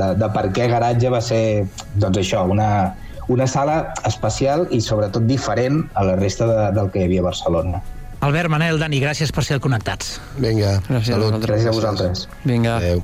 de, 0.00 0.08
de 0.18 0.30
per 0.34 0.48
què 0.56 0.66
garatge 0.72 1.12
va 1.12 1.20
ser, 1.22 1.66
doncs 1.94 2.18
això, 2.24 2.42
una, 2.50 2.94
una 3.28 3.46
sala 3.46 3.92
especial 4.08 4.66
i 4.74 4.80
sobretot 4.82 5.26
diferent 5.30 5.84
a 5.94 6.04
la 6.08 6.16
resta 6.18 6.48
de, 6.50 6.58
del 6.80 6.90
que 6.90 7.04
hi 7.04 7.08
havia 7.10 7.22
a 7.22 7.28
Barcelona. 7.30 7.82
Albert, 8.20 8.50
Manel, 8.52 8.76
Dani, 8.82 8.98
gràcies 9.00 9.30
per 9.32 9.46
ser 9.46 9.60
connectats. 9.64 10.18
Vinga, 10.36 10.80
Gràcies 10.90 11.14
a 11.14 11.16
salut. 11.16 11.30
vosaltres. 11.30 11.48
Gràcies 11.54 11.70
a 11.70 11.76
vosaltres. 11.78 12.28
Vinga. 12.44 12.76
Adéu. 12.76 13.00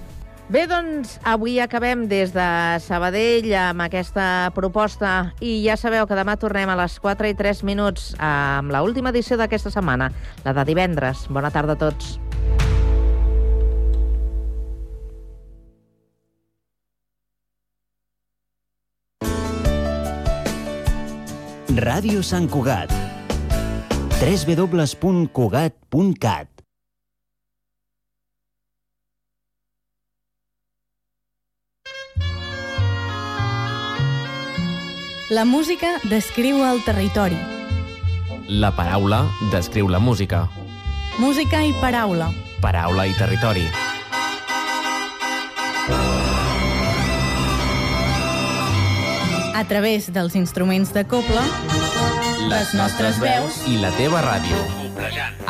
Bé, 0.47 0.69
doncs, 0.71 1.17
avui 1.27 1.57
acabem 1.59 2.05
des 2.07 2.31
de 2.31 2.79
Sabadell 2.85 3.49
amb 3.59 3.83
aquesta 3.83 4.53
proposta 4.55 5.35
i 5.43 5.59
ja 5.65 5.75
sabeu 5.75 6.07
que 6.07 6.15
demà 6.15 6.37
tornem 6.39 6.71
a 6.71 6.77
les 6.79 7.03
4 7.03 7.27
i 7.33 7.35
3 7.35 7.65
minuts 7.67 8.15
amb 8.23 8.71
la 8.71 8.85
última 8.87 9.11
edició 9.11 9.35
d'aquesta 9.41 9.75
setmana, 9.75 10.13
la 10.47 10.55
de 10.55 10.63
divendres. 10.71 11.27
Bona 11.35 11.51
tarda 11.51 11.75
a 11.75 11.81
tots. 11.83 12.23
Ràdio 21.77 22.23
Sant 22.23 22.47
Cugat. 22.49 22.89
www.cugat.cat 24.23 26.56
La 35.29 35.45
música 35.45 35.89
descriu 36.07 36.61
el 36.63 36.85
territori. 36.87 37.35
La 38.47 38.69
paraula 38.77 39.25
descriu 39.51 39.89
la 39.91 39.99
música. 39.99 40.45
Música 41.19 41.65
i 41.67 41.73
paraula. 41.81 42.29
Paraula 42.63 43.09
i 43.11 43.15
territori. 43.19 43.65
A 49.51 49.65
través 49.67 50.07
dels 50.15 50.37
instruments 50.39 50.93
de 50.95 51.03
coble, 51.11 51.43
les 52.47 52.71
nostres 52.79 53.19
veus 53.19 53.65
I 53.67 53.81
la 53.83 53.91
teva 53.99 54.23
ràdio. 54.23 54.61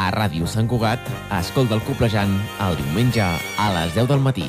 A 0.01 0.09
Ràdio 0.15 0.49
Sant 0.49 0.73
Cugat, 0.73 1.05
escolta 1.37 1.77
el 1.77 1.85
Coplejant 1.85 2.33
el 2.65 2.81
diumenge 2.81 3.29
a 3.29 3.69
les 3.77 3.93
10 3.93 4.09
del 4.09 4.25
matí. 4.25 4.49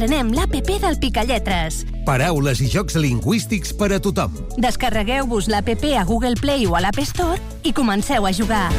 Estrenem 0.00 0.30
l'APP 0.32 0.78
del 0.80 0.94
Picalletres. 0.96 1.82
Paraules 2.06 2.62
i 2.64 2.70
jocs 2.72 2.94
lingüístics 2.96 3.74
per 3.76 3.90
a 3.92 3.98
tothom. 4.00 4.32
Descarregueu-vos 4.56 5.50
l'APP 5.52 5.90
a 6.00 6.06
Google 6.08 6.40
Play 6.40 6.64
o 6.64 6.72
a 6.72 6.80
l'App 6.80 7.02
Store 7.04 7.36
i 7.68 7.74
comenceu 7.76 8.24
a 8.24 8.32
jugar. 8.32 8.70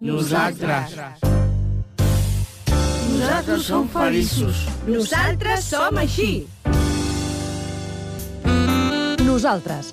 Nosaltres. 0.00 0.96
Nosaltres 3.10 3.68
som 3.68 3.84
feliços. 3.92 4.64
Nosaltres 4.88 5.68
som 5.68 6.00
així. 6.00 6.30
Nosaltres, 9.20 9.92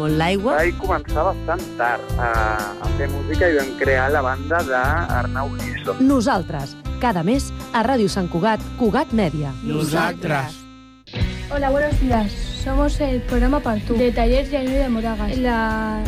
l'aigua. 0.07 0.55
Vaig 0.57 0.77
començar 0.79 1.23
bastant 1.27 1.65
tard 1.77 2.01
a, 2.17 2.31
a 2.81 2.91
fer 2.97 3.09
música 3.09 3.49
i 3.49 3.57
vam 3.57 3.73
crear 3.79 4.09
la 4.11 4.21
banda 4.25 4.61
d'Arnau 4.67 5.51
Riso. 5.59 5.95
Nosaltres, 5.99 6.75
cada 7.01 7.23
mes, 7.23 7.51
a 7.73 7.83
Ràdio 7.83 8.09
Sant 8.09 8.29
Cugat, 8.29 8.61
Cugat 8.79 9.13
Mèdia. 9.13 9.53
Nosaltres. 9.63 10.57
Hola, 11.53 11.69
buenos 11.69 11.99
días. 11.99 12.31
Somos 12.63 12.99
el 13.01 13.21
programa 13.23 13.59
Partú, 13.59 13.95
de 13.95 14.11
Talleres 14.11 14.51
de 14.51 14.57
Ayuda 14.57 14.83
de 14.83 14.89
Moragas, 14.89 15.31
en 15.31 15.43
la 15.43 16.03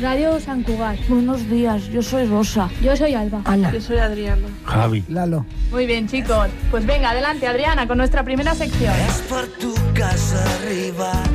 Radio 0.00 0.40
San 0.40 0.62
Cugat. 0.62 0.96
Buenos 1.08 1.48
días, 1.50 1.88
yo 1.88 2.02
soy 2.02 2.24
Rosa. 2.26 2.68
Yo 2.80 2.96
soy 2.96 3.14
Alba. 3.14 3.42
Ana. 3.44 3.72
Yo 3.72 3.80
soy 3.80 3.98
Adriana. 3.98 4.48
Javi. 4.64 5.04
Lalo. 5.08 5.44
Muy 5.70 5.86
bien, 5.86 6.08
chicos. 6.08 6.48
Pues 6.70 6.86
venga, 6.86 7.10
adelante, 7.10 7.46
Adriana, 7.46 7.86
con 7.86 7.98
nuestra 7.98 8.24
primera 8.24 8.54
sección. 8.54 8.94
per 9.28 9.46
tu 9.58 9.74
que 9.94 10.02
has 10.02 10.32
arribat. 10.34 11.31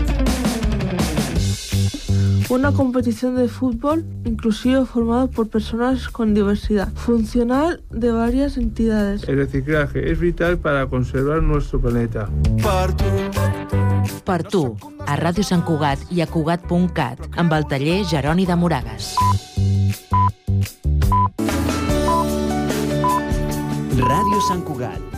Una 2.49 2.71
competición 2.71 3.35
de 3.35 3.49
fútbol 3.49 4.05
inclusivo 4.23 4.85
formado 4.85 5.29
por 5.29 5.49
personas 5.49 6.07
con 6.07 6.33
diversidad 6.33 6.87
funcional 6.93 7.83
de 7.89 8.11
varias 8.11 8.55
entidades. 8.55 9.27
El 9.27 9.37
reciclaje 9.37 10.09
es 10.09 10.17
vital 10.17 10.57
para 10.57 10.87
conservar 10.87 11.43
nuestro 11.43 11.81
planeta. 11.81 12.29
Per 12.63 12.93
tu. 12.93 13.05
Per 14.23 14.43
tu, 14.43 14.63
a 15.05 15.17
Ràdio 15.19 15.43
Sant 15.43 15.65
Cugat 15.67 15.99
i 16.11 16.23
a 16.23 16.27
Cugat.cat, 16.27 17.27
amb 17.35 17.53
el 17.57 17.67
taller 17.67 17.99
Jeroni 18.07 18.47
de 18.47 18.55
Moragas. 18.55 19.11
Ràdio 23.99 24.41
Sant 24.47 24.63
Cugat. 24.63 25.16